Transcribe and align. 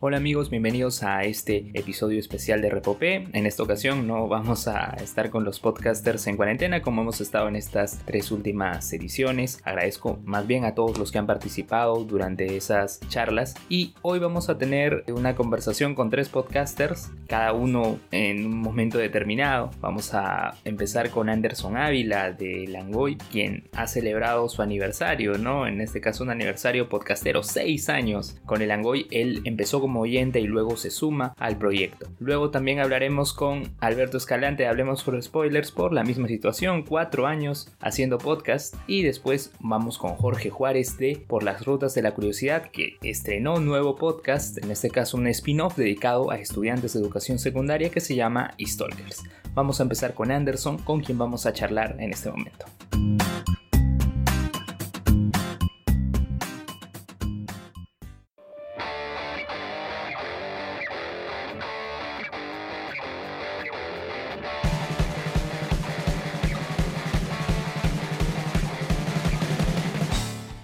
Hola 0.00 0.18
amigos, 0.18 0.48
bienvenidos 0.48 1.02
a 1.02 1.24
este 1.24 1.72
episodio 1.74 2.20
especial 2.20 2.62
de 2.62 2.70
Repopé. 2.70 3.26
En 3.32 3.46
esta 3.46 3.64
ocasión 3.64 4.06
no 4.06 4.28
vamos 4.28 4.68
a 4.68 4.96
estar 5.02 5.28
con 5.28 5.42
los 5.42 5.58
podcasters 5.58 6.28
en 6.28 6.36
cuarentena 6.36 6.82
como 6.82 7.02
hemos 7.02 7.20
estado 7.20 7.48
en 7.48 7.56
estas 7.56 7.98
tres 8.04 8.30
últimas 8.30 8.92
ediciones. 8.92 9.60
Agradezco 9.64 10.20
más 10.24 10.46
bien 10.46 10.64
a 10.64 10.76
todos 10.76 11.00
los 11.00 11.10
que 11.10 11.18
han 11.18 11.26
participado 11.26 12.04
durante 12.04 12.56
esas 12.56 13.00
charlas 13.08 13.56
y 13.68 13.92
hoy 14.02 14.20
vamos 14.20 14.48
a 14.48 14.56
tener 14.56 15.02
una 15.08 15.34
conversación 15.34 15.96
con 15.96 16.10
tres 16.10 16.28
podcasters, 16.28 17.10
cada 17.26 17.52
uno 17.52 17.98
en 18.12 18.46
un 18.46 18.56
momento 18.56 18.98
determinado. 18.98 19.72
Vamos 19.80 20.14
a 20.14 20.54
empezar 20.64 21.10
con 21.10 21.28
Anderson 21.28 21.76
Ávila 21.76 22.30
de 22.30 22.68
Langoy, 22.68 23.16
quien 23.32 23.64
ha 23.72 23.88
celebrado 23.88 24.48
su 24.48 24.62
aniversario, 24.62 25.38
¿no? 25.38 25.66
En 25.66 25.80
este 25.80 26.00
caso 26.00 26.22
un 26.22 26.30
aniversario 26.30 26.88
podcastero, 26.88 27.42
seis 27.42 27.88
años 27.88 28.36
con 28.46 28.62
el 28.62 28.68
Langoy. 28.68 29.08
Él 29.10 29.40
empezó 29.42 29.87
como 29.88 30.00
oyente 30.00 30.38
y 30.38 30.46
luego 30.46 30.76
se 30.76 30.90
suma 30.90 31.32
al 31.38 31.56
proyecto. 31.56 32.08
Luego 32.18 32.50
también 32.50 32.78
hablaremos 32.78 33.32
con 33.32 33.62
Alberto 33.80 34.18
Escalante, 34.18 34.66
hablemos 34.66 35.02
por 35.02 35.22
spoilers 35.22 35.72
por 35.72 35.94
la 35.94 36.04
misma 36.04 36.28
situación, 36.28 36.82
cuatro 36.82 37.26
años 37.26 37.72
haciendo 37.80 38.18
podcast 38.18 38.74
y 38.86 39.02
después 39.02 39.50
vamos 39.60 39.96
con 39.96 40.14
Jorge 40.16 40.50
Juárez 40.50 40.98
de 40.98 41.24
Por 41.26 41.42
las 41.42 41.64
Rutas 41.64 41.94
de 41.94 42.02
la 42.02 42.12
Curiosidad 42.12 42.70
que 42.70 42.98
estrenó 43.02 43.54
un 43.54 43.64
nuevo 43.64 43.96
podcast, 43.96 44.62
en 44.62 44.70
este 44.70 44.90
caso 44.90 45.16
un 45.16 45.26
spin-off 45.28 45.78
dedicado 45.78 46.30
a 46.30 46.38
estudiantes 46.38 46.92
de 46.92 47.00
educación 47.00 47.38
secundaria 47.38 47.88
que 47.88 48.00
se 48.00 48.14
llama 48.14 48.52
Stalkers. 48.60 49.24
Vamos 49.54 49.80
a 49.80 49.84
empezar 49.84 50.12
con 50.12 50.30
Anderson, 50.30 50.76
con 50.76 51.00
quien 51.00 51.16
vamos 51.16 51.46
a 51.46 51.54
charlar 51.54 51.96
en 51.98 52.12
este 52.12 52.30
momento. 52.30 52.66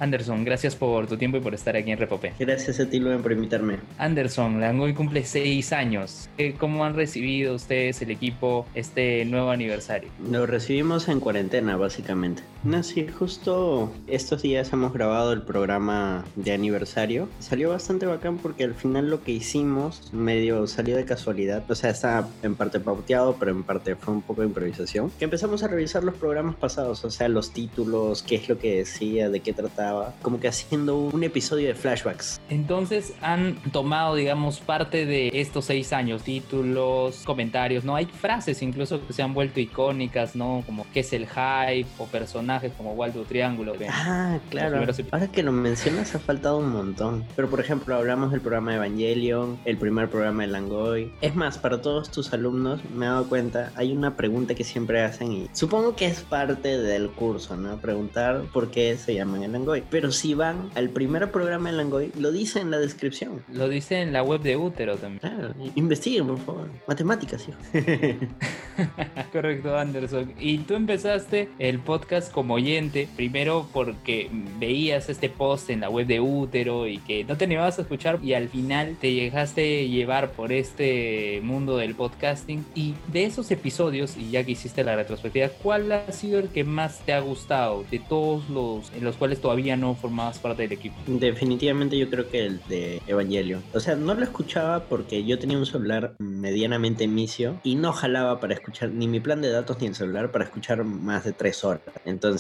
Anderson, 0.05 0.44
gracias 0.44 0.77
por 0.77 1.06
tu 1.06 1.16
tiempo 1.16 1.38
y 1.38 1.41
por 1.41 1.55
estar 1.55 1.74
aquí 1.77 1.91
en 1.91 1.98
Repopé. 1.98 2.34
Gracias 2.38 2.78
a 2.78 2.88
ti, 2.88 3.00
Luen, 3.00 3.22
por 3.22 3.33
invitarme. 3.33 3.78
Anderson, 3.97 4.61
Langoy 4.61 4.92
cumple 4.92 5.24
seis 5.24 5.72
años. 5.72 6.28
Eh, 6.36 6.55
¿Cómo 6.58 6.84
han 6.84 6.94
recibido 6.94 7.55
ustedes, 7.55 8.02
el 8.02 8.11
equipo, 8.11 8.66
este 8.74 9.24
nuevo 9.24 9.50
aniversario? 9.50 10.11
Lo 10.30 10.44
recibimos 10.44 11.08
en 11.08 11.20
cuarentena, 11.20 11.77
básicamente. 11.77 12.42
No, 12.64 12.82
sí, 12.82 13.06
justo 13.06 13.92
estos 14.06 14.40
días 14.40 14.72
hemos 14.72 14.94
grabado 14.94 15.34
el 15.34 15.42
programa 15.42 16.24
de 16.34 16.54
aniversario. 16.54 17.28
Salió 17.38 17.68
bastante 17.68 18.06
bacán 18.06 18.38
porque 18.38 18.64
al 18.64 18.74
final 18.74 19.10
lo 19.10 19.22
que 19.22 19.32
hicimos 19.32 20.10
medio 20.14 20.66
salió 20.66 20.96
de 20.96 21.04
casualidad. 21.04 21.62
O 21.70 21.74
sea, 21.74 21.90
está 21.90 22.26
en 22.42 22.54
parte 22.54 22.80
pauteado, 22.80 23.36
pero 23.38 23.50
en 23.50 23.64
parte 23.64 23.96
fue 23.96 24.14
un 24.14 24.22
poco 24.22 24.40
de 24.40 24.46
improvisación. 24.46 25.10
Que 25.18 25.26
empezamos 25.26 25.62
a 25.62 25.68
revisar 25.68 26.04
los 26.04 26.14
programas 26.14 26.54
pasados, 26.54 27.04
o 27.04 27.10
sea, 27.10 27.28
los 27.28 27.52
títulos, 27.52 28.22
qué 28.22 28.36
es 28.36 28.48
lo 28.48 28.58
que 28.58 28.76
decía, 28.76 29.28
de 29.28 29.40
qué 29.40 29.52
trataba 29.52 30.14
como 30.22 30.40
que 30.40 30.48
haciendo 30.48 30.96
un 30.96 31.22
episodio 31.22 31.68
de 31.68 31.74
flashbacks. 31.74 32.40
Entonces 32.48 33.12
han 33.20 33.56
tomado, 33.72 34.14
digamos, 34.14 34.60
parte 34.60 35.04
de 35.04 35.30
estos 35.34 35.66
seis 35.66 35.92
años, 35.92 36.22
títulos, 36.22 37.24
comentarios, 37.26 37.84
¿no? 37.84 37.94
Hay 37.94 38.06
frases 38.06 38.62
incluso 38.62 39.06
que 39.06 39.12
se 39.12 39.20
han 39.20 39.34
vuelto 39.34 39.60
icónicas, 39.60 40.34
¿no? 40.34 40.62
Como 40.64 40.86
qué 40.94 41.00
es 41.00 41.12
el 41.12 41.26
hype 41.26 41.88
o 41.98 42.06
personajes 42.55 42.72
como 42.77 42.92
Waldo 42.92 43.22
Triángulo. 43.24 43.74
Ah, 43.88 44.38
claro. 44.50 44.84
Ahora 45.10 45.28
que 45.28 45.42
lo 45.42 45.52
mencionas 45.52 46.14
ha 46.14 46.19
faltado 46.19 46.58
un 46.58 46.70
montón. 46.70 47.24
Pero 47.36 47.48
por 47.48 47.61
ejemplo, 47.61 47.95
hablamos 47.95 48.30
del 48.30 48.40
programa 48.40 48.73
de 48.73 48.77
Evangelion, 48.77 49.58
el 49.64 49.77
primer 49.77 50.08
programa 50.08 50.42
de 50.42 50.48
Langoy. 50.48 51.12
Es 51.20 51.34
más, 51.34 51.58
para 51.58 51.80
todos 51.80 52.11
tus 52.11 52.33
alumnos, 52.33 52.80
me 52.95 53.06
he 53.06 53.08
dado 53.08 53.28
cuenta, 53.28 53.73
hay 53.77 53.92
una 53.92 54.17
pregunta 54.17 54.55
que 54.55 54.64
siempre 54.64 55.02
hacen 55.02 55.33
y 55.33 55.48
supongo 55.52 55.96
que 55.96 56.06
es 56.06 56.20
parte 56.20 56.78
del 56.78 57.11
curso, 57.11 57.56
¿no? 57.56 57.77
Preguntar 57.78 58.42
por 58.52 58.70
qué 58.70 58.96
se 58.96 59.14
llaman 59.14 59.42
el 59.42 59.52
Langoy. 59.52 59.83
Pero 59.90 60.12
si 60.12 60.34
van 60.34 60.70
al 60.74 60.90
primer 60.90 61.30
programa 61.30 61.70
de 61.70 61.77
Langoy, 61.77 62.12
lo 62.18 62.33
dice 62.33 62.61
en 62.61 62.70
la 62.70 62.78
descripción. 62.78 63.45
Lo 63.48 63.68
dice 63.68 64.01
en 64.01 64.12
la 64.12 64.23
web 64.23 64.40
de 64.40 64.57
Útero 64.57 64.96
también. 64.96 65.20
Claro, 65.20 65.55
investiguen, 65.74 66.27
por 66.27 66.39
favor. 66.39 66.70
Matemáticas, 66.86 67.46
hijo. 67.48 67.58
Correcto, 69.33 69.77
Anderson. 69.77 70.33
Y 70.39 70.58
tú 70.58 70.74
empezaste 70.74 71.48
el 71.58 71.80
podcast 71.80 72.33
como 72.44 72.56
oyente, 72.56 73.08
primero 73.16 73.66
porque 73.72 74.28
veías 74.60 75.08
este 75.08 75.30
post 75.30 75.70
en 75.70 75.80
la 75.80 75.88
web 75.88 76.06
de 76.06 76.20
Útero 76.20 76.86
y 76.86 76.98
que 76.98 77.24
no 77.24 77.38
te 77.38 77.46
animabas 77.46 77.78
a 77.78 77.82
escuchar 77.82 78.18
y 78.22 78.34
al 78.34 78.50
final 78.50 78.98
te 79.00 79.06
dejaste 79.06 79.88
llevar 79.88 80.32
por 80.32 80.52
este 80.52 81.40
mundo 81.42 81.78
del 81.78 81.94
podcasting. 81.94 82.66
Y 82.74 82.92
de 83.10 83.24
esos 83.24 83.50
episodios, 83.50 84.18
y 84.18 84.30
ya 84.30 84.44
que 84.44 84.50
hiciste 84.50 84.84
la 84.84 84.94
retrospectiva, 84.94 85.48
¿cuál 85.62 85.90
ha 85.90 86.12
sido 86.12 86.38
el 86.38 86.50
que 86.50 86.64
más 86.64 86.98
te 87.06 87.14
ha 87.14 87.20
gustado 87.20 87.86
de 87.90 87.98
todos 87.98 88.46
los 88.50 88.92
en 88.92 89.04
los 89.04 89.16
cuales 89.16 89.40
todavía 89.40 89.78
no 89.78 89.94
formabas 89.94 90.38
parte 90.38 90.64
del 90.64 90.72
equipo? 90.72 90.96
Definitivamente 91.06 91.96
yo 91.96 92.10
creo 92.10 92.28
que 92.28 92.44
el 92.44 92.60
de 92.68 93.00
Evangelio. 93.06 93.62
O 93.72 93.80
sea, 93.80 93.94
no 93.94 94.12
lo 94.12 94.22
escuchaba 94.22 94.84
porque 94.84 95.24
yo 95.24 95.38
tenía 95.38 95.56
un 95.56 95.64
celular 95.64 96.14
medianamente 96.18 97.04
inicio 97.04 97.58
y 97.64 97.77
no 97.77 97.94
jalaba 97.94 98.38
para 98.38 98.52
escuchar 98.52 98.90
ni 98.90 99.08
mi 99.08 99.20
plan 99.20 99.40
de 99.40 99.50
datos 99.50 99.80
ni 99.80 99.86
el 99.86 99.94
celular 99.94 100.30
para 100.30 100.44
escuchar 100.44 100.84
más 100.84 101.24
de 101.24 101.33
tres 101.33 101.64
horas. 101.64 101.80
Entonces 102.04 102.33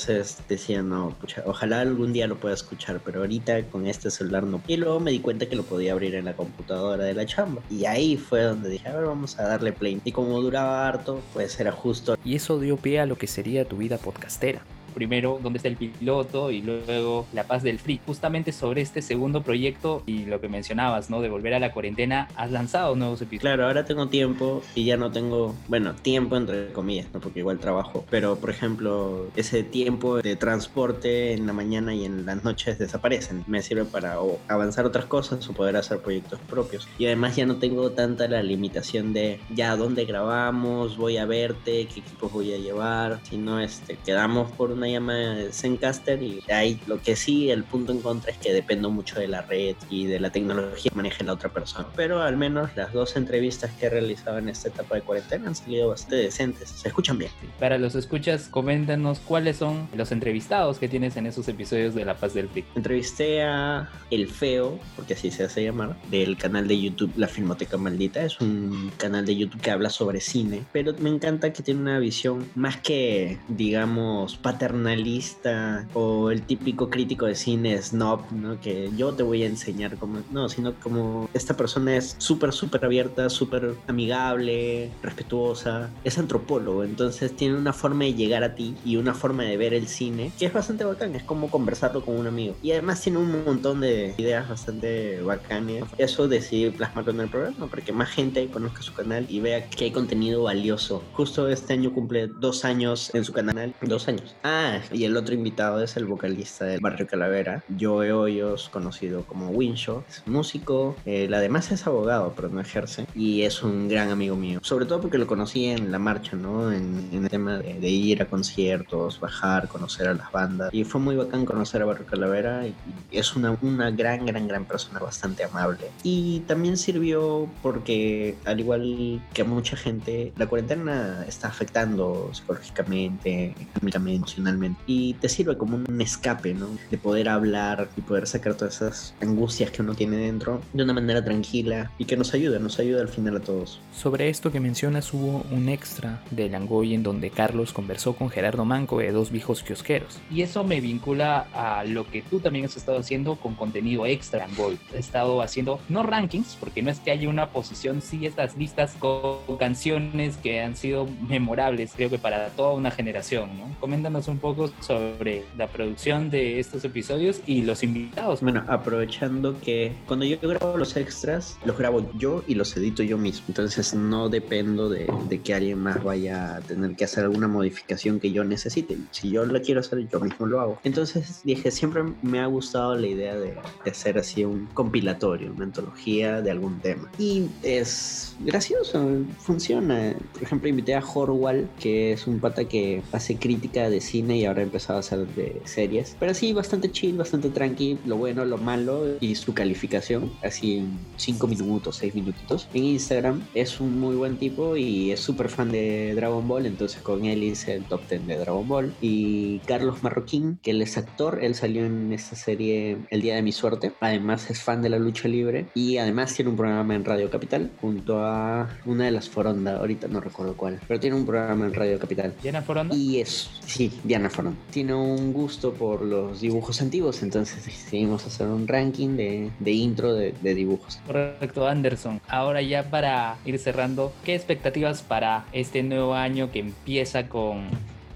decía, 0.48 0.82
no, 0.82 1.14
ojalá 1.44 1.80
algún 1.80 2.12
día 2.12 2.26
lo 2.26 2.36
pueda 2.36 2.54
escuchar, 2.54 3.00
pero 3.04 3.20
ahorita 3.20 3.62
con 3.64 3.86
este 3.86 4.10
celular 4.10 4.44
no. 4.44 4.60
Y 4.66 4.76
luego 4.76 5.00
me 5.00 5.10
di 5.10 5.20
cuenta 5.20 5.46
que 5.46 5.56
lo 5.56 5.62
podía 5.62 5.92
abrir 5.92 6.14
en 6.14 6.24
la 6.24 6.34
computadora 6.34 7.04
de 7.04 7.14
la 7.14 7.26
chamba. 7.26 7.62
Y 7.70 7.84
ahí 7.84 8.16
fue 8.16 8.42
donde 8.42 8.68
dije, 8.68 8.88
a 8.88 8.96
ver, 8.96 9.06
vamos 9.06 9.38
a 9.38 9.44
darle 9.44 9.72
play. 9.72 10.00
Y 10.04 10.12
como 10.12 10.40
duraba 10.40 10.86
harto, 10.86 11.20
pues 11.32 11.58
era 11.60 11.72
justo. 11.72 12.16
Y 12.24 12.36
eso 12.36 12.58
dio 12.58 12.76
pie 12.76 13.00
a 13.00 13.06
lo 13.06 13.16
que 13.16 13.26
sería 13.26 13.64
tu 13.64 13.76
vida 13.76 13.98
podcastera 13.98 14.62
primero 14.94 15.38
dónde 15.42 15.58
está 15.58 15.68
el 15.68 15.76
piloto 15.76 16.50
y 16.50 16.62
luego 16.62 17.26
La 17.32 17.44
Paz 17.44 17.62
del 17.62 17.78
Free. 17.78 18.00
Justamente 18.06 18.52
sobre 18.52 18.80
este 18.80 19.02
segundo 19.02 19.42
proyecto 19.42 20.02
y 20.06 20.24
lo 20.24 20.40
que 20.40 20.48
mencionabas, 20.48 21.10
¿no? 21.10 21.20
De 21.20 21.28
volver 21.28 21.54
a 21.54 21.58
la 21.58 21.72
cuarentena, 21.72 22.28
has 22.36 22.50
lanzado 22.50 22.96
nuevos 22.96 23.20
episodios. 23.20 23.42
Claro, 23.42 23.66
ahora 23.66 23.84
tengo 23.84 24.08
tiempo 24.08 24.62
y 24.74 24.84
ya 24.84 24.96
no 24.96 25.10
tengo, 25.10 25.54
bueno, 25.68 25.94
tiempo 25.94 26.36
entre 26.36 26.72
comillas, 26.72 27.06
¿no? 27.12 27.20
Porque 27.20 27.40
igual 27.40 27.58
trabajo, 27.58 28.04
pero 28.10 28.36
por 28.36 28.50
ejemplo, 28.50 29.26
ese 29.36 29.62
tiempo 29.62 30.20
de 30.22 30.36
transporte 30.36 31.32
en 31.32 31.46
la 31.46 31.52
mañana 31.52 31.94
y 31.94 32.04
en 32.04 32.26
las 32.26 32.44
noches 32.44 32.78
desaparecen. 32.78 33.44
Me 33.46 33.62
sirve 33.62 33.84
para 33.84 34.16
avanzar 34.48 34.86
otras 34.86 35.06
cosas 35.06 35.48
o 35.48 35.52
poder 35.52 35.76
hacer 35.76 35.98
proyectos 35.98 36.38
propios. 36.48 36.88
Y 36.98 37.06
además 37.06 37.36
ya 37.36 37.46
no 37.46 37.56
tengo 37.56 37.90
tanta 37.92 38.28
la 38.28 38.42
limitación 38.42 39.12
de 39.12 39.40
ya 39.54 39.76
dónde 39.76 40.04
grabamos, 40.04 40.96
voy 40.96 41.16
a 41.16 41.26
verte, 41.26 41.86
qué 41.86 42.00
equipos 42.00 42.32
voy 42.32 42.52
a 42.52 42.58
llevar, 42.58 43.20
sino 43.24 43.60
este, 43.60 43.96
quedamos 44.04 44.50
por 44.52 44.70
una 44.70 44.83
llama 44.92 45.36
Zencaster 45.50 46.22
y 46.22 46.42
ahí 46.50 46.80
lo 46.86 47.00
que 47.00 47.16
sí, 47.16 47.50
el 47.50 47.64
punto 47.64 47.92
en 47.92 48.00
contra 48.00 48.30
es 48.30 48.38
que 48.38 48.52
dependo 48.52 48.90
mucho 48.90 49.18
de 49.18 49.28
la 49.28 49.42
red 49.42 49.76
y 49.90 50.06
de 50.06 50.20
la 50.20 50.30
tecnología 50.30 50.90
que 50.90 50.96
maneje 50.96 51.24
la 51.24 51.32
otra 51.32 51.48
persona. 51.48 51.86
Pero 51.96 52.22
al 52.22 52.36
menos 52.36 52.74
las 52.76 52.92
dos 52.92 53.16
entrevistas 53.16 53.70
que 53.72 53.86
he 53.86 53.90
realizado 53.90 54.38
en 54.38 54.48
esta 54.48 54.68
etapa 54.68 54.96
de 54.96 55.02
cuarentena 55.02 55.48
han 55.48 55.54
salido 55.54 55.88
bastante 55.88 56.16
decentes, 56.16 56.68
se 56.70 56.88
escuchan 56.88 57.18
bien. 57.18 57.30
Para 57.58 57.78
los 57.78 57.94
escuchas, 57.94 58.48
coméntanos 58.48 59.20
cuáles 59.20 59.56
son 59.56 59.88
los 59.94 60.12
entrevistados 60.12 60.78
que 60.78 60.88
tienes 60.88 61.16
en 61.16 61.26
esos 61.26 61.48
episodios 61.48 61.94
de 61.94 62.04
La 62.04 62.14
Paz 62.14 62.34
del 62.34 62.48
Freak. 62.48 62.66
Entrevisté 62.76 63.42
a 63.42 63.90
El 64.10 64.28
Feo, 64.28 64.78
porque 64.96 65.14
así 65.14 65.30
se 65.30 65.44
hace 65.44 65.64
llamar, 65.64 65.96
del 66.10 66.36
canal 66.36 66.68
de 66.68 66.80
YouTube 66.80 67.12
La 67.16 67.28
Filmoteca 67.28 67.76
Maldita. 67.76 68.24
Es 68.24 68.40
un 68.40 68.92
canal 68.96 69.24
de 69.24 69.36
YouTube 69.36 69.60
que 69.60 69.70
habla 69.70 69.90
sobre 69.90 70.20
cine, 70.20 70.64
pero 70.72 70.94
me 70.98 71.10
encanta 71.10 71.52
que 71.52 71.62
tiene 71.62 71.80
una 71.80 71.98
visión 71.98 72.48
más 72.54 72.76
que, 72.78 73.38
digamos, 73.48 74.36
paternal 74.36 74.73
analista 74.78 75.86
o 75.94 76.30
el 76.30 76.42
típico 76.42 76.90
crítico 76.90 77.26
de 77.26 77.34
cine 77.34 77.80
snob, 77.80 78.20
¿no? 78.32 78.60
Que 78.60 78.90
yo 78.96 79.12
te 79.14 79.22
voy 79.22 79.42
a 79.42 79.46
enseñar 79.46 79.96
cómo, 79.96 80.20
no, 80.30 80.48
sino 80.48 80.74
como 80.74 81.28
esta 81.34 81.56
persona 81.56 81.96
es 81.96 82.16
súper, 82.18 82.52
súper 82.52 82.84
abierta, 82.84 83.28
súper 83.30 83.74
amigable, 83.86 84.90
respetuosa, 85.02 85.90
es 86.04 86.18
antropólogo, 86.18 86.84
entonces 86.84 87.34
tiene 87.34 87.56
una 87.56 87.72
forma 87.72 88.04
de 88.04 88.14
llegar 88.14 88.44
a 88.44 88.54
ti 88.54 88.74
y 88.84 88.96
una 88.96 89.14
forma 89.14 89.44
de 89.44 89.56
ver 89.56 89.74
el 89.74 89.88
cine 89.88 90.32
que 90.38 90.46
es 90.46 90.52
bastante 90.52 90.84
bacán, 90.84 91.14
es 91.14 91.22
como 91.22 91.50
conversarlo 91.50 92.04
con 92.04 92.16
un 92.16 92.26
amigo. 92.26 92.56
Y 92.62 92.72
además 92.72 93.00
tiene 93.00 93.18
un 93.18 93.44
montón 93.44 93.80
de 93.80 94.14
ideas 94.18 94.48
bastante 94.48 95.20
bacanas. 95.22 95.84
Eso 95.98 96.28
decidí 96.28 96.70
plasmarlo 96.70 97.12
en 97.12 97.20
el 97.20 97.28
programa 97.28 97.66
para 97.66 97.82
que 97.82 97.92
más 97.92 98.10
gente 98.10 98.48
conozca 98.48 98.82
su 98.82 98.92
canal 98.94 99.26
y 99.28 99.40
vea 99.40 99.68
que 99.68 99.84
hay 99.84 99.90
contenido 99.90 100.42
valioso. 100.44 101.02
Justo 101.12 101.48
este 101.48 101.72
año 101.72 101.92
cumple 101.92 102.28
dos 102.28 102.64
años 102.64 103.14
en 103.14 103.24
su 103.24 103.32
canal, 103.32 103.74
dos 103.82 104.08
años. 104.08 104.34
Ah, 104.42 104.63
Y 104.92 105.04
el 105.04 105.16
otro 105.16 105.34
invitado 105.34 105.82
es 105.82 105.96
el 105.96 106.06
vocalista 106.06 106.64
del 106.64 106.80
Barrio 106.80 107.06
Calavera, 107.06 107.62
Joe 107.78 108.12
Hoyos, 108.12 108.68
conocido 108.68 109.24
como 109.24 109.48
Winshaw. 109.50 110.02
Es 110.08 110.22
músico, 110.26 110.96
él 111.04 111.34
además 111.34 111.70
es 111.72 111.86
abogado, 111.86 112.32
pero 112.34 112.48
no 112.48 112.60
ejerce, 112.60 113.06
y 113.14 113.42
es 113.42 113.62
un 113.62 113.88
gran 113.88 114.10
amigo 114.10 114.36
mío. 114.36 114.60
Sobre 114.62 114.86
todo 114.86 115.00
porque 115.00 115.18
lo 115.18 115.26
conocí 115.26 115.66
en 115.66 115.92
la 115.92 115.98
marcha, 115.98 116.36
¿no? 116.36 116.72
En, 116.72 117.08
el 117.12 117.28
tema 117.28 117.58
de, 117.58 117.88
ir 117.88 118.22
a 118.22 118.26
conciertos, 118.26 119.20
bajar, 119.20 119.68
conocer 119.68 120.08
a 120.08 120.14
las 120.14 120.30
bandas. 120.32 120.72
Y 120.72 120.84
fue 120.84 121.00
muy 121.00 121.16
bacán 121.16 121.44
conocer 121.44 121.82
a 121.82 121.84
Barrio 121.84 122.06
Calavera, 122.06 122.66
y, 122.66 122.74
es 123.10 123.36
una, 123.36 123.56
una 123.62 123.90
gran, 123.90 124.26
gran, 124.26 124.48
gran 124.48 124.64
persona, 124.64 124.98
bastante 124.98 125.44
amable. 125.44 125.90
Y 126.02 126.40
también 126.40 126.76
sirvió 126.76 127.48
porque, 127.62 128.36
al 128.44 128.60
igual 128.60 129.22
que 129.32 129.42
a 129.42 129.44
mucha 129.44 129.76
gente, 129.76 130.32
la 130.36 130.46
cuarentena 130.46 131.24
está 131.26 131.48
afectando 131.48 132.30
psicológicamente, 132.32 133.54
económicamente, 133.60 134.16
emocionalmente. 134.16 134.53
Y 134.86 135.14
te 135.14 135.28
sirve 135.28 135.56
como 135.56 135.76
un 135.76 136.00
escape, 136.00 136.54
¿no? 136.54 136.68
De 136.90 136.98
poder 136.98 137.28
hablar 137.28 137.88
y 137.96 138.00
poder 138.00 138.26
sacar 138.26 138.54
todas 138.54 138.76
esas 138.76 139.14
angustias 139.20 139.70
que 139.70 139.82
uno 139.82 139.94
tiene 139.94 140.16
dentro 140.16 140.60
de 140.72 140.82
una 140.82 140.92
manera 140.92 141.24
tranquila 141.24 141.90
y 141.98 142.04
que 142.04 142.16
nos 142.16 142.34
ayuda, 142.34 142.58
nos 142.58 142.78
ayuda 142.78 143.00
al 143.00 143.08
final 143.08 143.36
a 143.36 143.40
todos. 143.40 143.80
Sobre 143.92 144.28
esto 144.28 144.52
que 144.52 144.60
mencionas 144.60 145.12
hubo 145.12 145.44
un 145.50 145.68
extra 145.68 146.22
de 146.30 146.48
Langoy 146.48 146.94
en 146.94 147.02
donde 147.02 147.30
Carlos 147.30 147.72
conversó 147.72 148.14
con 148.14 148.30
Gerardo 148.30 148.64
Manco 148.64 148.98
de 148.98 149.12
dos 149.12 149.30
viejos 149.30 149.62
kiosqueros. 149.62 150.18
Y 150.30 150.42
eso 150.42 150.64
me 150.64 150.80
vincula 150.80 151.48
a 151.52 151.84
lo 151.84 152.08
que 152.10 152.22
tú 152.22 152.40
también 152.40 152.64
has 152.64 152.76
estado 152.76 152.98
haciendo 152.98 153.36
con 153.36 153.54
contenido 153.54 154.06
extra 154.06 154.46
Langoy. 154.46 154.78
He 154.94 154.98
estado 154.98 155.42
haciendo, 155.42 155.80
no 155.88 156.02
rankings, 156.02 156.56
porque 156.58 156.82
no 156.82 156.90
es 156.90 157.00
que 157.00 157.10
haya 157.10 157.28
una 157.28 157.50
posición, 157.50 158.02
sí 158.02 158.26
estas 158.26 158.56
listas 158.56 158.94
con 158.98 159.38
canciones 159.58 160.36
que 160.36 160.60
han 160.60 160.76
sido 160.76 161.06
memorables, 161.28 161.92
creo 161.94 162.10
que 162.10 162.18
para 162.18 162.48
toda 162.50 162.72
una 162.72 162.90
generación, 162.90 163.50
¿no? 163.58 163.64
Coméntanos 163.80 164.28
un 164.28 164.38
poco 164.44 164.70
sobre 164.80 165.42
la 165.56 165.68
producción 165.68 166.28
de 166.28 166.60
estos 166.60 166.84
episodios 166.84 167.40
y 167.46 167.62
los 167.62 167.82
invitados. 167.82 168.42
Bueno, 168.42 168.62
aprovechando 168.68 169.58
que 169.58 169.94
cuando 170.06 170.26
yo 170.26 170.36
grabo 170.38 170.76
los 170.76 170.98
extras, 170.98 171.56
los 171.64 171.78
grabo 171.78 172.06
yo 172.18 172.44
y 172.46 172.54
los 172.54 172.76
edito 172.76 173.02
yo 173.02 173.16
mismo. 173.16 173.46
Entonces 173.48 173.94
no 173.94 174.28
dependo 174.28 174.90
de, 174.90 175.06
que 175.42 175.54
alguien 175.54 175.78
más 175.78 176.04
vaya 176.04 176.56
a 176.56 176.60
tener 176.60 176.94
que 176.94 177.04
hacer 177.04 177.24
alguna 177.24 177.48
modificación 177.48 178.20
que 178.20 178.32
yo 178.32 178.44
necesite. 178.44 178.98
Si 179.12 179.30
yo 179.30 179.46
la 179.46 179.60
quiero 179.60 179.80
hacer, 179.80 180.06
yo 180.12 180.20
mismo 180.20 180.44
lo 180.44 180.60
hago. 180.60 180.78
Entonces 180.84 181.40
dije, 181.44 181.70
siempre 181.70 182.02
me 182.20 182.40
ha 182.40 182.46
gustado 182.46 182.96
la 182.96 183.06
idea 183.06 183.34
de, 183.36 183.56
de 183.82 183.90
hacer 183.90 184.18
así 184.18 184.44
un 184.44 184.66
compilatorio, 184.74 185.52
una 185.52 185.64
antología 185.64 186.42
de 186.42 186.50
algún 186.50 186.80
tema. 186.80 187.10
Y 187.18 187.46
es 187.62 188.36
gracioso, 188.40 189.08
funciona. 189.38 190.14
Por 190.34 190.42
ejemplo, 190.42 190.68
invité 190.68 190.94
a 190.94 191.02
Horwell, 191.02 191.66
que 191.80 192.12
es 192.12 192.26
un 192.26 192.40
pata 192.40 192.66
que 192.66 193.02
hace 193.10 193.36
crítica 193.36 193.88
de 193.88 194.02
cine 194.02 194.33
y 194.36 194.44
ahora 194.44 194.60
ha 194.60 194.64
empezado 194.64 194.98
a 194.98 195.00
hacer 195.00 195.26
de 195.28 195.60
series. 195.64 196.16
Pero 196.18 196.34
sí, 196.34 196.52
bastante 196.52 196.90
chill, 196.90 197.16
bastante 197.16 197.50
tranqui, 197.50 197.98
lo 198.06 198.16
bueno, 198.16 198.44
lo 198.44 198.58
malo 198.58 199.16
y 199.20 199.34
su 199.34 199.54
calificación, 199.54 200.32
así 200.42 200.78
en 200.78 200.98
5 201.16 201.46
minutos, 201.46 201.96
6 201.96 202.14
minutitos. 202.14 202.68
En 202.74 202.84
Instagram 202.84 203.42
es 203.54 203.80
un 203.80 203.98
muy 203.98 204.16
buen 204.16 204.36
tipo 204.36 204.76
y 204.76 205.12
es 205.12 205.20
súper 205.20 205.48
fan 205.48 205.70
de 205.70 206.14
Dragon 206.14 206.46
Ball, 206.46 206.66
entonces 206.66 207.00
con 207.02 207.24
él 207.24 207.42
hice 207.42 207.74
el 207.74 207.84
top 207.84 208.00
10 208.08 208.26
de 208.26 208.36
Dragon 208.38 208.66
Ball. 208.66 208.94
Y 209.00 209.58
Carlos 209.60 210.02
Marroquín, 210.02 210.58
que 210.62 210.72
él 210.72 210.82
es 210.82 210.96
actor, 210.96 211.38
él 211.42 211.54
salió 211.54 211.84
en 211.84 212.12
esta 212.12 212.36
serie 212.36 212.98
El 213.10 213.22
Día 213.22 213.36
de 213.36 213.42
mi 213.42 213.52
Suerte. 213.52 213.92
Además 214.00 214.50
es 214.50 214.60
fan 214.60 214.82
de 214.82 214.88
la 214.88 214.98
lucha 214.98 215.28
libre 215.28 215.66
y 215.74 215.98
además 215.98 216.34
tiene 216.34 216.50
un 216.50 216.56
programa 216.56 216.94
en 216.94 217.04
Radio 217.04 217.30
Capital 217.30 217.70
junto 217.80 218.24
a 218.24 218.68
una 218.84 219.04
de 219.04 219.10
las 219.10 219.28
Foronda, 219.28 219.78
ahorita 219.78 220.08
no 220.08 220.20
recuerdo 220.20 220.56
cuál, 220.56 220.80
pero 220.86 221.00
tiene 221.00 221.16
un 221.16 221.26
programa 221.26 221.66
en 221.66 221.74
Radio 221.74 221.98
Capital. 221.98 222.34
¿Diana 222.42 222.62
Foronda? 222.62 222.94
Y 222.94 223.20
es, 223.20 223.50
sí, 223.66 223.92
Diana 224.04 224.13
Foronda. 224.30 224.58
Tiene 224.70 224.94
un 224.94 225.32
gusto 225.32 225.72
por 225.72 226.02
los 226.02 226.40
dibujos 226.40 226.80
antiguos, 226.80 227.22
entonces 227.22 227.64
decidimos 227.64 228.26
hacer 228.26 228.46
un 228.46 228.66
ranking 228.66 229.16
de, 229.16 229.50
de 229.58 229.72
intro 229.72 230.14
de, 230.14 230.34
de, 230.40 230.54
dibujos. 230.54 230.98
Correcto, 231.06 231.66
Anderson. 231.66 232.20
Ahora 232.28 232.62
ya 232.62 232.90
para 232.90 233.36
ir 233.44 233.58
cerrando, 233.58 234.12
¿qué 234.24 234.34
expectativas 234.34 235.02
para 235.02 235.44
este 235.52 235.82
nuevo 235.82 236.14
año 236.14 236.50
que 236.50 236.60
empieza 236.60 237.28
con 237.28 237.68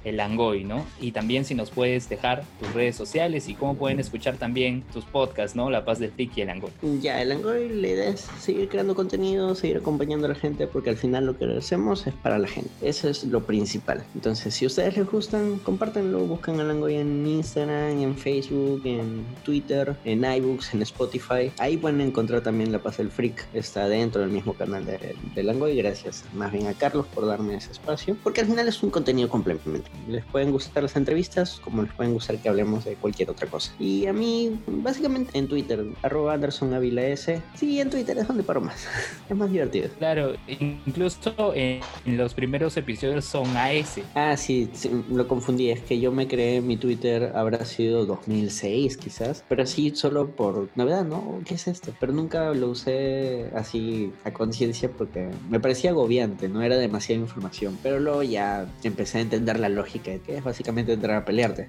el 0.05 0.21
Angoy, 0.21 0.65
¿no? 0.65 0.85
Y 1.01 1.13
también 1.13 1.45
si 1.45 1.55
nos 1.55 1.71
puedes 1.71 2.09
dejar 2.09 2.45
tus 2.61 2.73
redes 2.75 2.97
sociales 2.97 3.49
y 3.49 3.55
cómo 3.55 3.75
pueden 3.75 4.01
escuchar 4.01 4.37
también 4.37 4.83
tus 4.93 5.05
podcasts, 5.05 5.57
¿no? 5.57 5.71
La 5.71 5.85
Paz 5.85 5.99
del 5.99 6.13
TIC 6.13 6.39
y 6.39 6.41
el 6.43 6.51
Angoy. 6.51 6.71
Ya, 7.01 7.21
el 7.23 7.33
Angoy 7.33 7.69
la 7.69 7.89
idea 7.89 8.09
es 8.11 8.29
seguir 8.41 8.69
creando 8.69 8.95
contenido, 8.95 9.55
seguir 9.55 9.79
acompañando 9.79 10.27
a 10.27 10.31
la 10.31 10.35
gente, 10.35 10.67
porque 10.67 10.91
al 10.91 10.97
final 10.97 11.27
lo 11.27 11.37
que 11.37 11.45
hacemos 11.57 12.07
es 12.07 12.15
para 12.15 12.39
la 12.39 12.49
gente. 12.49 12.71
Eso 12.83 13.09
es 13.09 13.25
lo 13.25 13.45
principal. 13.45 14.05
Entonces, 14.15 14.55
si 14.55 14.67
ustedes 14.67 14.97
les 14.97 15.11
gustan, 15.11 15.59
compártanlo, 15.59 16.21
buscan 16.21 16.61
el 16.61 16.71
Angoy 16.71 16.97
en 16.97 17.27
Instagram, 17.27 18.01
en 18.01 18.17
Facebook, 18.17 18.83
en 18.85 19.25
Twitter, 19.45 19.97
en 20.05 20.25
iBooks, 20.25 20.75
en 20.75 20.83
Spotify. 20.83 21.51
Ahí 21.59 21.77
pueden 21.77 22.01
encontrar 22.01 22.43
también 22.43 22.73
La 22.73 22.79
Paz 22.79 22.99
del 22.99 23.11
Freak. 23.11 23.47
Está 23.55 23.89
dentro 23.89 24.21
del 24.21 24.31
mismo 24.31 24.55
canal 24.55 24.85
de, 24.85 25.17
del 25.35 25.51
Angoy. 25.51 25.77
Gracias 25.77 26.25
más 26.35 26.53
bien 26.53 26.67
a 26.67 26.75
Carlos 26.75 27.07
por 27.15 27.27
darme 27.27 27.57
ese 27.57 27.73
espacio, 27.73 28.17
porque 28.23 28.41
al 28.41 28.47
final 28.47 28.69
es 28.69 28.83
un 28.83 28.91
contenido 28.91 29.29
complementario 29.29 29.88
les 30.09 30.25
pueden 30.25 30.53
gustar 30.53 30.83
las 30.83 30.97
entrevistas 30.97 31.61
como 31.63 31.83
les 31.83 31.93
pueden 31.93 32.15
gustar 32.15 32.39
que 32.39 32.49
hablemos 32.49 32.85
de 32.85 32.95
cualquier 32.95 33.31
otra 33.31 33.47
cosa. 33.47 33.73
Y 33.79 34.07
a 34.07 34.13
mí, 34.13 34.61
básicamente 34.67 35.37
en 35.39 35.49
Twitter, 35.49 35.85
arroba 36.03 36.35
Anderson 36.35 36.73
Avila 36.75 37.03
S. 37.07 37.43
Sí, 37.55 37.81
en 37.81 37.91
Twitter 37.91 38.19
es 38.19 38.27
donde 38.27 38.43
paro 38.43 38.61
más. 38.61 38.87
es 39.29 39.37
más 39.37 39.51
divertido. 39.51 39.89
Claro, 39.99 40.35
incluso 40.47 41.53
en, 41.55 41.81
los 42.07 42.35
primeros 42.35 42.77
episodios 42.77 43.25
son 43.25 43.57
AS. 43.57 44.01
Ah, 44.15 44.37
sí, 44.37 44.71
lo 45.11 45.29
confundí. 45.29 45.71
Es 45.71 45.81
que 45.81 46.01
yo 46.01 46.13
me 46.13 46.29
creé 46.29 46.61
mi 46.61 46.77
Twitter, 46.77 47.33
habrá 47.35 47.65
sido 47.65 48.07
2006 48.07 48.97
quizás, 48.97 49.45
pero 49.49 49.67
sí 49.67 49.93
solo 49.95 50.31
por 50.31 50.69
novedad, 50.75 51.05
¿no? 51.05 51.41
¿Qué 51.45 51.55
es 51.55 51.69
esto? 51.69 51.93
Pero 51.99 52.13
nunca 52.13 52.53
lo 52.55 52.71
usé 52.71 53.51
así 53.55 54.13
a 54.25 54.33
conciencia 54.33 54.91
porque 54.91 55.29
me 55.51 55.61
parecía 55.61 55.91
agobiante, 55.91 56.49
no 56.49 56.63
era 56.63 56.77
demasiada 56.77 57.21
información. 57.21 57.79
Pero 57.83 58.01
luego 58.01 58.23
ya 58.23 58.67
empecé 58.83 59.19
a 59.19 59.21
entender 59.23 59.59
la 59.61 59.69
lógica, 59.79 60.13
que 60.19 60.37
es 60.37 60.45
básicamente 60.45 60.93
entrar 60.93 61.17
a 61.17 61.25
pelearte. 61.25 61.69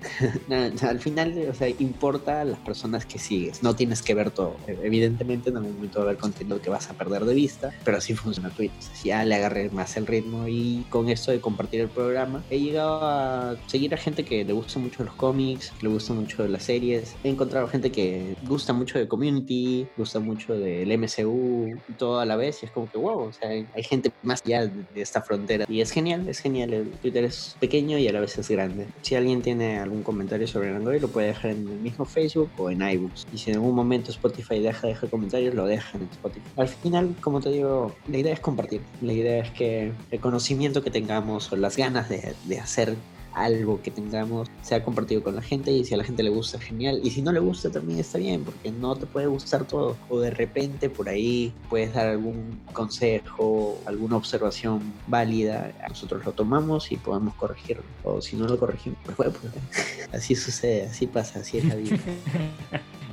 Al 0.81 1.00
final, 1.00 1.47
o 1.50 1.53
sea, 1.53 1.69
importa 1.69 2.44
las 2.44 2.59
personas 2.59 3.06
que 3.06 3.19
sigues, 3.19 3.63
no 3.63 3.75
tienes 3.75 4.01
que 4.01 4.13
ver 4.13 4.31
todo. 4.31 4.56
Evidentemente, 4.67 5.50
en 5.50 5.57
algún 5.57 5.75
momento 5.75 6.00
va 6.00 6.06
a 6.06 6.07
haber 6.09 6.17
contenido 6.17 6.61
que 6.61 6.69
vas 6.69 6.89
a 6.89 6.94
perder 6.94 7.25
de 7.25 7.33
vista, 7.33 7.71
pero 7.85 7.97
así 7.97 8.13
funciona 8.13 8.50
Twitter. 8.50 8.77
ya 9.03 9.23
le 9.25 9.35
agarré 9.35 9.69
más 9.69 9.95
el 9.97 10.07
ritmo 10.07 10.47
y 10.47 10.85
con 10.89 11.09
esto 11.09 11.31
de 11.31 11.39
compartir 11.39 11.81
el 11.81 11.89
programa, 11.89 12.44
he 12.50 12.59
llegado 12.59 13.00
a 13.03 13.56
seguir 13.67 13.94
a 13.94 13.97
gente 13.97 14.25
que 14.25 14.44
le 14.44 14.53
gusta 14.53 14.79
mucho 14.79 15.03
los 15.03 15.13
cómics, 15.13 15.71
le 15.81 15.89
gusta 15.89 16.13
mucho 16.13 16.47
las 16.47 16.63
series. 16.63 17.15
He 17.23 17.29
encontrado 17.29 17.67
gente 17.67 17.91
que 17.91 18.35
gusta 18.47 18.73
mucho 18.73 18.97
de 18.97 19.07
Community, 19.07 19.88
gusta 19.97 20.19
mucho 20.19 20.56
del 20.56 20.97
MCU, 20.97 21.77
todo 21.97 22.19
a 22.19 22.25
la 22.25 22.35
vez, 22.35 22.63
y 22.63 22.65
es 22.65 22.71
como 22.71 22.89
que 22.89 22.97
wow, 22.97 23.19
o 23.27 23.33
sea, 23.33 23.50
hay 23.50 23.83
gente 23.83 24.11
más 24.23 24.41
allá 24.45 24.65
de 24.67 25.01
esta 25.01 25.21
frontera. 25.21 25.65
Y 25.69 25.81
es 25.81 25.91
genial, 25.91 26.27
es 26.27 26.39
genial. 26.39 26.91
Twitter 27.01 27.23
es 27.23 27.56
pequeño 27.59 27.98
y 27.99 28.07
a 28.07 28.13
la 28.13 28.19
vez 28.19 28.37
es 28.37 28.49
grande. 28.49 28.87
Si 29.01 29.15
alguien 29.15 29.41
tiene 29.41 29.79
algún 29.79 30.03
comentario 30.03 30.47
sobre 30.47 30.69
el 30.69 30.75
Android, 30.75 31.01
lo 31.01 31.07
puede 31.09 31.27
dejar 31.27 31.51
en 31.51 31.68
el 31.68 31.79
mismo 31.79 32.06
Facebook 32.06 32.49
o 32.57 32.69
en 32.69 32.81
iBooks. 32.81 33.27
Y 33.33 33.37
si 33.37 33.51
en 33.51 33.57
algún 33.57 33.75
momento 33.75 34.11
Spotify 34.11 34.59
deja 34.59 34.87
de 34.87 34.94
dejar 34.94 35.09
comentarios, 35.09 35.53
lo 35.56 35.65
dejan 35.65 36.01
en 36.01 36.09
Spotify. 36.09 36.45
Al 36.57 36.68
final, 36.68 37.15
como 37.21 37.41
te 37.41 37.49
digo, 37.49 37.95
la 38.07 38.18
idea 38.18 38.33
es 38.33 38.39
compartir. 38.39 38.81
La 39.01 39.13
idea 39.13 39.44
es 39.44 39.51
que 39.51 39.91
el 40.11 40.19
conocimiento 40.19 40.83
que 40.83 40.91
tengamos 40.91 41.51
o 41.51 41.56
las 41.56 41.77
ganas 41.77 42.09
de, 42.09 42.33
de 42.45 42.59
hacer 42.59 42.95
algo 43.33 43.81
que 43.81 43.92
tengamos 43.92 44.50
sea 44.62 44.83
compartido 44.83 45.24
con 45.24 45.36
la 45.36 45.42
gente 45.42 45.71
y 45.71 45.83
si 45.86 45.94
a 45.94 45.98
la 45.98 46.04
gente 46.04 46.24
le 46.24 46.30
gusta, 46.30 46.59
genial. 46.59 47.00
Y 47.04 47.12
si 47.12 47.21
no 47.21 47.31
le 47.31 47.40
gusta, 47.40 47.69
también 47.69 48.00
está 48.00 48.18
bien, 48.18 48.44
porque 48.44 48.71
no 48.71 48.95
te 48.95 49.06
puede 49.06 49.28
gustar 49.28 49.66
todo. 49.66 49.98
O 50.09 50.19
de 50.19 50.31
repente 50.31 50.90
por 50.90 51.09
ahí 51.09 51.54
puedes 51.69 51.94
dar 51.94 52.07
algún 52.07 52.59
consejo, 52.74 53.80
alguna 53.86 54.18
observación 54.18 54.81
válida. 55.07 55.71
Nosotros 55.88 56.26
lo 56.26 56.31
tomamos 56.31 56.92
y 56.92 56.98
podemos 56.98 57.33
corregirlo. 57.36 57.83
O 58.04 58.21
si 58.21 58.36
no 58.36 58.48
lo 58.48 58.57
corregimos, 58.59 59.00
pues, 59.16 59.16
pues 59.18 59.54
así 60.14 60.36
sucede, 60.36 60.88
así 60.88 61.07
pasa, 61.07 61.40
así 61.40 61.57
es 61.57 61.66
la 61.66 61.76
vida. 61.76 61.98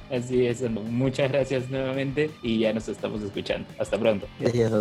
Así 0.09 0.47
es, 0.47 0.63
muchas 0.71 1.33
gracias 1.33 1.69
nuevamente 1.69 2.31
y 2.41 2.61
ya 2.61 2.73
nos 2.73 2.89
estamos 2.89 3.23
escuchando. 3.23 3.67
Hasta 3.77 3.99
pronto. 3.99 4.29
Gracias, 4.39 4.73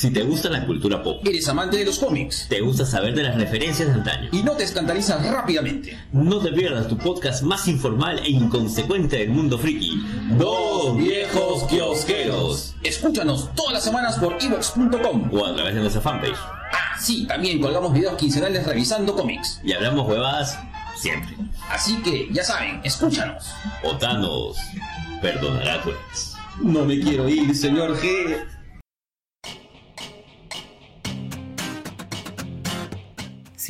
Si 0.00 0.10
te 0.10 0.22
gusta 0.22 0.48
la 0.48 0.64
cultura 0.64 1.02
pop, 1.02 1.20
eres 1.26 1.46
amante 1.50 1.76
de 1.76 1.84
los 1.84 1.98
cómics, 1.98 2.46
te 2.48 2.62
gusta 2.62 2.86
saber 2.86 3.14
de 3.14 3.22
las 3.22 3.34
referencias 3.36 3.86
de 3.86 3.92
antaño 3.92 4.30
y 4.32 4.42
no 4.42 4.52
te 4.52 4.64
escandalizas 4.64 5.26
rápidamente, 5.26 5.94
no 6.10 6.38
te 6.38 6.52
pierdas 6.52 6.88
tu 6.88 6.96
podcast 6.96 7.42
más 7.42 7.68
informal 7.68 8.18
e 8.20 8.30
inconsecuente 8.30 9.18
del 9.18 9.28
mundo 9.28 9.58
friki, 9.58 10.02
Dos 10.38 10.96
Viejos 10.96 11.64
Kiosqueros. 11.64 12.76
Escúchanos 12.82 13.54
todas 13.54 13.74
las 13.74 13.84
semanas 13.84 14.16
por 14.16 14.42
evox.com 14.42 15.34
o 15.34 15.44
a 15.44 15.54
través 15.54 15.74
de 15.74 15.80
nuestra 15.82 16.00
fanpage. 16.00 16.38
Ah, 16.72 16.96
sí, 16.98 17.26
también 17.26 17.60
colgamos 17.60 17.92
videos 17.92 18.14
quincenales 18.14 18.66
revisando 18.66 19.14
cómics. 19.14 19.60
Y 19.62 19.74
hablamos 19.74 20.08
huevadas 20.08 20.58
siempre. 20.96 21.36
Así 21.68 22.00
que, 22.00 22.26
ya 22.32 22.42
saben, 22.42 22.80
escúchanos. 22.84 23.52
Otanos 23.84 24.56
perdonará 25.20 25.82
pues. 25.82 26.36
No 26.62 26.86
me 26.86 26.98
quiero 26.98 27.28
ir, 27.28 27.54
señor 27.54 27.98
G. 28.00 28.59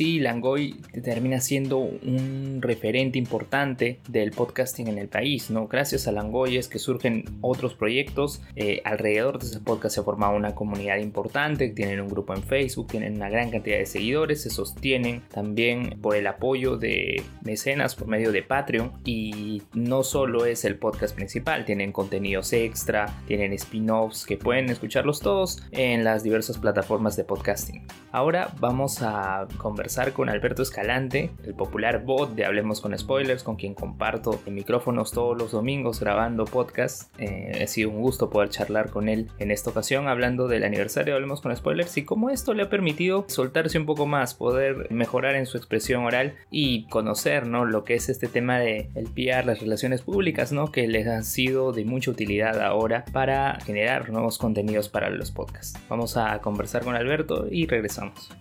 sí, 0.01 0.19
Langoy 0.19 0.81
termina 1.03 1.39
siendo 1.41 1.77
un 1.77 2.57
referente 2.59 3.19
importante 3.19 3.99
del 4.09 4.31
podcasting 4.31 4.87
en 4.87 4.97
el 4.97 5.07
país, 5.07 5.51
¿no? 5.51 5.67
Gracias 5.67 6.07
a 6.07 6.11
Langoy 6.11 6.57
es 6.57 6.67
que 6.67 6.79
surgen 6.79 7.25
otros 7.41 7.75
proyectos. 7.75 8.41
Eh, 8.55 8.81
alrededor 8.83 9.37
de 9.37 9.45
ese 9.45 9.59
podcast 9.59 9.93
se 9.93 10.01
ha 10.01 10.03
formado 10.03 10.35
una 10.35 10.55
comunidad 10.55 10.97
importante, 10.97 11.69
tienen 11.69 12.01
un 12.01 12.09
grupo 12.09 12.33
en 12.33 12.41
Facebook, 12.41 12.87
tienen 12.87 13.17
una 13.17 13.29
gran 13.29 13.51
cantidad 13.51 13.77
de 13.77 13.85
seguidores, 13.85 14.41
se 14.41 14.49
sostienen 14.49 15.21
también 15.31 15.99
por 16.01 16.15
el 16.15 16.25
apoyo 16.25 16.77
de 16.77 17.21
mecenas 17.43 17.93
por 17.93 18.07
medio 18.07 18.31
de 18.31 18.41
Patreon 18.41 18.93
y 19.05 19.61
no 19.75 20.01
solo 20.01 20.45
es 20.45 20.65
el 20.65 20.79
podcast 20.79 21.15
principal, 21.15 21.63
tienen 21.63 21.91
contenidos 21.91 22.53
extra, 22.53 23.21
tienen 23.27 23.53
spin-offs 23.53 24.25
que 24.25 24.37
pueden 24.37 24.67
escucharlos 24.69 25.19
todos 25.19 25.61
en 25.69 26.03
las 26.03 26.23
diversas 26.23 26.57
plataformas 26.57 27.15
de 27.15 27.23
podcasting. 27.23 27.85
Ahora 28.11 28.51
vamos 28.59 29.03
a 29.03 29.47
conversar 29.59 29.90
con 30.13 30.29
Alberto 30.29 30.61
Escalante, 30.61 31.31
el 31.45 31.53
popular 31.53 32.05
bot 32.05 32.33
de 32.33 32.45
Hablemos 32.45 32.79
con 32.79 32.97
Spoilers, 32.97 33.43
con 33.43 33.57
quien 33.57 33.73
comparto 33.73 34.39
micrófonos 34.49 35.11
todos 35.11 35.37
los 35.37 35.51
domingos 35.51 35.99
grabando 35.99 36.45
podcast. 36.45 37.13
Eh, 37.19 37.59
ha 37.61 37.67
sido 37.67 37.89
un 37.89 37.99
gusto 37.99 38.29
poder 38.29 38.49
charlar 38.49 38.89
con 38.89 39.09
él 39.09 39.27
en 39.39 39.51
esta 39.51 39.69
ocasión 39.69 40.07
hablando 40.07 40.47
del 40.47 40.63
aniversario 40.63 41.13
de 41.13 41.15
Hablemos 41.17 41.41
con 41.41 41.53
Spoilers 41.53 41.97
y 41.97 42.05
cómo 42.05 42.29
esto 42.29 42.53
le 42.53 42.63
ha 42.63 42.69
permitido 42.69 43.25
soltarse 43.27 43.77
un 43.77 43.85
poco 43.85 44.05
más, 44.05 44.33
poder 44.33 44.87
mejorar 44.91 45.35
en 45.35 45.45
su 45.45 45.57
expresión 45.57 46.05
oral 46.05 46.35
y 46.49 46.87
conocer 46.87 47.45
¿no? 47.45 47.65
lo 47.65 47.83
que 47.83 47.95
es 47.95 48.07
este 48.07 48.27
tema 48.27 48.59
de 48.59 48.89
el 48.95 49.07
PR, 49.07 49.45
las 49.45 49.59
relaciones 49.59 50.03
públicas, 50.03 50.53
¿no? 50.53 50.71
que 50.71 50.87
les 50.87 51.05
han 51.05 51.25
sido 51.25 51.73
de 51.73 51.83
mucha 51.83 52.11
utilidad 52.11 52.61
ahora 52.61 53.03
para 53.11 53.59
generar 53.59 54.09
nuevos 54.09 54.37
contenidos 54.37 54.87
para 54.87 55.09
los 55.09 55.31
podcasts. 55.31 55.77
Vamos 55.89 56.15
a 56.15 56.39
conversar 56.39 56.85
con 56.85 56.95
Alberto 56.95 57.47
y 57.51 57.67
regresamos. 57.67 58.31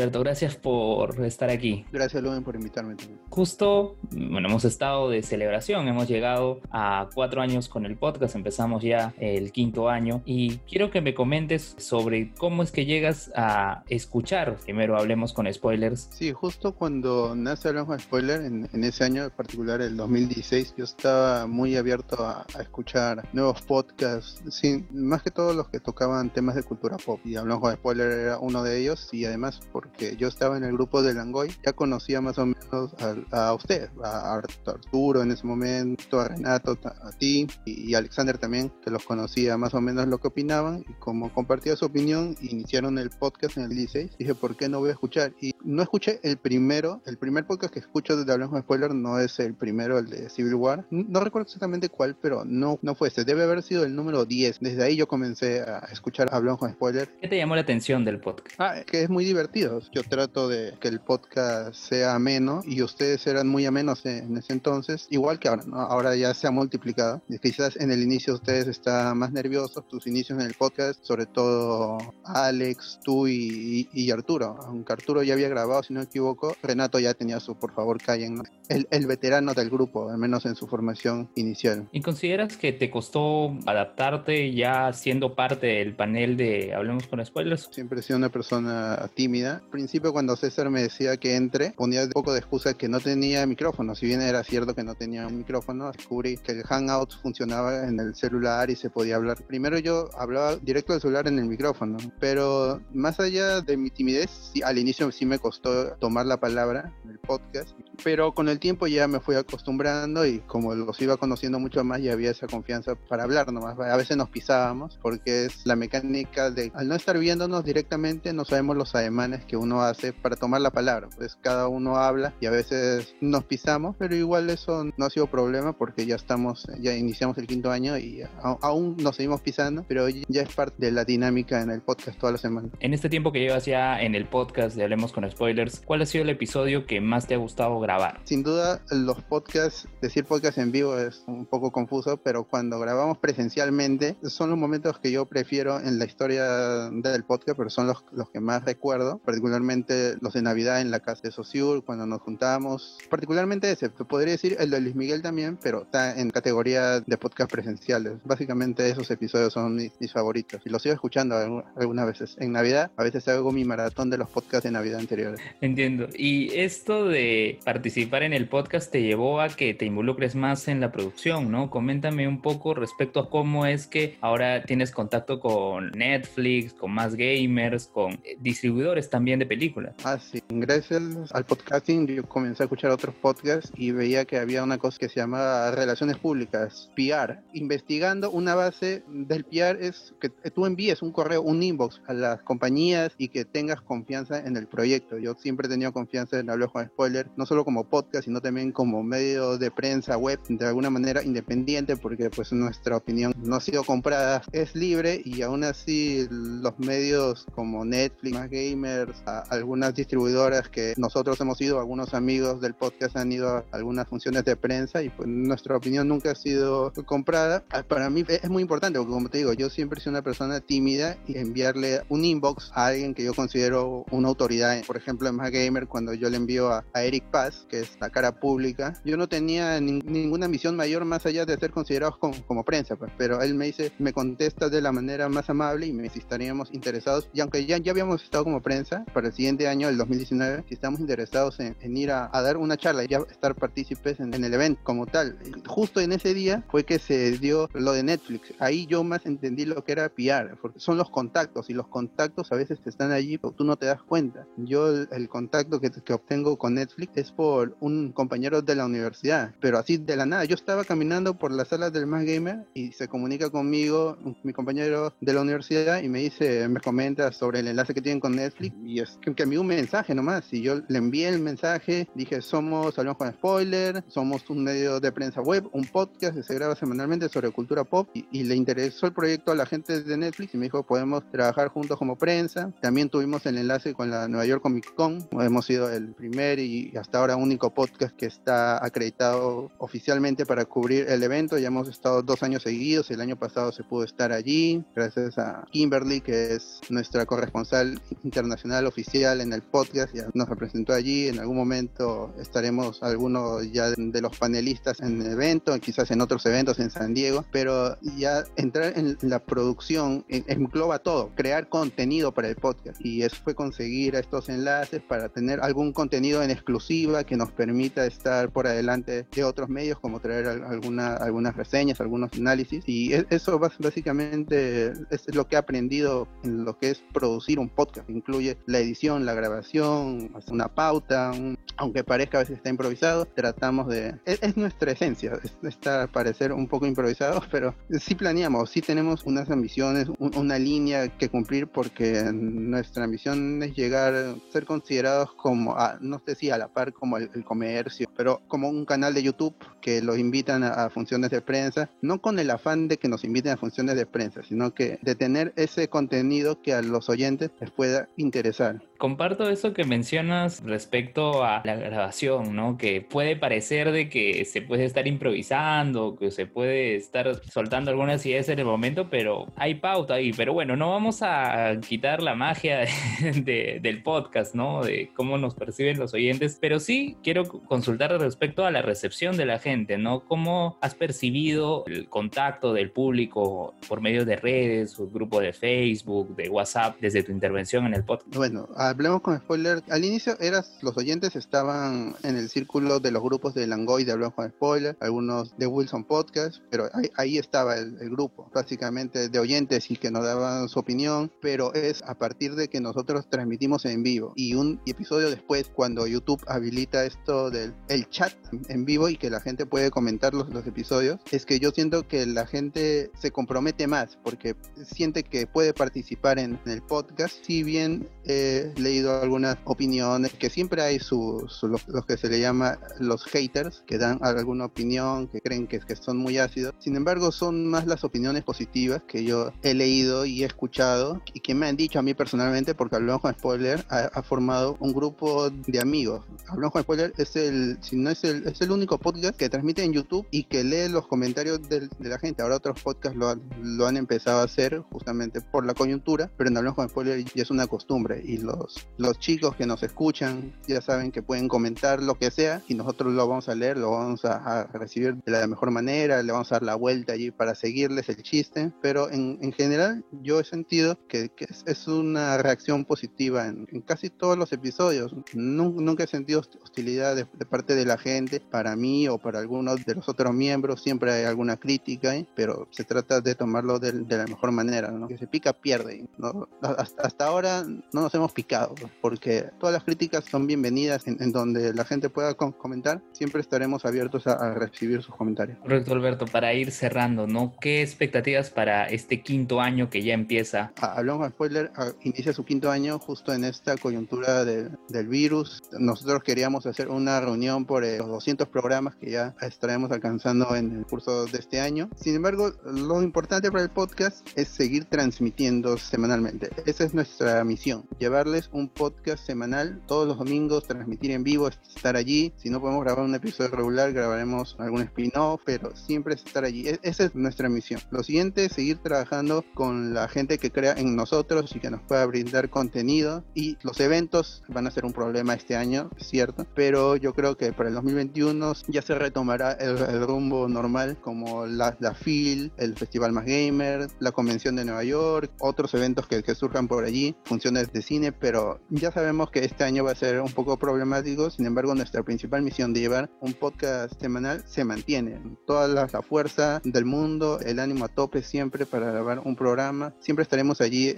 Alberto, 0.00 0.20
gracias 0.20 0.56
por 0.56 1.22
estar 1.26 1.50
aquí. 1.50 1.84
Gracias, 1.92 2.22
Luen, 2.22 2.42
por 2.42 2.54
invitarme 2.56 2.94
también. 2.94 3.20
Justo, 3.28 3.96
bueno, 4.10 4.48
hemos 4.48 4.64
estado 4.64 5.10
de 5.10 5.22
celebración, 5.22 5.86
hemos 5.88 6.08
llegado 6.08 6.60
a 6.70 7.10
cuatro 7.14 7.42
años 7.42 7.68
con 7.68 7.84
el 7.84 7.98
podcast, 7.98 8.34
empezamos 8.34 8.82
ya 8.82 9.12
el 9.18 9.52
quinto 9.52 9.90
año 9.90 10.22
y 10.24 10.56
quiero 10.68 10.90
que 10.90 11.02
me 11.02 11.12
comentes 11.12 11.74
sobre 11.76 12.32
cómo 12.32 12.62
es 12.62 12.70
que 12.70 12.86
llegas 12.86 13.30
a 13.36 13.84
escuchar. 13.90 14.56
Primero 14.64 14.96
hablemos 14.96 15.34
con 15.34 15.52
spoilers. 15.52 16.08
Sí, 16.12 16.32
justo 16.32 16.74
cuando 16.74 17.34
nace 17.36 17.68
Hablemos 17.68 17.88
con 17.88 18.00
Spoilers, 18.00 18.44
en, 18.44 18.84
ese 18.84 19.04
año 19.04 19.24
en 19.24 19.30
particular, 19.30 19.82
el 19.82 19.98
2016, 19.98 20.76
yo 20.78 20.84
estaba 20.84 21.46
muy 21.46 21.76
abierto 21.76 22.24
a, 22.26 22.46
escuchar 22.58 23.28
nuevos 23.34 23.60
podcasts, 23.62 24.42
sí, 24.50 24.86
más 24.92 25.22
que 25.22 25.30
todos 25.30 25.54
los 25.54 25.68
que 25.68 25.78
tocaban 25.78 26.32
temas 26.32 26.54
de 26.54 26.62
cultura 26.62 26.96
pop 26.96 27.20
y 27.24 27.36
Hablemos 27.36 27.60
con 27.60 27.74
Spoilers 27.74 28.14
era 28.14 28.38
uno 28.38 28.62
de 28.62 28.80
ellos 28.80 29.08
y 29.12 29.24
además 29.24 29.60
porque 29.90 30.16
yo 30.16 30.28
estaba 30.28 30.56
en 30.56 30.64
el 30.64 30.72
grupo 30.72 31.02
de 31.02 31.14
Langoy, 31.14 31.50
ya 31.64 31.72
conocía 31.72 32.20
más 32.20 32.38
o 32.38 32.46
menos 32.46 32.94
a, 33.30 33.48
a 33.48 33.54
usted, 33.54 33.90
a 34.02 34.34
Arturo 34.34 35.22
en 35.22 35.32
ese 35.32 35.46
momento, 35.46 36.20
a 36.20 36.28
Renato, 36.28 36.78
a 36.84 37.10
ti 37.12 37.46
y, 37.64 37.94
Alexander 37.94 38.38
también, 38.38 38.72
que 38.84 38.90
los 38.90 39.04
conocía 39.04 39.56
más 39.56 39.74
o 39.74 39.80
menos 39.80 40.06
lo 40.06 40.18
que 40.18 40.28
opinaban 40.28 40.84
y 40.88 40.92
como 40.94 41.32
compartía 41.32 41.76
su 41.76 41.86
opinión, 41.86 42.36
iniciaron 42.40 42.98
el 42.98 43.10
podcast 43.10 43.56
en 43.56 43.64
el 43.64 43.70
16, 43.70 44.16
dije, 44.18 44.34
¿por 44.34 44.56
qué 44.56 44.68
no 44.68 44.78
voy 44.78 44.90
a 44.90 44.92
escuchar? 44.92 45.32
Y 45.40 45.54
no 45.64 45.82
escuché 45.82 46.20
el 46.22 46.36
primero, 46.36 47.02
el 47.06 47.18
primer 47.18 47.46
podcast 47.46 47.72
que 47.72 47.80
escucho 47.80 48.16
desde 48.16 48.32
Hablamos 48.32 48.54
de 48.54 48.62
Spoiler 48.62 48.94
no 48.94 49.18
es 49.18 49.38
el 49.40 49.54
primero, 49.54 49.98
el 49.98 50.08
de 50.08 50.30
Civil 50.30 50.54
War, 50.54 50.86
no 50.90 51.20
recuerdo 51.20 51.46
exactamente 51.46 51.88
cuál, 51.88 52.16
pero 52.20 52.44
no, 52.44 52.78
no 52.82 52.94
fue 52.94 53.08
ese, 53.08 53.24
debe 53.24 53.42
haber 53.42 53.62
sido 53.62 53.84
el 53.84 53.94
número 53.94 54.24
10, 54.24 54.60
desde 54.60 54.84
ahí 54.84 54.96
yo 54.96 55.08
comencé 55.08 55.62
a 55.62 55.88
escuchar 55.90 56.28
Hablamos 56.32 56.60
con 56.60 56.70
Spoiler. 56.70 57.08
¿Qué 57.20 57.28
te 57.28 57.36
llamó 57.36 57.54
la 57.54 57.62
atención 57.62 58.04
del 58.04 58.20
podcast? 58.20 58.54
Ah, 58.58 58.76
que 58.86 59.02
es 59.02 59.10
muy 59.10 59.24
divertido 59.24 59.79
yo 59.92 60.02
trato 60.02 60.48
de 60.48 60.74
que 60.80 60.88
el 60.88 61.00
podcast 61.00 61.74
sea 61.74 62.14
ameno 62.14 62.62
y 62.66 62.82
ustedes 62.82 63.26
eran 63.26 63.48
muy 63.48 63.66
amenos 63.66 64.04
en 64.06 64.36
ese 64.36 64.52
entonces, 64.52 65.06
igual 65.10 65.38
que 65.38 65.48
ahora, 65.48 65.64
Ahora 65.72 66.14
ya 66.16 66.34
se 66.34 66.46
ha 66.46 66.50
multiplicado. 66.50 67.20
Y 67.28 67.38
quizás 67.38 67.76
en 67.76 67.90
el 67.90 68.02
inicio 68.02 68.34
ustedes 68.34 68.66
están 68.66 69.18
más 69.18 69.32
nerviosos, 69.32 69.86
tus 69.88 70.06
inicios 70.06 70.38
en 70.38 70.46
el 70.46 70.54
podcast, 70.54 71.02
sobre 71.04 71.26
todo 71.26 71.98
Alex, 72.24 73.00
tú 73.04 73.26
y, 73.26 74.10
Arturo. 74.10 74.58
Aunque 74.66 74.92
Arturo 74.92 75.22
ya 75.22 75.34
había 75.34 75.48
grabado, 75.48 75.82
si 75.82 75.92
no 75.92 76.00
me 76.00 76.06
equivoco, 76.06 76.56
Renato 76.62 76.98
ya 76.98 77.14
tenía 77.14 77.38
su 77.38 77.56
por 77.56 77.72
favor 77.72 78.00
callen, 78.02 78.42
el, 78.68 78.88
el 78.90 79.06
veterano 79.06 79.54
del 79.54 79.70
grupo, 79.70 80.10
al 80.10 80.18
menos 80.18 80.46
en 80.46 80.56
su 80.56 80.66
formación 80.66 81.30
inicial. 81.36 81.88
¿Y 81.92 82.00
consideras 82.00 82.56
que 82.56 82.72
te 82.72 82.90
costó 82.90 83.56
adaptarte 83.66 84.52
ya 84.52 84.92
siendo 84.92 85.34
parte 85.34 85.66
del 85.66 85.94
panel 85.94 86.36
de 86.36 86.74
Hablemos 86.74 87.06
con 87.06 87.24
Spoilers? 87.24 87.68
Siempre 87.70 88.00
he 88.00 88.02
sido 88.02 88.16
una 88.16 88.30
persona 88.30 89.08
tímida 89.14 89.62
principio 89.70 90.12
cuando 90.12 90.36
César 90.36 90.70
me 90.70 90.82
decía 90.82 91.16
que 91.16 91.36
entre, 91.36 91.70
ponía 91.72 92.04
un 92.04 92.10
poco 92.10 92.32
de 92.32 92.40
excusa 92.40 92.74
que 92.74 92.88
no 92.88 93.00
tenía 93.00 93.46
micrófono. 93.46 93.94
Si 93.94 94.06
bien 94.06 94.20
era 94.20 94.44
cierto 94.44 94.74
que 94.74 94.84
no 94.84 94.94
tenía 94.94 95.26
un 95.26 95.38
micrófono, 95.38 95.90
descubrí 95.92 96.36
que 96.36 96.52
el 96.52 96.62
Hangout 96.64 97.14
funcionaba 97.22 97.86
en 97.86 97.98
el 98.00 98.14
celular 98.14 98.70
y 98.70 98.76
se 98.76 98.90
podía 98.90 99.16
hablar. 99.16 99.42
Primero 99.46 99.78
yo 99.78 100.10
hablaba 100.18 100.56
directo 100.56 100.92
del 100.92 101.02
celular 101.02 101.28
en 101.28 101.38
el 101.38 101.46
micrófono, 101.46 101.98
pero 102.18 102.80
más 102.92 103.20
allá 103.20 103.60
de 103.60 103.76
mi 103.76 103.90
timidez, 103.90 104.52
al 104.64 104.78
inicio 104.78 105.10
sí 105.12 105.24
me 105.24 105.38
costó 105.38 105.92
tomar 105.96 106.26
la 106.26 106.38
palabra 106.38 106.92
en 107.04 107.10
el 107.10 107.18
podcast, 107.18 107.70
pero 108.02 108.32
con 108.32 108.48
el 108.48 108.58
tiempo 108.58 108.86
ya 108.86 109.08
me 109.08 109.20
fui 109.20 109.36
acostumbrando 109.36 110.26
y 110.26 110.40
como 110.40 110.74
los 110.74 111.00
iba 111.00 111.16
conociendo 111.16 111.58
mucho 111.58 111.84
más 111.84 112.02
ya 112.02 112.12
había 112.12 112.30
esa 112.30 112.46
confianza 112.46 112.94
para 112.94 113.24
hablar 113.24 113.52
nomás. 113.52 113.78
A 113.78 113.96
veces 113.96 114.16
nos 114.16 114.30
pisábamos 114.30 114.98
porque 115.00 115.46
es 115.46 115.66
la 115.66 115.76
mecánica 115.76 116.50
de 116.50 116.72
al 116.74 116.88
no 116.88 116.94
estar 116.94 117.18
viéndonos 117.18 117.64
directamente 117.64 118.32
no 118.32 118.44
sabemos 118.44 118.76
los 118.76 118.94
ademanes 118.94 119.44
que 119.50 119.56
uno 119.56 119.82
hace 119.82 120.12
para 120.12 120.36
tomar 120.36 120.60
la 120.60 120.70
palabra. 120.70 121.08
Pues 121.16 121.36
cada 121.40 121.66
uno 121.66 121.96
habla 121.96 122.32
y 122.40 122.46
a 122.46 122.50
veces 122.52 123.16
nos 123.20 123.42
pisamos, 123.44 123.96
pero 123.98 124.14
igual 124.14 124.48
eso 124.48 124.84
no 124.96 125.04
ha 125.04 125.10
sido 125.10 125.26
problema 125.26 125.72
porque 125.72 126.06
ya 126.06 126.14
estamos, 126.14 126.68
ya 126.78 126.94
iniciamos 126.94 127.36
el 127.38 127.48
quinto 127.48 127.72
año 127.72 127.98
y 127.98 128.22
aún 128.42 128.96
nos 128.98 129.16
seguimos 129.16 129.40
pisando, 129.40 129.84
pero 129.88 130.08
ya 130.08 130.42
es 130.42 130.54
parte 130.54 130.76
de 130.78 130.92
la 130.92 131.04
dinámica 131.04 131.60
en 131.62 131.70
el 131.70 131.80
podcast 131.80 132.16
toda 132.20 132.32
la 132.32 132.38
semana. 132.38 132.68
En 132.78 132.94
este 132.94 133.08
tiempo 133.08 133.32
que 133.32 133.40
llevas 133.40 133.66
ya 133.66 134.00
en 134.00 134.14
el 134.14 134.26
podcast 134.26 134.76
de 134.76 134.84
Hablemos 134.84 135.12
con 135.12 135.28
Spoilers, 135.28 135.82
¿cuál 135.84 136.02
ha 136.02 136.06
sido 136.06 136.22
el 136.22 136.30
episodio 136.30 136.86
que 136.86 137.00
más 137.00 137.26
te 137.26 137.34
ha 137.34 137.38
gustado 137.38 137.80
grabar? 137.80 138.20
Sin 138.22 138.44
duda, 138.44 138.82
los 138.92 139.20
podcasts, 139.22 139.88
decir 140.00 140.26
podcast 140.26 140.58
en 140.58 140.70
vivo 140.70 140.96
es 140.96 141.24
un 141.26 141.44
poco 141.44 141.72
confuso, 141.72 142.18
pero 142.18 142.44
cuando 142.44 142.78
grabamos 142.78 143.18
presencialmente 143.18 144.16
son 144.22 144.50
los 144.50 144.58
momentos 144.58 145.00
que 145.00 145.10
yo 145.10 145.26
prefiero 145.26 145.80
en 145.80 145.98
la 145.98 146.04
historia 146.04 146.44
del 146.90 147.24
podcast, 147.24 147.58
pero 147.58 147.68
son 147.68 147.88
los, 147.88 148.04
los 148.12 148.30
que 148.30 148.38
más 148.38 148.64
recuerdo 148.64 149.18
particularmente 149.40 150.16
los 150.20 150.34
de 150.34 150.42
Navidad 150.42 150.82
en 150.82 150.90
la 150.90 151.00
casa 151.00 151.22
de 151.22 151.30
Sociur, 151.30 151.82
cuando 151.82 152.04
nos 152.04 152.20
juntamos, 152.20 152.98
particularmente 153.08 153.70
ese, 153.70 153.88
podría 153.88 154.32
decir 154.32 154.54
el 154.60 154.68
de 154.68 154.82
Luis 154.82 154.94
Miguel 154.94 155.22
también, 155.22 155.58
pero 155.62 155.84
está 155.84 156.20
en 156.20 156.28
categoría 156.28 157.00
de 157.00 157.16
podcast 157.16 157.50
presenciales. 157.50 158.12
Básicamente 158.22 158.86
esos 158.90 159.10
episodios 159.10 159.54
son 159.54 159.76
mis, 159.76 160.12
favoritos 160.12 160.60
y 160.66 160.68
los 160.68 160.82
sigo 160.82 160.94
escuchando 160.94 161.64
algunas 161.74 162.04
veces. 162.04 162.36
En 162.38 162.52
Navidad, 162.52 162.90
a 162.98 163.02
veces 163.02 163.26
hago 163.28 163.50
mi 163.50 163.64
maratón 163.64 164.10
de 164.10 164.18
los 164.18 164.28
podcasts 164.28 164.64
de 164.64 164.72
Navidad 164.72 165.00
anteriores. 165.00 165.40
Entiendo. 165.62 166.08
Y 166.14 166.52
esto 166.54 167.08
de 167.08 167.60
participar 167.64 168.24
en 168.24 168.34
el 168.34 168.46
podcast 168.46 168.92
te 168.92 169.00
llevó 169.00 169.40
a 169.40 169.48
que 169.48 169.72
te 169.72 169.86
involucres 169.86 170.34
más 170.34 170.68
en 170.68 170.80
la 170.80 170.92
producción, 170.92 171.50
¿no? 171.50 171.70
Coméntame 171.70 172.28
un 172.28 172.42
poco 172.42 172.74
respecto 172.74 173.20
a 173.20 173.30
cómo 173.30 173.64
es 173.64 173.86
que 173.86 174.18
ahora 174.20 174.64
tienes 174.64 174.90
contacto 174.90 175.40
con 175.40 175.92
Netflix, 175.92 176.74
con 176.74 176.90
más 176.90 177.14
gamers, 177.14 177.86
con 177.86 178.20
distribuidores 178.40 179.08
también 179.08 179.29
de 179.38 179.46
películas. 179.46 179.94
Ah, 180.04 180.18
sí. 180.18 180.42
Gracias 180.48 181.02
al 181.32 181.44
podcasting 181.44 182.06
yo 182.06 182.24
comencé 182.24 182.62
a 182.62 182.66
escuchar 182.66 182.90
otros 182.90 183.14
podcasts 183.14 183.70
y 183.76 183.92
veía 183.92 184.24
que 184.24 184.38
había 184.38 184.62
una 184.62 184.78
cosa 184.78 184.98
que 184.98 185.08
se 185.08 185.16
llama 185.20 185.70
relaciones 185.70 186.16
públicas, 186.16 186.90
PR. 186.96 187.38
Investigando 187.52 188.30
una 188.30 188.54
base 188.54 189.02
del 189.08 189.44
PR 189.44 189.78
es 189.80 190.14
que 190.20 190.28
tú 190.28 190.66
envíes 190.66 191.02
un 191.02 191.12
correo, 191.12 191.42
un 191.42 191.62
inbox 191.62 192.00
a 192.06 192.12
las 192.12 192.42
compañías 192.42 193.12
y 193.18 193.28
que 193.28 193.44
tengas 193.44 193.80
confianza 193.80 194.40
en 194.40 194.56
el 194.56 194.66
proyecto. 194.66 195.18
Yo 195.18 195.34
siempre 195.34 195.66
he 195.66 195.70
tenido 195.70 195.92
confianza 195.92 196.38
en 196.38 196.50
hablar 196.50 196.70
con 196.70 196.86
spoiler, 196.86 197.28
no 197.36 197.46
solo 197.46 197.64
como 197.64 197.84
podcast, 197.84 198.24
sino 198.24 198.40
también 198.40 198.72
como 198.72 199.02
medio 199.02 199.58
de 199.58 199.70
prensa 199.70 200.16
web, 200.16 200.40
de 200.48 200.66
alguna 200.66 200.90
manera 200.90 201.22
independiente, 201.22 201.96
porque 201.96 202.30
pues 202.30 202.52
nuestra 202.52 202.96
opinión 202.96 203.32
no 203.36 203.56
ha 203.56 203.60
sido 203.60 203.84
comprada, 203.84 204.42
es 204.52 204.74
libre 204.74 205.22
y 205.24 205.42
aún 205.42 205.64
así 205.64 206.26
los 206.30 206.78
medios 206.78 207.46
como 207.54 207.84
Netflix, 207.84 208.34
Más 208.34 208.50
Gamers, 208.50 209.19
algunas 209.26 209.94
distribuidoras 209.94 210.68
que 210.68 210.94
nosotros 210.96 211.40
hemos 211.40 211.60
ido, 211.60 211.78
algunos 211.78 212.14
amigos 212.14 212.60
del 212.60 212.74
podcast 212.74 213.16
han 213.16 213.32
ido 213.32 213.48
a 213.48 213.64
algunas 213.72 214.08
funciones 214.08 214.44
de 214.44 214.56
prensa 214.56 215.02
y 215.02 215.10
pues 215.10 215.28
nuestra 215.28 215.76
opinión 215.76 216.08
nunca 216.08 216.32
ha 216.32 216.34
sido 216.34 216.92
comprada. 217.06 217.64
Ah, 217.70 217.82
para 217.82 218.10
mí 218.10 218.24
es 218.28 218.50
muy 218.50 218.62
importante 218.62 218.98
porque 218.98 219.12
como 219.12 219.28
te 219.28 219.38
digo, 219.38 219.52
yo 219.52 219.70
siempre 219.70 220.00
soy 220.00 220.10
una 220.10 220.22
persona 220.22 220.60
tímida 220.60 221.16
y 221.26 221.38
enviarle 221.38 222.02
un 222.08 222.24
inbox 222.24 222.70
a 222.74 222.86
alguien 222.86 223.14
que 223.14 223.24
yo 223.24 223.34
considero 223.34 224.04
una 224.10 224.28
autoridad, 224.28 224.84
por 224.86 224.96
ejemplo 224.96 225.28
en 225.28 225.36
Más 225.36 225.50
Gamer 225.50 225.86
cuando 225.86 226.14
yo 226.14 226.28
le 226.30 226.36
envío 226.36 226.70
a, 226.70 226.84
Eric 226.94 227.24
Paz, 227.30 227.66
que 227.68 227.80
es 227.80 227.96
la 227.98 228.10
cara 228.10 228.32
pública, 228.40 229.00
yo 229.04 229.16
no 229.16 229.28
tenía 229.28 229.80
ninguna 229.80 230.48
misión 230.48 230.76
mayor 230.76 231.04
más 231.04 231.24
allá 231.24 231.46
de 231.46 231.56
ser 231.56 231.70
considerados 231.70 232.18
como, 232.18 232.64
prensa, 232.64 232.94
pues, 232.96 233.10
pero 233.16 233.40
él 233.40 233.54
me 233.54 233.66
dice, 233.66 233.90
me 233.98 234.12
contesta 234.12 234.68
de 234.68 234.82
la 234.82 234.92
manera 234.92 235.28
más 235.28 235.48
amable 235.48 235.86
y 235.86 235.92
me 235.92 236.10
si 236.10 236.18
estaríamos 236.18 236.72
interesados, 236.72 237.28
y 237.32 237.40
aunque 237.40 237.64
ya, 237.66 237.78
ya 237.78 237.92
habíamos 237.92 238.22
estado 238.22 238.44
como 238.44 238.60
prensa 238.60 239.04
para 239.10 239.28
el 239.28 239.32
siguiente 239.32 239.68
año, 239.68 239.88
el 239.88 239.96
2019, 239.96 240.64
si 240.68 240.74
estamos 240.74 241.00
interesados 241.00 241.58
en, 241.60 241.96
ir 241.96 242.10
a, 242.10 242.28
dar 242.32 242.56
una 242.56 242.76
charla 242.76 243.04
y 243.04 243.08
ya 243.08 243.18
estar 243.30 243.54
partícipes 243.54 244.20
en, 244.20 244.32
el 244.32 244.54
evento 244.54 244.80
como 244.84 245.06
tal. 245.06 245.38
Justo 245.66 246.00
en 246.00 246.12
ese 246.12 246.34
día 246.34 246.64
fue 246.70 246.84
que 246.84 246.98
se 246.98 247.32
dio 247.38 247.68
lo 247.74 247.92
de 247.92 248.02
Netflix. 248.02 248.54
Ahí 248.58 248.86
yo 248.86 249.04
más 249.04 249.26
entendí 249.26 249.64
lo 249.64 249.84
que 249.84 249.92
era 249.92 250.08
PR, 250.08 250.56
porque 250.60 250.80
son 250.80 250.96
los 250.96 251.10
contactos 251.10 251.70
y 251.70 251.74
los 251.74 251.88
contactos 251.88 252.50
a 252.52 252.56
veces 252.56 252.78
están 252.84 253.12
allí, 253.12 253.38
pero 253.38 253.52
tú 253.52 253.64
no 253.64 253.76
te 253.76 253.86
das 253.86 254.02
cuenta. 254.02 254.46
Yo 254.56 254.88
el, 254.88 255.28
contacto 255.28 255.80
que, 255.80 255.90
que, 255.90 256.12
obtengo 256.12 256.56
con 256.56 256.74
Netflix 256.74 257.12
es 257.16 257.32
por 257.32 257.76
un 257.80 258.12
compañero 258.12 258.62
de 258.62 258.74
la 258.74 258.86
universidad, 258.86 259.54
pero 259.60 259.78
así 259.78 259.96
de 259.96 260.16
la 260.16 260.26
nada. 260.26 260.44
Yo 260.44 260.54
estaba 260.54 260.84
caminando 260.84 261.38
por 261.38 261.52
las 261.52 261.68
salas 261.68 261.92
del 261.92 262.06
Más 262.06 262.24
Gamer 262.24 262.66
y 262.74 262.92
se 262.92 263.08
comunica 263.08 263.50
conmigo 263.50 264.16
mi 264.42 264.52
compañero 264.52 265.14
de 265.20 265.32
la 265.32 265.42
universidad 265.42 266.02
y 266.02 266.08
me 266.08 266.20
dice, 266.20 266.68
me 266.68 266.80
comenta 266.80 267.32
sobre 267.32 267.60
el 267.60 267.68
enlace 267.68 267.94
que 267.94 268.02
tienen 268.02 268.20
con 268.20 268.36
Netflix 268.36 268.74
y 268.84 268.99
es 269.00 269.18
que, 269.20 269.42
envió 269.42 269.60
un 269.60 269.66
mensaje 269.66 270.14
nomás 270.14 270.52
y 270.52 270.62
yo 270.62 270.80
le 270.88 270.98
envié 270.98 271.28
el 271.28 271.40
mensaje, 271.40 272.08
dije, 272.14 272.40
somos 272.42 272.98
Hablamos 272.98 273.18
con 273.18 273.32
Spoiler, 273.32 274.04
somos 274.08 274.48
un 274.50 274.62
medio 274.62 275.00
de 275.00 275.12
prensa 275.12 275.40
web, 275.40 275.68
un 275.72 275.84
podcast 275.86 276.36
que 276.36 276.42
se 276.42 276.54
graba 276.54 276.76
semanalmente 276.76 277.28
sobre 277.28 277.50
cultura 277.50 277.84
pop 277.84 278.08
y, 278.14 278.40
le 278.40 278.56
interesó 278.56 279.06
el 279.06 279.12
proyecto 279.12 279.52
a 279.52 279.54
la 279.54 279.66
gente 279.66 280.02
de 280.02 280.16
Netflix 280.16 280.54
y 280.54 280.56
me 280.56 280.64
dijo, 280.64 280.82
podemos 280.82 281.22
trabajar 281.30 281.68
juntos 281.68 281.98
como 281.98 282.16
prensa. 282.16 282.72
También 282.80 283.08
tuvimos 283.08 283.44
el 283.46 283.58
enlace 283.58 283.94
con 283.94 284.10
la 284.10 284.28
Nueva 284.28 284.46
York 284.46 284.62
Comic 284.62 284.94
Con, 284.94 285.28
hemos 285.32 285.66
sido 285.66 285.90
el 285.90 286.14
primer 286.14 286.58
y 286.58 286.92
hasta 286.96 287.18
ahora 287.18 287.36
único 287.36 287.72
podcast 287.72 288.16
que 288.16 288.26
está 288.26 288.84
acreditado 288.84 289.70
oficialmente 289.78 290.46
para 290.46 290.64
cubrir 290.64 291.06
el 291.08 291.22
evento, 291.22 291.58
ya 291.58 291.68
hemos 291.68 291.88
estado 291.88 292.22
dos 292.22 292.42
años 292.42 292.62
seguidos, 292.62 293.10
el 293.10 293.20
año 293.20 293.36
pasado 293.36 293.72
se 293.72 293.84
pudo 293.84 294.04
estar 294.04 294.32
allí, 294.32 294.84
gracias 294.94 295.38
a 295.38 295.64
Kimberly, 295.70 296.20
que 296.20 296.54
es 296.54 296.80
nuestra 296.88 297.26
corresponsal 297.26 298.00
internacional 298.24 298.86
oficial 298.90 299.40
en 299.40 299.52
el 299.52 299.62
podcast, 299.62 300.14
ya 300.14 300.26
nos 300.34 300.48
representó 300.48 300.92
allí, 300.92 301.28
en 301.28 301.38
algún 301.38 301.56
momento 301.56 302.34
estaremos 302.38 303.02
algunos 303.02 303.70
ya 303.72 303.90
de 303.90 304.20
los 304.20 304.36
panelistas 304.38 305.00
en 305.00 305.22
el 305.22 305.32
evento, 305.32 305.78
quizás 305.80 306.10
en 306.10 306.20
otros 306.20 306.44
eventos 306.46 306.78
en 306.78 306.90
San 306.90 307.14
Diego, 307.14 307.44
pero 307.50 307.98
ya 308.16 308.44
entrar 308.56 308.92
en 308.96 309.16
la 309.22 309.38
producción 309.38 310.24
engloba 310.28 310.98
todo, 310.98 311.30
crear 311.34 311.68
contenido 311.68 312.32
para 312.32 312.48
el 312.48 312.56
podcast 312.56 313.00
y 313.04 313.22
eso 313.22 313.36
fue 313.42 313.54
conseguir 313.54 314.14
estos 314.14 314.48
enlaces 314.48 315.00
para 315.02 315.28
tener 315.28 315.60
algún 315.60 315.92
contenido 315.92 316.42
en 316.42 316.50
exclusiva 316.50 317.24
que 317.24 317.36
nos 317.36 317.50
permita 317.52 318.06
estar 318.06 318.50
por 318.50 318.66
adelante 318.66 319.26
de 319.30 319.44
otros 319.44 319.68
medios 319.68 319.98
como 319.98 320.20
traer 320.20 320.46
alguna, 320.46 321.14
algunas 321.14 321.56
reseñas, 321.56 322.00
algunos 322.00 322.32
análisis 322.34 322.84
y 322.86 323.14
e, 323.14 323.26
eso 323.30 323.58
básicamente 323.58 324.92
es 325.10 325.34
lo 325.34 325.46
que 325.46 325.56
he 325.56 325.58
aprendido 325.58 326.28
en 326.42 326.64
lo 326.64 326.78
que 326.78 326.90
es 326.90 327.02
producir 327.12 327.58
un 327.58 327.68
podcast. 327.68 328.08
Incluye 328.10 328.58
la 328.66 328.79
edición, 328.80 329.26
la 329.26 329.34
grabación, 329.34 330.30
una 330.48 330.68
pauta, 330.68 331.32
aunque 331.76 332.04
parezca 332.04 332.38
a 332.38 332.40
veces 332.40 332.58
está 332.58 332.68
improvisado, 332.68 333.24
tratamos 333.26 333.88
de... 333.88 334.14
Es, 334.24 334.56
nuestra 334.56 334.92
esencia, 334.92 335.38
está 335.62 336.06
parecer 336.06 336.52
un 336.52 336.68
poco 336.68 336.86
improvisado, 336.86 337.42
pero 337.50 337.74
sí 338.00 338.14
planeamos, 338.14 338.70
sí 338.70 338.82
tenemos 338.82 339.24
unas 339.24 339.50
ambiciones, 339.50 340.08
una 340.18 340.58
línea 340.58 341.08
que 341.08 341.28
cumplir 341.28 341.68
porque 341.68 342.30
nuestra 342.32 343.04
ambición 343.04 343.62
es 343.62 343.74
llegar 343.74 344.14
a 344.14 344.34
ser 344.52 344.66
considerados 344.66 345.32
como, 345.34 345.76
no 346.00 346.20
sé 346.26 346.34
si 346.34 346.50
a 346.50 346.58
la 346.58 346.68
par 346.68 346.92
como 346.92 347.16
el, 347.16 347.30
comercio, 347.44 348.08
pero 348.16 348.42
como 348.48 348.68
un 348.68 348.84
canal 348.84 349.14
de 349.14 349.22
YouTube 349.22 349.54
que 349.80 350.02
los 350.02 350.18
invitan 350.18 350.62
a, 350.62 350.84
a 350.84 350.90
funciones 350.90 351.30
de 351.30 351.40
prensa, 351.40 351.90
no 352.02 352.20
con 352.20 352.38
el 352.38 352.50
afán 352.50 352.88
de 352.88 352.98
que 352.98 353.08
nos 353.08 353.24
inviten 353.24 353.52
a 353.52 353.56
funciones 353.56 353.96
de 353.96 354.06
prensa, 354.06 354.42
sino 354.42 354.74
que 354.74 354.98
de 355.02 355.14
tener 355.14 355.52
ese 355.56 355.88
contenido 355.88 356.60
que 356.60 356.74
a 356.74 356.82
los 356.82 357.08
oyentes 357.08 357.50
les 357.60 357.70
pueda 357.70 358.08
interesar. 358.16 358.69
good 358.72 358.89
Comparto 359.00 359.48
eso 359.48 359.72
que 359.72 359.84
mencionas 359.84 360.62
respecto 360.62 361.42
a 361.42 361.62
la 361.64 361.74
grabación, 361.74 362.54
¿no? 362.54 362.76
Que 362.76 363.00
puede 363.00 363.34
parecer 363.34 363.92
de 363.92 364.10
que 364.10 364.44
se 364.44 364.60
puede 364.60 364.84
estar 364.84 365.06
improvisando, 365.06 366.16
que 366.16 366.30
se 366.30 366.44
puede 366.44 366.96
estar 366.96 367.40
soltando 367.50 367.90
algunas 367.90 368.26
ideas 368.26 368.50
en 368.50 368.58
el 368.58 368.66
momento, 368.66 369.08
pero 369.08 369.46
hay 369.56 369.76
pauta 369.76 370.16
ahí. 370.16 370.34
Pero 370.34 370.52
bueno, 370.52 370.76
no 370.76 370.90
vamos 370.90 371.22
a 371.22 371.80
quitar 371.88 372.22
la 372.22 372.34
magia 372.34 372.80
del 373.22 374.02
podcast, 374.02 374.54
¿no? 374.54 374.84
De 374.84 375.10
cómo 375.16 375.38
nos 375.38 375.54
perciben 375.54 375.98
los 375.98 376.12
oyentes, 376.12 376.58
pero 376.60 376.78
sí 376.78 377.16
quiero 377.22 377.48
consultar 377.48 378.10
respecto 378.20 378.66
a 378.66 378.70
la 378.70 378.82
recepción 378.82 379.38
de 379.38 379.46
la 379.46 379.58
gente, 379.58 379.96
¿no? 379.96 380.26
¿Cómo 380.26 380.76
has 380.82 380.94
percibido 380.94 381.84
el 381.86 382.06
contacto 382.10 382.74
del 382.74 382.90
público 382.90 383.74
por 383.88 384.02
medio 384.02 384.26
de 384.26 384.36
redes, 384.36 385.00
o 385.00 385.06
grupo 385.06 385.40
de 385.40 385.54
Facebook, 385.54 386.36
de 386.36 386.50
WhatsApp, 386.50 386.98
desde 387.00 387.22
tu 387.22 387.32
intervención 387.32 387.86
en 387.86 387.94
el 387.94 388.04
podcast? 388.04 388.36
Bueno, 388.36 388.68
hablemos 388.90 389.22
con 389.22 389.38
spoiler. 389.38 389.82
Al 389.88 390.04
inicio 390.04 390.38
eras, 390.40 390.78
los 390.82 390.96
oyentes 390.96 391.36
estaban 391.36 392.16
en 392.22 392.36
el 392.36 392.48
círculo 392.48 393.00
de 393.00 393.10
los 393.10 393.22
grupos 393.22 393.54
de 393.54 393.66
Langoy 393.66 394.04
de 394.04 394.12
Hablemos 394.12 394.34
con 394.34 394.48
spoiler, 394.50 394.96
algunos 395.00 395.56
de 395.56 395.66
Wilson 395.66 396.04
Podcast, 396.04 396.58
pero 396.70 396.88
ahí, 397.16 397.38
estaba 397.38 397.76
el, 397.76 398.10
grupo, 398.10 398.50
básicamente 398.52 399.28
de 399.28 399.38
oyentes 399.38 399.90
y 399.90 399.96
que 399.96 400.10
nos 400.10 400.24
daban 400.24 400.68
su 400.68 400.80
opinión, 400.80 401.30
pero 401.40 401.72
es 401.74 402.02
a 402.02 402.14
partir 402.14 402.54
de 402.56 402.68
que 402.68 402.80
nosotros 402.80 403.28
transmitimos 403.30 403.84
en 403.84 404.02
vivo 404.02 404.32
y 404.34 404.54
un 404.54 404.80
episodio 404.86 405.30
después, 405.30 405.70
cuando 405.72 406.06
YouTube 406.06 406.42
habilita 406.48 407.04
esto 407.04 407.50
del 407.50 407.74
el 407.88 408.08
chat 408.10 408.32
en 408.68 408.84
vivo 408.84 409.08
y 409.08 409.16
que 409.16 409.30
la 409.30 409.40
gente 409.40 409.64
puede 409.64 409.90
comentar 409.90 410.34
los, 410.34 410.50
los 410.50 410.66
episodios, 410.66 411.20
es 411.30 411.46
que 411.46 411.60
yo 411.60 411.70
siento 411.70 412.06
que 412.06 412.26
la 412.26 412.46
gente 412.46 413.10
se 413.18 413.30
compromete 413.30 413.86
más 413.86 414.18
porque 414.22 414.56
siente 414.84 415.22
que 415.22 415.46
puede 415.46 415.72
participar 415.72 416.38
en, 416.38 416.58
el 416.66 416.82
podcast, 416.82 417.34
si 417.44 417.62
bien 417.62 418.08
eh, 418.24 418.72
leído 418.80 419.20
algunas 419.20 419.58
opiniones, 419.64 420.32
que 420.32 420.50
siempre 420.50 420.82
hay 420.82 420.98
sus, 420.98 421.62
los, 421.62 421.84
que 422.06 422.16
se 422.16 422.28
le 422.28 422.40
llama 422.40 422.78
los 422.98 423.24
haters, 423.24 423.82
que 423.86 423.98
dan 423.98 424.18
alguna 424.22 424.66
opinión, 424.66 425.28
que 425.28 425.40
creen 425.40 425.66
que, 425.66 425.80
que 425.80 425.96
son 425.96 426.16
muy 426.16 426.38
ácidos. 426.38 426.74
Sin 426.78 426.96
embargo, 426.96 427.32
son 427.32 427.66
más 427.66 427.86
las 427.86 428.04
opiniones 428.04 428.44
positivas 428.44 429.02
que 429.06 429.24
yo 429.24 429.52
he 429.62 429.74
leído 429.74 430.24
y 430.24 430.42
he 430.42 430.46
escuchado 430.46 431.22
y 431.32 431.40
que 431.40 431.54
me 431.54 431.66
han 431.66 431.76
dicho 431.76 431.98
a 431.98 432.02
mí 432.02 432.14
personalmente, 432.14 432.74
porque 432.74 432.96
Hablamos 432.96 433.22
con 433.22 433.32
Spoiler 433.32 433.84
ha, 433.88 434.22
formado 434.22 434.76
un 434.80 434.92
grupo 434.92 435.50
de 435.50 435.80
amigos. 435.80 436.24
Hablamos 436.48 436.72
con 436.72 436.82
Spoiler 436.82 437.12
es 437.16 437.36
el, 437.36 437.78
si 437.80 437.96
no 437.96 438.10
es 438.10 438.22
el, 438.24 438.46
es 438.46 438.60
el 438.60 438.70
único 438.70 438.98
podcast 438.98 439.36
que 439.36 439.48
transmite 439.48 439.82
en 439.82 439.92
YouTube 439.92 440.26
y 440.30 440.44
que 440.44 440.64
lee 440.64 440.88
los 440.88 441.06
comentarios 441.06 441.66
de, 441.68 441.88
la 442.00 442.18
gente. 442.18 442.42
Ahora 442.42 442.56
otros 442.56 442.80
podcasts 442.82 443.16
lo 443.16 443.30
lo 443.62 443.86
han 443.86 443.96
empezado 443.96 444.40
a 444.40 444.44
hacer 444.44 444.82
justamente 444.90 445.40
por 445.40 445.64
la 445.64 445.74
coyuntura, 445.74 446.30
pero 446.36 446.50
en 446.50 446.56
Hablamos 446.56 446.76
con 446.76 446.88
Spoiler 446.88 447.24
ya 447.24 447.42
es 447.42 447.50
una 447.50 447.66
costumbre 447.66 448.22
y 448.24 448.38
los 448.38 448.69
los, 448.98 449.18
chicos 449.18 449.56
que 449.56 449.66
nos 449.66 449.82
escuchan 449.82 450.52
ya 450.66 450.80
saben 450.80 451.12
que 451.12 451.22
pueden 451.22 451.48
comentar 451.48 452.02
lo 452.02 452.14
que 452.14 452.30
sea 452.30 452.62
y 452.68 452.74
nosotros 452.74 453.12
lo 453.12 453.26
vamos 453.26 453.48
a 453.48 453.54
leer, 453.54 453.76
lo 453.76 453.90
vamos 453.90 454.24
a, 454.24 454.64
recibir 454.72 455.16
de 455.16 455.32
la 455.32 455.46
mejor 455.46 455.70
manera, 455.70 456.22
le 456.22 456.32
vamos 456.32 456.50
a 456.52 456.56
dar 456.56 456.62
la 456.62 456.74
vuelta 456.74 457.12
allí 457.12 457.30
para 457.30 457.54
seguirles 457.54 458.08
el 458.08 458.22
chiste, 458.22 458.72
pero 458.80 459.10
en, 459.10 459.38
en 459.42 459.52
general 459.52 460.04
yo 460.22 460.40
he 460.40 460.44
sentido 460.44 460.98
que, 461.08 461.30
es, 461.66 461.88
una 461.88 462.38
reacción 462.38 462.84
positiva 462.84 463.46
en, 463.46 463.66
casi 463.86 464.10
todos 464.10 464.38
los 464.38 464.52
episodios. 464.52 465.14
Nunca, 465.34 466.04
he 466.04 466.06
sentido 466.06 466.40
hostilidad 466.62 467.16
de, 467.16 467.26
parte 467.46 467.74
de 467.74 467.84
la 467.84 467.98
gente 467.98 468.40
para 468.40 468.76
mí 468.76 469.08
o 469.08 469.18
para 469.18 469.40
algunos 469.40 469.84
de 469.84 469.94
los 469.94 470.08
otros 470.08 470.32
miembros, 470.34 470.82
siempre 470.82 471.12
hay 471.12 471.24
alguna 471.24 471.56
crítica, 471.56 472.14
¿eh? 472.14 472.26
pero 472.34 472.68
se 472.70 472.84
trata 472.84 473.20
de 473.20 473.34
tomarlo 473.34 473.78
de, 473.78 473.92
la 474.16 474.26
mejor 474.26 474.52
manera, 474.52 474.90
¿no? 474.90 475.08
que 475.08 475.18
se 475.18 475.26
pica 475.26 475.52
pierde. 475.52 476.08
¿no? 476.18 476.48
Hasta, 476.62 477.02
hasta 477.02 477.26
ahora 477.26 477.64
no 477.64 478.00
nos 478.00 478.14
hemos 478.14 478.32
picado 478.32 478.59
porque 479.00 479.46
todas 479.58 479.72
las 479.74 479.84
críticas 479.84 480.24
son 480.24 480.46
bienvenidas 480.46 481.06
en, 481.06 481.22
en 481.22 481.32
donde 481.32 481.72
la 481.74 481.84
gente 481.84 482.08
pueda 482.10 482.34
com- 482.34 482.52
comentar. 482.52 483.02
Siempre 483.12 483.40
estaremos 483.40 483.84
abiertos 483.84 484.26
a, 484.26 484.32
a 484.34 484.54
recibir 484.54 485.02
sus 485.02 485.14
comentarios. 485.14 485.58
Correcto, 485.58 485.92
Alberto, 485.92 486.26
para 486.26 486.52
ir 486.54 486.70
cerrando, 486.72 487.26
¿no? 487.26 487.54
¿Qué 487.60 487.82
expectativas 487.82 488.50
para 488.50 488.86
este 488.88 489.22
quinto 489.22 489.60
año 489.60 489.90
que 489.90 490.02
ya 490.02 490.14
empieza? 490.14 490.72
Ah, 490.80 490.94
Hablamos 490.96 491.26
de 491.26 491.30
spoiler, 491.30 491.72
ah, 491.76 491.88
inicia 492.02 492.32
su 492.32 492.44
quinto 492.44 492.70
año 492.70 492.98
justo 492.98 493.32
en 493.32 493.44
esta 493.44 493.76
coyuntura 493.76 494.44
de- 494.44 494.70
del 494.88 495.08
virus. 495.08 495.60
Nosotros 495.78 496.22
queríamos 496.22 496.66
hacer 496.66 496.88
una 496.88 497.20
reunión 497.20 497.64
por 497.64 497.84
eh, 497.84 497.98
los 497.98 498.08
200 498.08 498.48
programas 498.48 498.96
que 498.96 499.10
ya 499.10 499.34
estaremos 499.40 499.90
alcanzando 499.90 500.54
en 500.56 500.72
el 500.76 500.86
curso 500.86 501.26
de 501.26 501.38
este 501.38 501.60
año. 501.60 501.88
Sin 501.96 502.14
embargo, 502.14 502.52
lo 502.64 503.02
importante 503.02 503.50
para 503.50 503.64
el 503.64 503.70
podcast 503.70 504.26
es 504.36 504.48
seguir 504.48 504.84
transmitiendo 504.86 505.76
semanalmente. 505.78 506.50
Esa 506.66 506.84
es 506.84 506.94
nuestra 506.94 507.42
misión, 507.44 507.84
llevarles 507.98 508.39
un 508.52 508.68
podcast 508.68 509.24
semanal 509.26 509.82
todos 509.86 510.06
los 510.08 510.18
domingos, 510.18 510.64
transmitir 510.64 511.10
en 511.10 511.22
vivo, 511.24 511.48
estar 511.48 511.96
allí. 511.96 512.32
Si 512.36 512.48
no 512.50 512.60
podemos 512.60 512.82
grabar 512.84 513.04
un 513.04 513.14
episodio 513.14 513.50
regular, 513.50 513.92
grabaremos 513.92 514.56
algún 514.58 514.82
spin-off, 514.82 515.42
pero 515.44 515.74
siempre 515.76 516.14
estar 516.14 516.44
allí. 516.44 516.68
E- 516.68 516.80
esa 516.82 517.04
es 517.04 517.14
nuestra 517.14 517.48
misión. 517.48 517.80
Lo 517.90 518.02
siguiente 518.02 518.46
es 518.46 518.52
seguir 518.52 518.78
trabajando 518.78 519.44
con 519.54 519.94
la 519.94 520.08
gente 520.08 520.38
que 520.38 520.50
crea 520.50 520.72
en 520.72 520.96
nosotros 520.96 521.54
y 521.54 521.60
que 521.60 521.70
nos 521.70 521.82
pueda 521.82 522.06
brindar 522.06 522.48
contenido. 522.50 523.24
Y 523.34 523.56
los 523.62 523.80
eventos 523.80 524.42
van 524.48 524.66
a 524.66 524.70
ser 524.70 524.84
un 524.84 524.92
problema 524.92 525.34
este 525.34 525.56
año, 525.56 525.90
cierto, 525.98 526.46
pero 526.54 526.96
yo 526.96 527.12
creo 527.14 527.36
que 527.36 527.52
para 527.52 527.68
el 527.68 527.74
2021 527.74 528.52
ya 528.68 528.82
se 528.82 528.94
retomará 528.94 529.52
el, 529.52 529.76
el 529.78 530.06
rumbo 530.06 530.48
normal 530.48 530.98
como 531.00 531.46
la, 531.46 531.76
la 531.80 531.94
FIL, 531.94 532.52
el 532.56 532.74
Festival 532.76 533.12
Más 533.12 533.24
Gamer, 533.24 533.88
la 533.98 534.12
Convención 534.12 534.56
de 534.56 534.64
Nueva 534.64 534.84
York, 534.84 535.30
otros 535.40 535.74
eventos 535.74 536.06
que, 536.06 536.22
que 536.22 536.34
surjan 536.34 536.68
por 536.68 536.84
allí, 536.84 537.16
funciones 537.24 537.72
de 537.72 537.82
cine, 537.82 538.12
pero 538.12 538.29
ya 538.70 538.90
sabemos 538.92 539.30
que 539.30 539.44
este 539.44 539.64
año 539.64 539.84
va 539.84 539.92
a 539.92 539.94
ser 539.94 540.20
un 540.20 540.32
poco 540.32 540.56
problemático, 540.58 541.30
sin 541.30 541.46
embargo 541.46 541.74
nuestra 541.74 542.02
principal 542.02 542.42
misión 542.42 542.72
de 542.72 542.80
llevar 542.80 543.10
un 543.20 543.32
podcast 543.34 544.00
semanal 544.00 544.42
se 544.46 544.64
mantiene. 544.64 545.20
Toda 545.46 545.66
la, 545.68 545.88
la 545.92 546.02
fuerza 546.02 546.60
del 546.64 546.84
mundo, 546.84 547.38
el 547.40 547.58
ánimo 547.58 547.84
a 547.84 547.88
tope 547.88 548.22
siempre 548.22 548.66
para 548.66 548.90
grabar 548.92 549.20
un 549.24 549.36
programa. 549.36 549.94
Siempre 550.00 550.22
estaremos 550.22 550.60
allí 550.60 550.94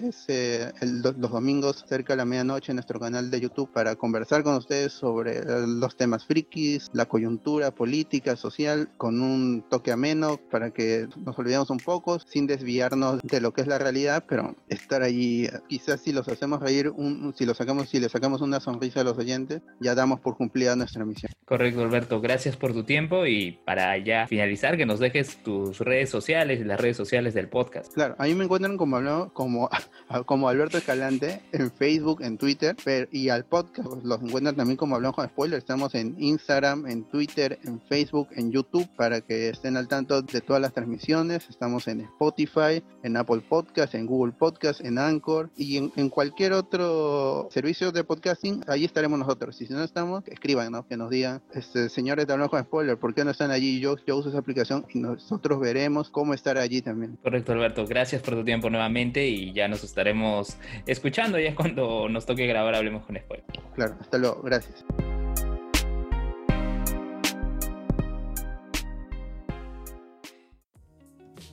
los 0.81 1.19
domingos 1.31 1.85
cerca 1.89 2.13
de 2.13 2.19
la 2.19 2.25
medianoche 2.25 2.73
en 2.73 2.77
nuestro 2.77 3.01
canal 3.01 3.31
de 3.31 3.41
YouTube 3.41 3.71
para 3.73 3.97
conversar 3.97 4.43
con 4.43 4.55
ustedes 4.57 4.93
sobre 4.93 5.39
eh, 5.39 5.45
los 5.67 5.97
temas 5.97 6.25
frikis, 6.25 6.91
la 6.93 7.07
coyuntura 7.07 7.71
política, 7.75 8.37
social, 8.37 8.91
con 8.97 9.21
un 9.21 9.65
toque 9.69 9.93
ameno 9.93 10.39
para 10.51 10.71
que 10.73 11.09
nos 11.25 11.39
olvidemos 11.39 11.71
un 11.71 11.79
poco 11.79 12.19
sin 12.19 12.47
desviarnos 12.47 13.21
de 13.23 13.41
lo 13.41 13.53
que 13.53 13.63
es 13.63 13.67
la 13.67 13.79
realidad, 13.79 14.25
pero 14.29 14.57
estar 14.69 15.03
allí, 15.03 15.49
quizás 15.69 16.01
si 16.01 16.13
los 16.13 16.29
hacemos 16.29 16.61
reír, 16.61 16.91
un- 16.91 17.22
si, 17.35 17.47
los 17.47 17.57
sacamos, 17.57 17.89
si 17.89 18.01
le 18.01 18.09
sacamos 18.09 18.41
una 18.41 18.61
sonrisa 18.61 19.01
a 19.01 19.05
los 19.05 19.17
oyentes, 19.19 19.63
ya 19.81 19.95
damos 19.95 20.21
por 20.21 20.37
cumplida 20.37 20.77
nuestra 20.77 21.05
misión. 21.05 21.33
Correcto, 21.45 21.83
Alberto, 21.83 22.21
gracias 22.21 22.57
por 22.57 22.73
tu 22.73 22.85
tiempo 22.85 23.27
y 23.27 23.53
para 23.65 23.97
ya 23.99 24.27
finalizar, 24.27 24.77
que 24.77 24.87
nos 24.87 25.01
dejes 25.01 25.43
tus 25.43 25.79
redes 25.81 26.11
sociales 26.11 26.61
y 26.61 26.65
las 26.65 26.81
redes 26.81 26.97
sociales 26.97 27.35
del 27.35 27.49
podcast. 27.49 27.93
Claro, 27.93 28.15
a 28.19 28.25
mí 28.25 28.35
me 28.35 28.45
encuentran 28.45 28.77
como, 28.77 29.33
como, 29.33 29.69
como 30.27 30.49
Alberto 30.49 30.79
Escalante 30.79 31.41
en 31.53 31.71
Facebook, 31.71 32.23
en 32.23 32.39
Twitter, 32.39 32.77
pero, 32.85 33.09
y 33.13 33.29
al 33.29 33.45
podcast 33.45 33.89
los 34.03 34.23
encuentran 34.23 34.57
también 34.57 34.77
como 34.77 34.97
Hablamos 34.97 35.17
con 35.17 35.29
Spoilers. 35.29 35.59
Estamos 35.59 35.95
en 35.95 36.17
Instagram, 36.19 36.87
en 36.87 37.05
Twitter, 37.05 37.59
en 37.65 37.81
Facebook, 37.83 38.29
en 38.33 38.51
YouTube 38.51 38.89
para 38.97 39.21
que 39.21 39.51
estén 39.51 39.77
al 39.77 39.89
tanto 39.89 40.23
de 40.23 40.41
todas 40.41 40.63
las 40.63 40.73
transmisiones. 40.73 41.49
Estamos 41.49 41.89
en 41.89 42.01
Spotify, 42.01 42.83
en 43.03 43.17
Apple 43.17 43.43
Podcast, 43.49 43.95
en 43.95 44.07
Google 44.07 44.33
Podcast, 44.33 44.81
en 44.81 44.99
Anchor 44.99 45.51
y 45.57 45.77
en, 45.77 45.93
en 45.97 46.09
cualquier 46.09 46.53
otro 46.53 47.12
servicio 47.51 47.93
de 47.93 48.05
podcasting. 48.05 48.65
Ahí 48.67 48.85
estaremos 48.85 49.19
nosotros. 49.19 49.61
Y 49.61 49.67
si 49.67 49.73
no 49.73 49.83
estamos, 49.83 50.23
¿no? 50.71 50.87
que 50.87 50.97
nos 50.97 51.11
digan, 51.11 51.43
este, 51.55 51.89
señores 51.89 52.27
de 52.27 52.33
Hablamos 52.33 52.51
con 52.51 52.63
Spoilers, 52.63 52.99
¿por 52.99 53.15
qué 53.15 53.25
no 53.25 53.31
están 53.31 53.51
allí? 53.51 53.81
Yo, 53.81 53.97
yo 54.07 54.17
uso 54.17 54.29
esa 54.29 54.39
aplicación 54.39 54.87
y 54.93 54.99
nosotros 54.99 55.61
veremos 55.61 56.11
cómo 56.11 56.35
estar 56.35 56.59
allí 56.59 56.83
también. 56.83 57.19
Correcto, 57.23 57.53
Alberto, 57.53 57.87
gracias 57.87 58.23
por 58.23 58.35
tu 58.35 58.45
tiempo 58.45 58.71
nuevamente 58.71 59.27
y 59.27 59.53
ya 59.53 59.69
nos 59.69 59.85
estaremos 59.85 60.57
escuchando 60.87 61.39
ya 61.39 61.55
cuando 61.55 62.09
nos 62.09 62.27
toque 62.27 62.47
grabar 62.47 62.75
Hablemos 62.75 63.05
con 63.05 63.17
Spoiler. 63.17 63.47
Claro, 63.75 63.97
hasta 64.01 64.19
luego, 64.19 64.43
gracias. 64.43 64.85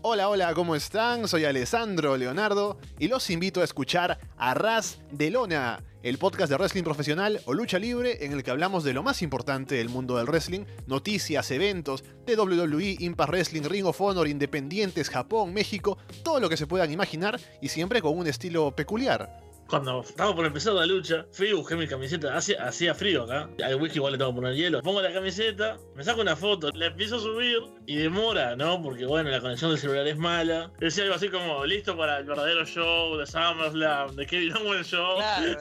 Hola, 0.02 0.30
hola, 0.30 0.54
¿cómo 0.54 0.78
están? 0.78 1.28
Soy 1.28 1.44
Alessandro 1.44 2.16
Leonardo 2.16 2.78
y 3.00 3.10
los 3.10 3.30
invito 3.30 3.60
a 3.60 3.66
escuchar 3.66 4.18
Arras 4.38 5.02
de 5.12 5.30
Lona, 5.30 5.84
el 6.04 6.18
podcast 6.18 6.50
de 6.50 6.56
wrestling 6.56 6.84
profesional 6.84 7.42
o 7.44 7.54
lucha 7.54 7.80
libre 7.80 8.24
en 8.24 8.32
el 8.32 8.42
que 8.42 8.52
hablamos 8.52 8.86
de 8.86 8.94
lo 8.94 9.04
más 9.04 9.22
importante 9.22 9.76
del 9.76 9.90
mundo 9.90 10.16
del 10.16 10.28
wrestling, 10.28 10.62
noticias, 10.88 11.52
eventos 11.52 12.06
de 12.26 12.38
WWE, 12.38 12.96
Impact 13.00 13.30
Wrestling, 13.30 13.64
Ring 13.64 13.86
of 13.86 14.00
Honor, 14.00 14.30
Independientes, 14.30 15.10
Japón, 15.10 15.54
México, 15.54 15.98
todo 16.24 16.40
lo 16.40 16.48
que 16.48 16.56
se 16.56 16.66
puedan 16.66 16.94
imaginar 16.94 17.38
y 17.62 17.68
siempre 17.68 18.02
con 18.02 18.18
un 18.18 18.28
estilo 18.28 18.74
peculiar. 18.74 19.49
Cuando 19.70 20.02
estaba 20.02 20.36
por 20.36 20.48
empezar 20.48 20.74
la 20.74 20.86
lucha, 20.88 21.28
fui 21.32 21.50
y 21.50 21.54
busqué 21.54 21.76
mi 21.76 21.88
camiseta. 21.88 22.36
Hacía, 22.36 22.66
hacía 22.66 22.96
frío 22.96 23.24
acá. 23.24 23.48
Al 23.64 23.76
whisky 23.76 23.98
igual 23.98 24.14
le 24.14 24.18
tengo 24.18 24.32
que 24.32 24.36
poner 24.38 24.56
hielo. 24.56 24.82
Pongo 24.82 25.00
la 25.00 25.14
camiseta, 25.14 25.78
me 25.96 26.04
saco 26.04 26.22
una 26.22 26.36
foto, 26.36 26.72
la 26.74 26.88
empiezo 26.88 27.18
a 27.18 27.20
subir 27.20 27.60
y 27.86 27.98
demora, 27.98 28.56
¿no? 28.56 28.82
Porque 28.82 29.06
bueno, 29.06 29.30
la 29.30 29.40
conexión 29.40 29.70
del 29.70 29.80
celular 29.80 30.08
es 30.08 30.18
mala. 30.18 30.72
Decía 30.80 31.04
algo 31.04 31.16
así 31.16 31.30
como, 31.30 31.64
listo 31.66 31.96
para 31.96 32.18
el 32.18 32.26
verdadero 32.26 32.66
show 32.66 33.16
de 33.16 33.28
SummerSlam, 33.28 34.16
de 34.16 34.26
Kevin 34.26 34.58
Owens 34.58 34.88
Show. 34.88 35.18
Claro, 35.18 35.48
el. 35.50 35.58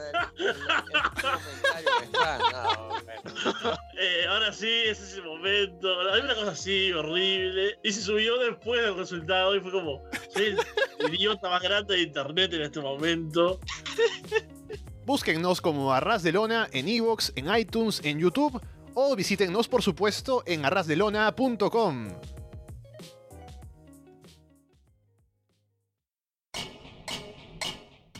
Eh, 4.01 4.25
ahora 4.29 4.53
sí, 4.53 4.69
es 4.85 5.01
ese 5.01 5.21
momento. 5.21 5.89
Hay 6.13 6.21
una 6.21 6.33
cosa 6.33 6.51
así 6.51 6.93
horrible. 6.93 7.77
Y 7.83 7.91
se 7.91 8.01
subió 8.01 8.37
después 8.37 8.81
del 8.81 8.95
resultado 8.95 9.53
y 9.57 9.59
fue 9.59 9.71
como, 9.73 10.01
soy 10.33 10.55
el 10.99 11.13
idiota 11.13 11.49
más 11.49 11.61
grande 11.61 11.95
de 11.95 12.03
internet 12.03 12.53
en 12.53 12.61
este 12.61 12.79
momento. 12.79 13.59
Búsquennos 15.05 15.61
como 15.61 15.93
Arras 15.93 16.23
de 16.23 16.31
Lona 16.31 16.67
en 16.71 16.87
Evox, 16.87 17.33
en 17.35 17.53
iTunes, 17.55 18.01
en 18.03 18.19
YouTube 18.19 18.61
o 18.93 19.15
visítennos 19.15 19.67
por 19.67 19.81
supuesto 19.81 20.43
en 20.45 20.65
arrasdelona.com. 20.65 22.09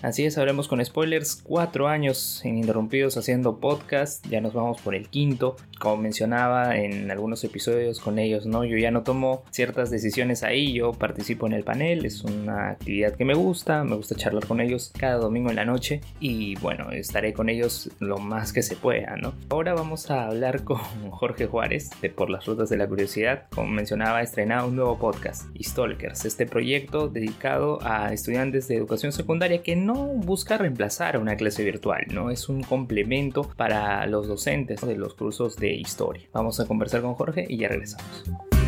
Así 0.01 0.23
es, 0.23 0.37
hablemos 0.37 0.69
con 0.69 0.83
spoilers. 0.83 1.35
Cuatro 1.43 1.89
años 1.89 2.41
ininterrumpidos 2.45 3.17
haciendo 3.17 3.59
podcast. 3.59 4.25
Ya 4.27 4.39
nos 4.39 4.53
vamos 4.53 4.81
por 4.81 4.95
el 4.95 5.09
quinto. 5.09 5.57
Como 5.79 5.97
mencionaba 5.97 6.75
en 6.75 7.09
algunos 7.09 7.43
episodios 7.43 7.99
con 7.99 8.19
ellos, 8.19 8.45
¿no? 8.45 8.65
Yo 8.65 8.77
ya 8.77 8.91
no 8.91 9.03
tomo 9.03 9.43
ciertas 9.49 9.89
decisiones 9.89 10.43
ahí. 10.43 10.73
Yo 10.73 10.91
participo 10.91 11.47
en 11.47 11.53
el 11.53 11.63
panel. 11.63 12.05
Es 12.05 12.23
una 12.23 12.71
actividad 12.71 13.15
que 13.15 13.25
me 13.25 13.33
gusta. 13.33 13.83
Me 13.83 13.95
gusta 13.95 14.15
charlar 14.15 14.45
con 14.45 14.59
ellos 14.59 14.91
cada 14.97 15.15
domingo 15.15 15.49
en 15.49 15.55
la 15.55 15.65
noche. 15.65 16.01
Y 16.19 16.55
bueno, 16.55 16.91
estaré 16.91 17.33
con 17.33 17.49
ellos 17.49 17.89
lo 17.99 18.17
más 18.17 18.51
que 18.53 18.61
se 18.61 18.75
pueda, 18.75 19.15
¿no? 19.15 19.33
Ahora 19.49 19.73
vamos 19.73 20.11
a 20.11 20.27
hablar 20.27 20.63
con 20.65 20.77
Jorge 21.11 21.47
Juárez 21.47 21.89
de 22.01 22.09
Por 22.09 22.29
las 22.29 22.45
Rutas 22.45 22.69
de 22.69 22.77
la 22.77 22.87
Curiosidad. 22.87 23.43
Como 23.55 23.69
mencionaba, 23.69 24.21
estrenado 24.21 24.67
un 24.67 24.75
nuevo 24.75 24.97
podcast, 24.99 25.47
Stalkers. 25.61 26.25
Este 26.25 26.45
proyecto 26.45 27.07
dedicado 27.07 27.79
a 27.83 28.11
estudiantes 28.13 28.67
de 28.67 28.75
educación 28.75 29.11
secundaria 29.11 29.63
que 29.63 29.75
no 29.75 29.95
busca 29.95 30.57
reemplazar 30.57 31.17
una 31.17 31.35
clase 31.35 31.63
virtual, 31.63 32.05
¿no? 32.11 32.31
Es 32.31 32.49
un 32.49 32.63
complemento 32.63 33.49
para 33.55 34.05
los 34.07 34.27
docentes 34.27 34.81
de 34.81 34.95
los 34.95 35.13
cursos 35.13 35.55
de 35.55 35.68
historia. 35.73 36.27
Vamos 36.33 36.59
a 36.59 36.65
conversar 36.65 37.01
con 37.01 37.15
Jorge 37.15 37.45
y 37.47 37.57
ya 37.57 37.67
regresamos. 37.67 38.58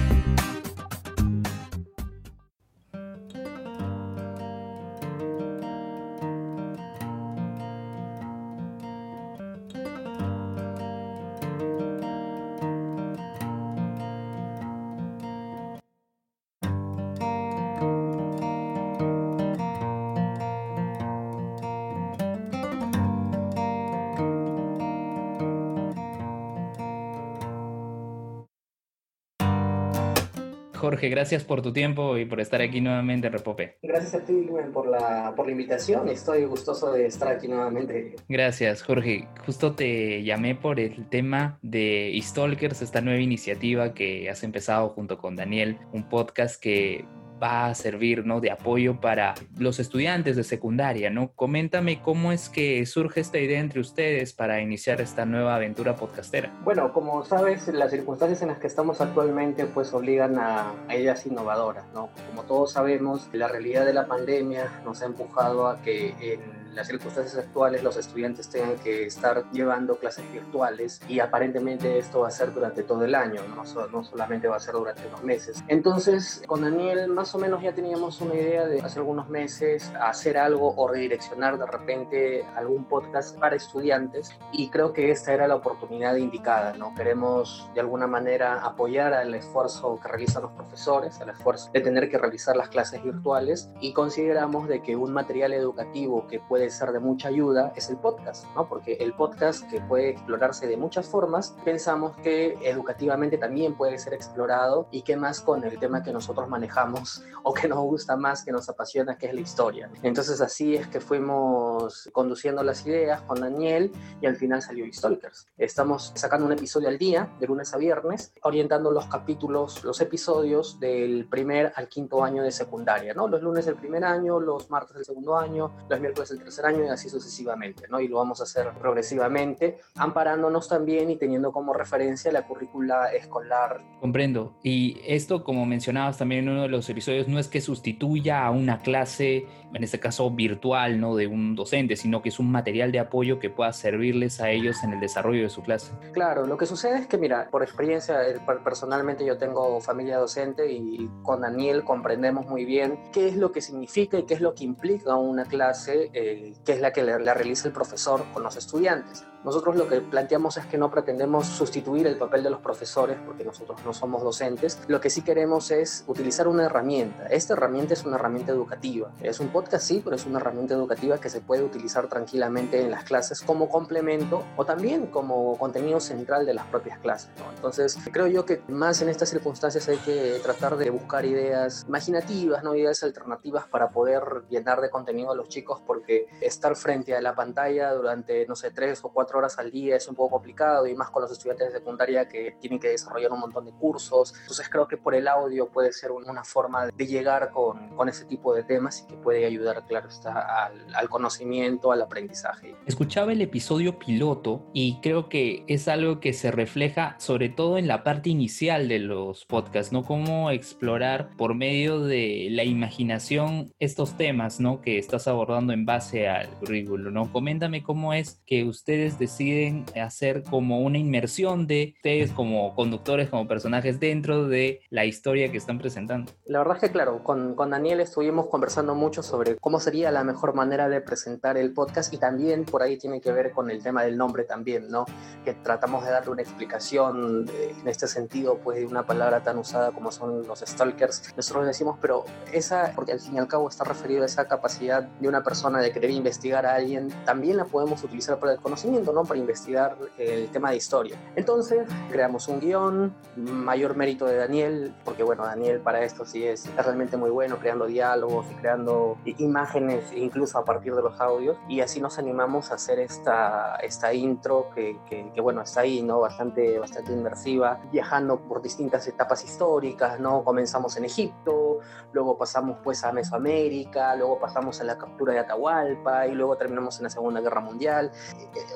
Jorge, 30.91 31.07
gracias 31.07 31.45
por 31.45 31.61
tu 31.61 31.71
tiempo 31.71 32.17
y 32.17 32.25
por 32.25 32.41
estar 32.41 32.59
aquí 32.59 32.81
nuevamente 32.81 33.27
en 33.27 33.31
Repope. 33.31 33.77
Gracias 33.81 34.13
a 34.13 34.25
ti, 34.25 34.33
Lumen, 34.33 34.73
por 34.73 34.89
la, 34.89 35.31
por 35.37 35.45
la 35.45 35.53
invitación. 35.53 36.09
Estoy 36.09 36.43
gustoso 36.43 36.91
de 36.91 37.05
estar 37.05 37.29
aquí 37.29 37.47
nuevamente. 37.47 38.17
Gracias, 38.27 38.83
Jorge. 38.83 39.25
Justo 39.45 39.71
te 39.71 40.21
llamé 40.23 40.53
por 40.53 40.81
el 40.81 41.07
tema 41.07 41.57
de 41.61 42.19
Stalkers, 42.21 42.81
esta 42.81 42.99
nueva 42.99 43.21
iniciativa 43.21 43.93
que 43.93 44.29
has 44.29 44.43
empezado 44.43 44.89
junto 44.89 45.17
con 45.17 45.37
Daniel, 45.37 45.77
un 45.93 46.09
podcast 46.09 46.61
que 46.61 47.05
va 47.41 47.67
a 47.67 47.75
servir 47.75 48.25
¿no? 48.25 48.39
de 48.39 48.51
apoyo 48.51 48.99
para 48.99 49.33
los 49.57 49.79
estudiantes 49.79 50.35
de 50.35 50.43
secundaria. 50.43 51.09
¿no? 51.09 51.31
Coméntame 51.33 52.01
cómo 52.01 52.31
es 52.31 52.49
que 52.49 52.85
surge 52.85 53.21
esta 53.21 53.39
idea 53.39 53.59
entre 53.59 53.79
ustedes 53.79 54.33
para 54.33 54.61
iniciar 54.61 55.01
esta 55.01 55.25
nueva 55.25 55.55
aventura 55.55 55.95
podcastera. 55.95 56.51
Bueno, 56.63 56.93
como 56.93 57.25
sabes, 57.25 57.67
las 57.69 57.91
circunstancias 57.91 58.41
en 58.41 58.49
las 58.49 58.59
que 58.59 58.67
estamos 58.67 59.01
actualmente 59.01 59.65
pues 59.65 59.93
obligan 59.93 60.37
a, 60.37 60.73
a 60.87 60.95
ideas 60.95 61.25
innovadoras. 61.25 61.85
¿no? 61.93 62.09
Como 62.29 62.43
todos 62.43 62.73
sabemos, 62.73 63.29
la 63.33 63.47
realidad 63.47 63.85
de 63.85 63.93
la 63.93 64.07
pandemia 64.07 64.81
nos 64.85 65.01
ha 65.01 65.05
empujado 65.05 65.67
a 65.67 65.81
que 65.81 66.13
en 66.19 66.60
las 66.73 66.87
circunstancias 66.87 67.37
actuales 67.37 67.83
los 67.83 67.97
estudiantes 67.97 68.49
tengan 68.49 68.75
que 68.77 69.05
estar 69.05 69.49
llevando 69.51 69.97
clases 69.97 70.29
virtuales 70.31 71.01
y 71.07 71.19
aparentemente 71.19 71.97
esto 71.97 72.21
va 72.21 72.29
a 72.29 72.31
ser 72.31 72.53
durante 72.53 72.83
todo 72.83 73.03
el 73.05 73.15
año, 73.15 73.41
no, 73.47 73.63
no 73.87 74.03
solamente 74.03 74.47
va 74.47 74.57
a 74.57 74.59
ser 74.59 74.73
durante 74.73 75.05
unos 75.07 75.23
meses. 75.23 75.63
Entonces, 75.67 76.43
con 76.47 76.61
Daniel 76.61 77.07
más 77.07 77.33
o 77.35 77.39
menos 77.39 77.61
ya 77.61 77.73
teníamos 77.73 78.21
una 78.21 78.35
idea 78.35 78.65
de 78.65 78.81
hace 78.81 78.99
algunos 78.99 79.29
meses 79.29 79.91
hacer 79.99 80.37
algo 80.37 80.73
o 80.75 80.87
redireccionar 80.87 81.57
de 81.57 81.65
repente 81.65 82.45
algún 82.55 82.85
podcast 82.85 83.37
para 83.37 83.55
estudiantes 83.55 84.31
y 84.51 84.69
creo 84.69 84.93
que 84.93 85.11
esta 85.11 85.33
era 85.33 85.47
la 85.47 85.55
oportunidad 85.55 86.15
indicada, 86.15 86.73
¿no? 86.73 86.93
Queremos 86.95 87.69
de 87.73 87.81
alguna 87.81 88.07
manera 88.07 88.59
apoyar 88.63 89.13
al 89.13 89.33
esfuerzo 89.33 89.99
que 90.01 90.07
realizan 90.07 90.43
los 90.43 90.51
profesores, 90.51 91.19
al 91.21 91.29
esfuerzo 91.29 91.69
de 91.73 91.81
tener 91.81 92.09
que 92.09 92.17
realizar 92.17 92.55
las 92.55 92.69
clases 92.69 93.03
virtuales 93.03 93.69
y 93.79 93.93
consideramos 93.93 94.67
de 94.67 94.81
que 94.81 94.95
un 94.95 95.11
material 95.11 95.53
educativo 95.53 96.27
que 96.27 96.39
puede 96.39 96.60
ser 96.69 96.91
de 96.91 96.99
mucha 96.99 97.29
ayuda 97.29 97.73
es 97.75 97.89
el 97.89 97.97
podcast, 97.97 98.45
¿no? 98.55 98.67
Porque 98.67 98.93
el 98.93 99.13
podcast 99.13 99.67
que 99.69 99.81
puede 99.81 100.09
explorarse 100.09 100.67
de 100.67 100.77
muchas 100.77 101.07
formas, 101.07 101.55
pensamos 101.63 102.15
que 102.17 102.57
educativamente 102.63 103.37
también 103.37 103.75
puede 103.75 103.97
ser 103.97 104.13
explorado 104.13 104.87
y 104.91 105.01
que 105.01 105.15
más 105.15 105.41
con 105.41 105.63
el 105.63 105.79
tema 105.79 106.03
que 106.03 106.11
nosotros 106.11 106.47
manejamos 106.47 107.23
o 107.43 107.53
que 107.53 107.67
nos 107.67 107.79
gusta 107.79 108.15
más, 108.15 108.43
que 108.43 108.51
nos 108.51 108.69
apasiona, 108.69 109.17
que 109.17 109.27
es 109.27 109.33
la 109.33 109.41
historia. 109.41 109.89
Entonces 110.03 110.41
así 110.41 110.75
es 110.75 110.87
que 110.87 110.99
fuimos 110.99 112.09
conduciendo 112.13 112.63
las 112.63 112.85
ideas 112.85 113.21
con 113.21 113.41
Daniel 113.41 113.91
y 114.21 114.27
al 114.27 114.35
final 114.35 114.61
salió 114.61 114.85
Stalkers. 114.91 115.47
Estamos 115.57 116.11
sacando 116.15 116.45
un 116.45 116.51
episodio 116.51 116.89
al 116.89 116.97
día, 116.97 117.29
de 117.39 117.47
lunes 117.47 117.73
a 117.73 117.77
viernes, 117.77 118.33
orientando 118.43 118.91
los 118.91 119.05
capítulos, 119.07 119.83
los 119.83 119.99
episodios 120.01 120.79
del 120.79 121.27
primer 121.29 121.71
al 121.75 121.87
quinto 121.87 122.23
año 122.23 122.43
de 122.43 122.51
secundaria, 122.51 123.13
¿no? 123.13 123.27
Los 123.27 123.41
lunes 123.41 123.65
del 123.65 123.75
primer 123.75 124.03
año, 124.03 124.39
los 124.39 124.69
martes 124.69 124.95
del 124.95 125.05
segundo 125.05 125.37
año, 125.37 125.73
los 125.89 125.99
miércoles 125.99 126.29
del 126.29 126.39
tercer 126.39 126.50
año 126.59 126.85
y 126.85 126.89
así 126.89 127.09
sucesivamente, 127.09 127.85
¿no? 127.89 127.99
Y 127.99 128.07
lo 128.07 128.17
vamos 128.17 128.39
a 128.41 128.43
hacer 128.43 128.69
progresivamente, 128.79 129.79
amparándonos 129.95 130.67
también 130.67 131.09
y 131.09 131.15
teniendo 131.15 131.51
como 131.51 131.73
referencia 131.73 132.31
la 132.31 132.45
currícula 132.45 133.13
escolar. 133.13 133.81
Comprendo. 133.99 134.53
Y 134.63 135.01
esto, 135.05 135.43
como 135.43 135.65
mencionabas 135.65 136.17
también 136.17 136.43
en 136.43 136.49
uno 136.49 136.63
de 136.63 136.69
los 136.69 136.89
episodios, 136.89 137.27
no 137.27 137.39
es 137.39 137.47
que 137.47 137.61
sustituya 137.61 138.45
a 138.45 138.51
una 138.51 138.79
clase, 138.79 139.47
en 139.73 139.83
este 139.83 139.99
caso 139.99 140.29
virtual, 140.31 140.99
¿no? 140.99 141.15
De 141.15 141.27
un 141.27 141.55
docente, 141.55 141.95
sino 141.95 142.21
que 142.21 142.29
es 142.29 142.39
un 142.39 142.51
material 142.51 142.91
de 142.91 142.99
apoyo 142.99 143.39
que 143.39 143.49
pueda 143.49 143.71
servirles 143.73 144.41
a 144.41 144.49
ellos 144.49 144.83
en 144.83 144.93
el 144.93 144.99
desarrollo 144.99 145.43
de 145.43 145.49
su 145.49 145.61
clase. 145.61 145.91
Claro, 146.13 146.45
lo 146.45 146.57
que 146.57 146.65
sucede 146.65 146.99
es 146.99 147.07
que, 147.07 147.17
mira, 147.17 147.49
por 147.49 147.63
experiencia, 147.63 148.19
personalmente 148.63 149.25
yo 149.25 149.37
tengo 149.37 149.79
familia 149.81 150.17
docente 150.17 150.71
y 150.71 151.09
con 151.23 151.41
Daniel 151.41 151.83
comprendemos 151.83 152.45
muy 152.47 152.65
bien 152.65 152.99
qué 153.11 153.27
es 153.27 153.35
lo 153.35 153.51
que 153.51 153.61
significa 153.61 154.17
y 154.17 154.23
qué 154.23 154.33
es 154.33 154.41
lo 154.41 154.53
que 154.53 154.63
implica 154.63 155.15
una 155.15 155.45
clase 155.45 156.09
eh, 156.13 156.40
que 156.65 156.73
es 156.73 156.81
la 156.81 156.91
que 156.91 157.03
la 157.03 157.33
realiza 157.33 157.67
el 157.67 157.73
profesor 157.73 158.25
con 158.33 158.43
los 158.43 158.55
estudiantes. 158.55 159.25
Nosotros 159.43 159.75
lo 159.75 159.87
que 159.87 160.01
planteamos 160.01 160.57
es 160.57 160.65
que 160.67 160.77
no 160.77 160.91
pretendemos 160.91 161.47
sustituir 161.47 162.05
el 162.05 162.17
papel 162.17 162.43
de 162.43 162.51
los 162.51 162.59
profesores, 162.59 163.17
porque 163.25 163.43
nosotros 163.43 163.79
no 163.83 163.93
somos 163.93 164.21
docentes. 164.21 164.79
Lo 164.87 165.01
que 165.01 165.09
sí 165.09 165.23
queremos 165.23 165.71
es 165.71 166.03
utilizar 166.07 166.47
una 166.47 166.65
herramienta. 166.65 167.25
Esta 167.25 167.53
herramienta 167.53 167.93
es 167.93 168.05
una 168.05 168.17
herramienta 168.17 168.51
educativa. 168.51 169.11
Es 169.21 169.39
un 169.39 169.47
podcast, 169.47 169.85
sí, 169.85 170.01
pero 170.03 170.15
es 170.15 170.25
una 170.27 170.39
herramienta 170.39 170.75
educativa 170.75 171.19
que 171.19 171.29
se 171.29 171.41
puede 171.41 171.63
utilizar 171.63 172.07
tranquilamente 172.07 172.81
en 172.81 172.91
las 172.91 173.03
clases 173.03 173.41
como 173.41 173.67
complemento 173.67 174.43
o 174.57 174.65
también 174.65 175.07
como 175.07 175.57
contenido 175.57 175.99
central 175.99 176.45
de 176.45 176.53
las 176.53 176.67
propias 176.67 176.99
clases. 176.99 177.31
Entonces, 177.55 177.97
creo 178.11 178.27
yo 178.27 178.45
que 178.45 178.61
más 178.67 179.01
en 179.01 179.09
estas 179.09 179.29
circunstancias 179.29 179.87
hay 179.87 179.97
que 179.97 180.39
tratar 180.43 180.77
de 180.77 180.89
buscar 180.91 181.25
ideas 181.25 181.85
imaginativas, 181.87 182.63
¿no? 182.63 182.75
ideas 182.75 183.01
alternativas 183.03 183.67
para 183.67 183.89
poder 183.89 184.43
llenar 184.49 184.81
de 184.81 184.89
contenido 184.89 185.31
a 185.31 185.35
los 185.35 185.49
chicos, 185.49 185.81
porque 185.85 186.27
estar 186.41 186.75
frente 186.75 187.15
a 187.15 187.21
la 187.21 187.33
pantalla 187.33 187.91
durante, 187.93 188.45
no 188.45 188.55
sé, 188.55 188.71
tres 188.71 189.03
o 189.03 189.09
cuatro 189.09 189.30
horas 189.35 189.57
al 189.59 189.71
día 189.71 189.95
es 189.95 190.07
un 190.07 190.15
poco 190.15 190.31
complicado 190.31 190.87
y 190.87 190.95
más 190.95 191.09
con 191.09 191.21
los 191.23 191.31
estudiantes 191.31 191.71
de 191.71 191.79
secundaria 191.79 192.27
que 192.27 192.55
tienen 192.59 192.79
que 192.79 192.89
desarrollar 192.89 193.31
un 193.31 193.39
montón 193.39 193.65
de 193.65 193.71
cursos. 193.71 194.33
Entonces 194.41 194.69
creo 194.69 194.87
que 194.87 194.97
por 194.97 195.15
el 195.15 195.27
audio 195.27 195.69
puede 195.69 195.91
ser 195.93 196.11
una 196.11 196.43
forma 196.43 196.87
de 196.87 197.07
llegar 197.07 197.51
con, 197.51 197.95
con 197.95 198.09
ese 198.09 198.25
tipo 198.25 198.53
de 198.53 198.63
temas 198.63 199.01
y 199.01 199.07
que 199.07 199.15
puede 199.15 199.45
ayudar, 199.45 199.85
claro, 199.87 200.07
está 200.07 200.65
al, 200.65 200.93
al 200.93 201.09
conocimiento, 201.09 201.91
al 201.91 202.01
aprendizaje. 202.01 202.75
Escuchaba 202.85 203.31
el 203.31 203.41
episodio 203.41 203.97
piloto 203.97 204.65
y 204.73 204.99
creo 205.01 205.29
que 205.29 205.63
es 205.67 205.87
algo 205.87 206.19
que 206.19 206.33
se 206.33 206.51
refleja 206.51 207.15
sobre 207.17 207.49
todo 207.49 207.77
en 207.77 207.87
la 207.87 208.03
parte 208.03 208.29
inicial 208.29 208.87
de 208.87 208.99
los 208.99 209.45
podcasts, 209.45 209.91
¿no? 209.91 210.03
Cómo 210.03 210.51
explorar 210.51 211.29
por 211.37 211.55
medio 211.55 211.99
de 211.99 212.47
la 212.51 212.63
imaginación 212.63 213.73
estos 213.79 214.17
temas, 214.17 214.59
¿no? 214.59 214.81
Que 214.81 214.97
estás 214.97 215.27
abordando 215.27 215.73
en 215.73 215.85
base 215.85 216.27
al 216.27 216.49
currículo, 216.59 217.11
¿no? 217.11 217.31
Coméntame 217.31 217.83
cómo 217.83 218.13
es 218.13 218.41
que 218.45 218.63
ustedes 218.63 219.19
deciden 219.21 219.85
hacer 220.01 220.43
como 220.43 220.81
una 220.81 220.97
inmersión 220.97 221.67
de 221.67 221.93
ustedes 221.95 222.31
como 222.31 222.75
conductores, 222.75 223.29
como 223.29 223.47
personajes 223.47 223.99
dentro 223.99 224.47
de 224.47 224.81
la 224.89 225.05
historia 225.05 225.51
que 225.51 225.57
están 225.57 225.77
presentando. 225.77 226.31
La 226.45 226.59
verdad 226.59 226.77
es 226.77 226.81
que 226.81 226.91
claro, 226.91 227.23
con, 227.23 227.55
con 227.55 227.69
Daniel 227.69 228.01
estuvimos 228.01 228.47
conversando 228.47 228.95
mucho 228.95 229.23
sobre 229.23 229.55
cómo 229.57 229.79
sería 229.79 230.11
la 230.11 230.23
mejor 230.23 230.53
manera 230.53 230.89
de 230.89 231.01
presentar 231.01 231.57
el 231.57 231.71
podcast 231.73 232.13
y 232.13 232.17
también 232.17 232.65
por 232.65 232.81
ahí 232.81 232.97
tiene 232.97 233.21
que 233.21 233.31
ver 233.31 233.51
con 233.51 233.69
el 233.69 233.81
tema 233.81 234.03
del 234.03 234.17
nombre 234.17 234.43
también, 234.43 234.89
¿no? 234.89 235.05
Que 235.45 235.53
tratamos 235.53 236.03
de 236.03 236.11
darle 236.11 236.31
una 236.31 236.41
explicación 236.41 237.47
eh, 237.53 237.75
en 237.79 237.87
este 237.87 238.07
sentido, 238.07 238.57
pues 238.57 238.79
de 238.79 238.85
una 238.85 239.05
palabra 239.05 239.43
tan 239.43 239.57
usada 239.59 239.91
como 239.91 240.11
son 240.11 240.47
los 240.47 240.59
stalkers. 240.59 241.33
Nosotros 241.37 241.65
decimos, 241.67 241.97
pero 242.01 242.25
esa, 242.51 242.91
porque 242.95 243.11
al 243.11 243.19
fin 243.19 243.35
y 243.35 243.39
al 243.39 243.47
cabo 243.47 243.69
está 243.69 243.83
referido 243.83 244.23
a 244.23 244.25
esa 244.25 244.47
capacidad 244.47 245.03
de 245.03 245.27
una 245.27 245.43
persona 245.43 245.79
de 245.79 245.91
querer 245.91 246.09
investigar 246.09 246.65
a 246.65 246.75
alguien, 246.75 247.09
también 247.25 247.57
la 247.57 247.65
podemos 247.65 248.03
utilizar 248.03 248.39
para 248.39 248.53
el 248.53 248.59
conocimiento, 248.59 249.10
¿no? 249.11 249.23
Para 249.23 249.39
investigar 249.39 249.97
el 250.17 250.49
tema 250.49 250.71
de 250.71 250.77
historia. 250.77 251.17
Entonces, 251.35 251.87
creamos 252.09 252.47
un 252.47 252.59
guion, 252.59 253.13
mayor 253.35 253.95
mérito 253.95 254.25
de 254.25 254.37
Daniel, 254.37 254.93
porque 255.03 255.23
bueno, 255.23 255.43
Daniel 255.45 255.79
para 255.79 256.03
esto 256.03 256.25
sí 256.25 256.45
es, 256.45 256.69
realmente 256.75 257.17
muy 257.17 257.29
bueno, 257.29 257.57
creando 257.57 257.85
diálogos 257.85 258.45
y 258.51 258.55
creando 258.55 259.17
imágenes, 259.25 260.11
incluso 260.13 260.57
a 260.57 260.65
partir 260.65 260.95
de 260.95 261.01
los 261.01 261.19
audios, 261.19 261.57
y 261.67 261.81
así 261.81 262.01
nos 262.01 262.17
animamos 262.19 262.71
a 262.71 262.75
hacer 262.75 262.99
esta, 262.99 263.75
esta 263.77 264.13
intro 264.13 264.69
que, 264.73 264.97
que, 265.09 265.31
que 265.33 265.41
bueno, 265.41 265.61
está 265.61 265.81
ahí, 265.81 266.01
¿no? 266.01 266.19
Bastante, 266.19 266.79
bastante 266.79 267.11
inmersiva, 267.11 267.79
viajando 267.91 268.39
por 268.39 268.61
distintas 268.61 269.07
etapas 269.07 269.43
históricas, 269.43 270.19
¿no? 270.19 270.43
Comenzamos 270.43 270.97
en 270.97 271.05
Egipto, 271.05 271.79
luego 272.13 272.37
pasamos 272.37 272.77
pues 272.83 273.03
a 273.03 273.11
Mesoamérica, 273.11 274.15
luego 274.15 274.39
pasamos 274.39 274.79
a 274.81 274.83
la 274.83 274.97
captura 274.97 275.33
de 275.33 275.39
Atahualpa 275.39 276.27
y 276.27 276.33
luego 276.33 276.57
terminamos 276.57 276.97
en 276.97 277.03
la 277.03 277.09
Segunda 277.09 277.41
Guerra 277.41 277.61
Mundial. 277.61 278.11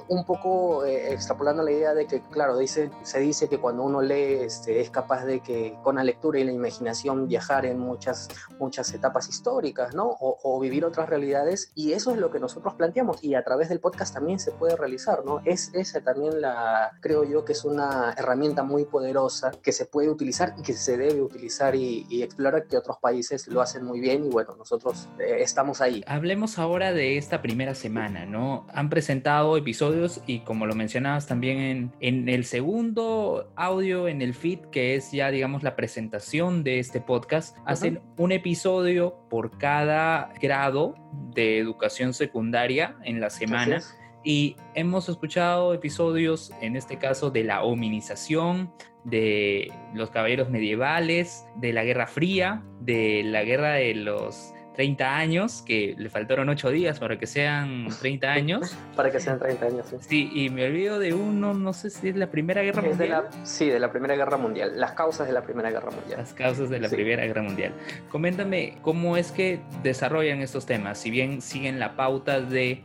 Un 0.07 0.24
poco 0.25 0.85
eh, 0.85 1.13
extrapolando 1.13 1.63
la 1.63 1.71
idea 1.71 1.93
de 1.93 2.07
que, 2.07 2.21
claro, 2.21 2.57
dice, 2.57 2.91
se 3.03 3.19
dice 3.19 3.47
que 3.47 3.59
cuando 3.59 3.83
uno 3.83 4.01
lee 4.01 4.39
este, 4.41 4.81
es 4.81 4.89
capaz 4.89 5.25
de 5.25 5.39
que 5.39 5.77
con 5.83 5.95
la 5.95 6.03
lectura 6.03 6.39
y 6.39 6.43
la 6.43 6.51
imaginación 6.51 7.27
viajar 7.27 7.65
en 7.65 7.79
muchas, 7.79 8.29
muchas 8.59 8.93
etapas 8.93 9.29
históricas, 9.29 9.93
¿no? 9.93 10.07
O, 10.07 10.37
o 10.43 10.59
vivir 10.59 10.85
otras 10.85 11.09
realidades 11.09 11.71
y 11.75 11.93
eso 11.93 12.11
es 12.11 12.17
lo 12.17 12.31
que 12.31 12.39
nosotros 12.39 12.73
planteamos 12.73 13.23
y 13.23 13.35
a 13.35 13.43
través 13.43 13.69
del 13.69 13.79
podcast 13.79 14.13
también 14.13 14.39
se 14.39 14.51
puede 14.51 14.75
realizar, 14.75 15.23
¿no? 15.25 15.41
Es 15.45 15.71
esa 15.73 16.01
también 16.01 16.41
la, 16.41 16.97
creo 17.01 17.23
yo 17.23 17.45
que 17.45 17.53
es 17.53 17.65
una 17.65 18.13
herramienta 18.17 18.63
muy 18.63 18.85
poderosa 18.85 19.51
que 19.61 19.71
se 19.71 19.85
puede 19.85 20.09
utilizar 20.09 20.55
y 20.57 20.61
que 20.61 20.73
se 20.73 20.97
debe 20.97 21.21
utilizar 21.21 21.75
y, 21.75 22.05
y 22.09 22.23
explorar 22.23 22.67
que 22.67 22.77
otros 22.77 22.97
países 22.97 23.47
lo 23.47 23.61
hacen 23.61 23.85
muy 23.85 23.99
bien 23.99 24.25
y 24.25 24.29
bueno, 24.29 24.55
nosotros 24.55 25.07
eh, 25.19 25.37
estamos 25.39 25.81
ahí. 25.81 26.03
Hablemos 26.07 26.59
ahora 26.59 26.93
de 26.93 27.17
esta 27.17 27.41
primera 27.41 27.75
semana, 27.75 28.25
¿no? 28.25 28.65
Han 28.73 28.89
presentado 28.89 29.57
episodios 29.57 30.14
y 30.25 30.39
como 30.39 30.65
lo 30.65 30.75
mencionabas 30.75 31.27
también 31.27 31.59
en, 31.59 31.91
en 31.99 32.29
el 32.29 32.45
segundo 32.45 33.51
audio, 33.55 34.07
en 34.07 34.21
el 34.21 34.33
feed, 34.33 34.59
que 34.71 34.95
es 34.95 35.11
ya, 35.11 35.31
digamos, 35.31 35.63
la 35.63 35.75
presentación 35.75 36.63
de 36.63 36.79
este 36.79 37.01
podcast, 37.01 37.57
hacen 37.65 38.01
un 38.17 38.31
episodio 38.31 39.19
por 39.29 39.57
cada 39.57 40.33
grado 40.41 40.95
de 41.33 41.59
educación 41.59 42.13
secundaria 42.13 42.95
en 43.03 43.19
la 43.19 43.29
semana. 43.29 43.81
Y 44.23 44.55
hemos 44.73 45.07
escuchado 45.07 45.73
episodios, 45.75 46.51
en 46.59 46.75
este 46.75 46.97
caso, 46.97 47.29
de 47.29 47.43
la 47.43 47.61
hominización, 47.63 48.73
de 49.03 49.71
los 49.93 50.09
caballeros 50.09 50.49
medievales, 50.49 51.45
de 51.57 51.73
la 51.73 51.83
Guerra 51.83 52.07
Fría, 52.07 52.63
de 52.79 53.21
la 53.23 53.43
guerra 53.43 53.73
de 53.73 53.93
los 53.93 54.54
30 54.75 55.15
años, 55.17 55.63
que 55.65 55.95
le 55.97 56.09
faltaron 56.09 56.49
8 56.49 56.69
días 56.69 56.99
para 56.99 57.17
que 57.17 57.27
sean 57.27 57.87
30 57.99 58.31
años. 58.31 58.75
para 58.95 59.11
que 59.11 59.19
sean 59.19 59.39
30 59.39 59.65
años, 59.65 59.85
sí. 59.89 59.95
Sí, 59.99 60.31
y 60.33 60.49
me 60.49 60.65
olvido 60.65 60.99
de 60.99 61.13
uno, 61.13 61.53
no 61.53 61.73
sé 61.73 61.89
si 61.89 62.09
es 62.09 62.15
la 62.15 62.27
Primera 62.29 62.61
Guerra 62.61 62.81
Es 62.81 62.97
de 62.97 63.05
Mundial. 63.05 63.23
la- 63.31 63.45
sí, 63.45 63.69
de 63.69 63.79
la 63.79 63.91
Primera 63.91 64.15
Guerra 64.15 64.37
Mundial. 64.37 64.73
Las 64.79 64.91
causas 64.93 65.27
de 65.27 65.33
la 65.33 65.41
Primera 65.43 65.69
Guerra 65.71 65.91
Mundial. 65.91 66.19
Las 66.19 66.33
causas 66.33 66.69
de 66.69 66.79
la 66.79 66.89
Sí. 66.89 66.95
Primera 66.95 67.25
Guerra 67.25 67.41
Mundial. 67.41 67.73
Coméntame 68.09 68.77
cómo 68.81 69.17
es 69.17 69.31
que 69.31 69.59
desarrollan 69.83 70.41
estos 70.41 70.65
temas, 70.65 70.97
si 70.99 71.09
bien 71.11 71.41
siguen 71.41 71.79
la 71.79 71.95
pauta 71.95 72.39
del 72.41 72.83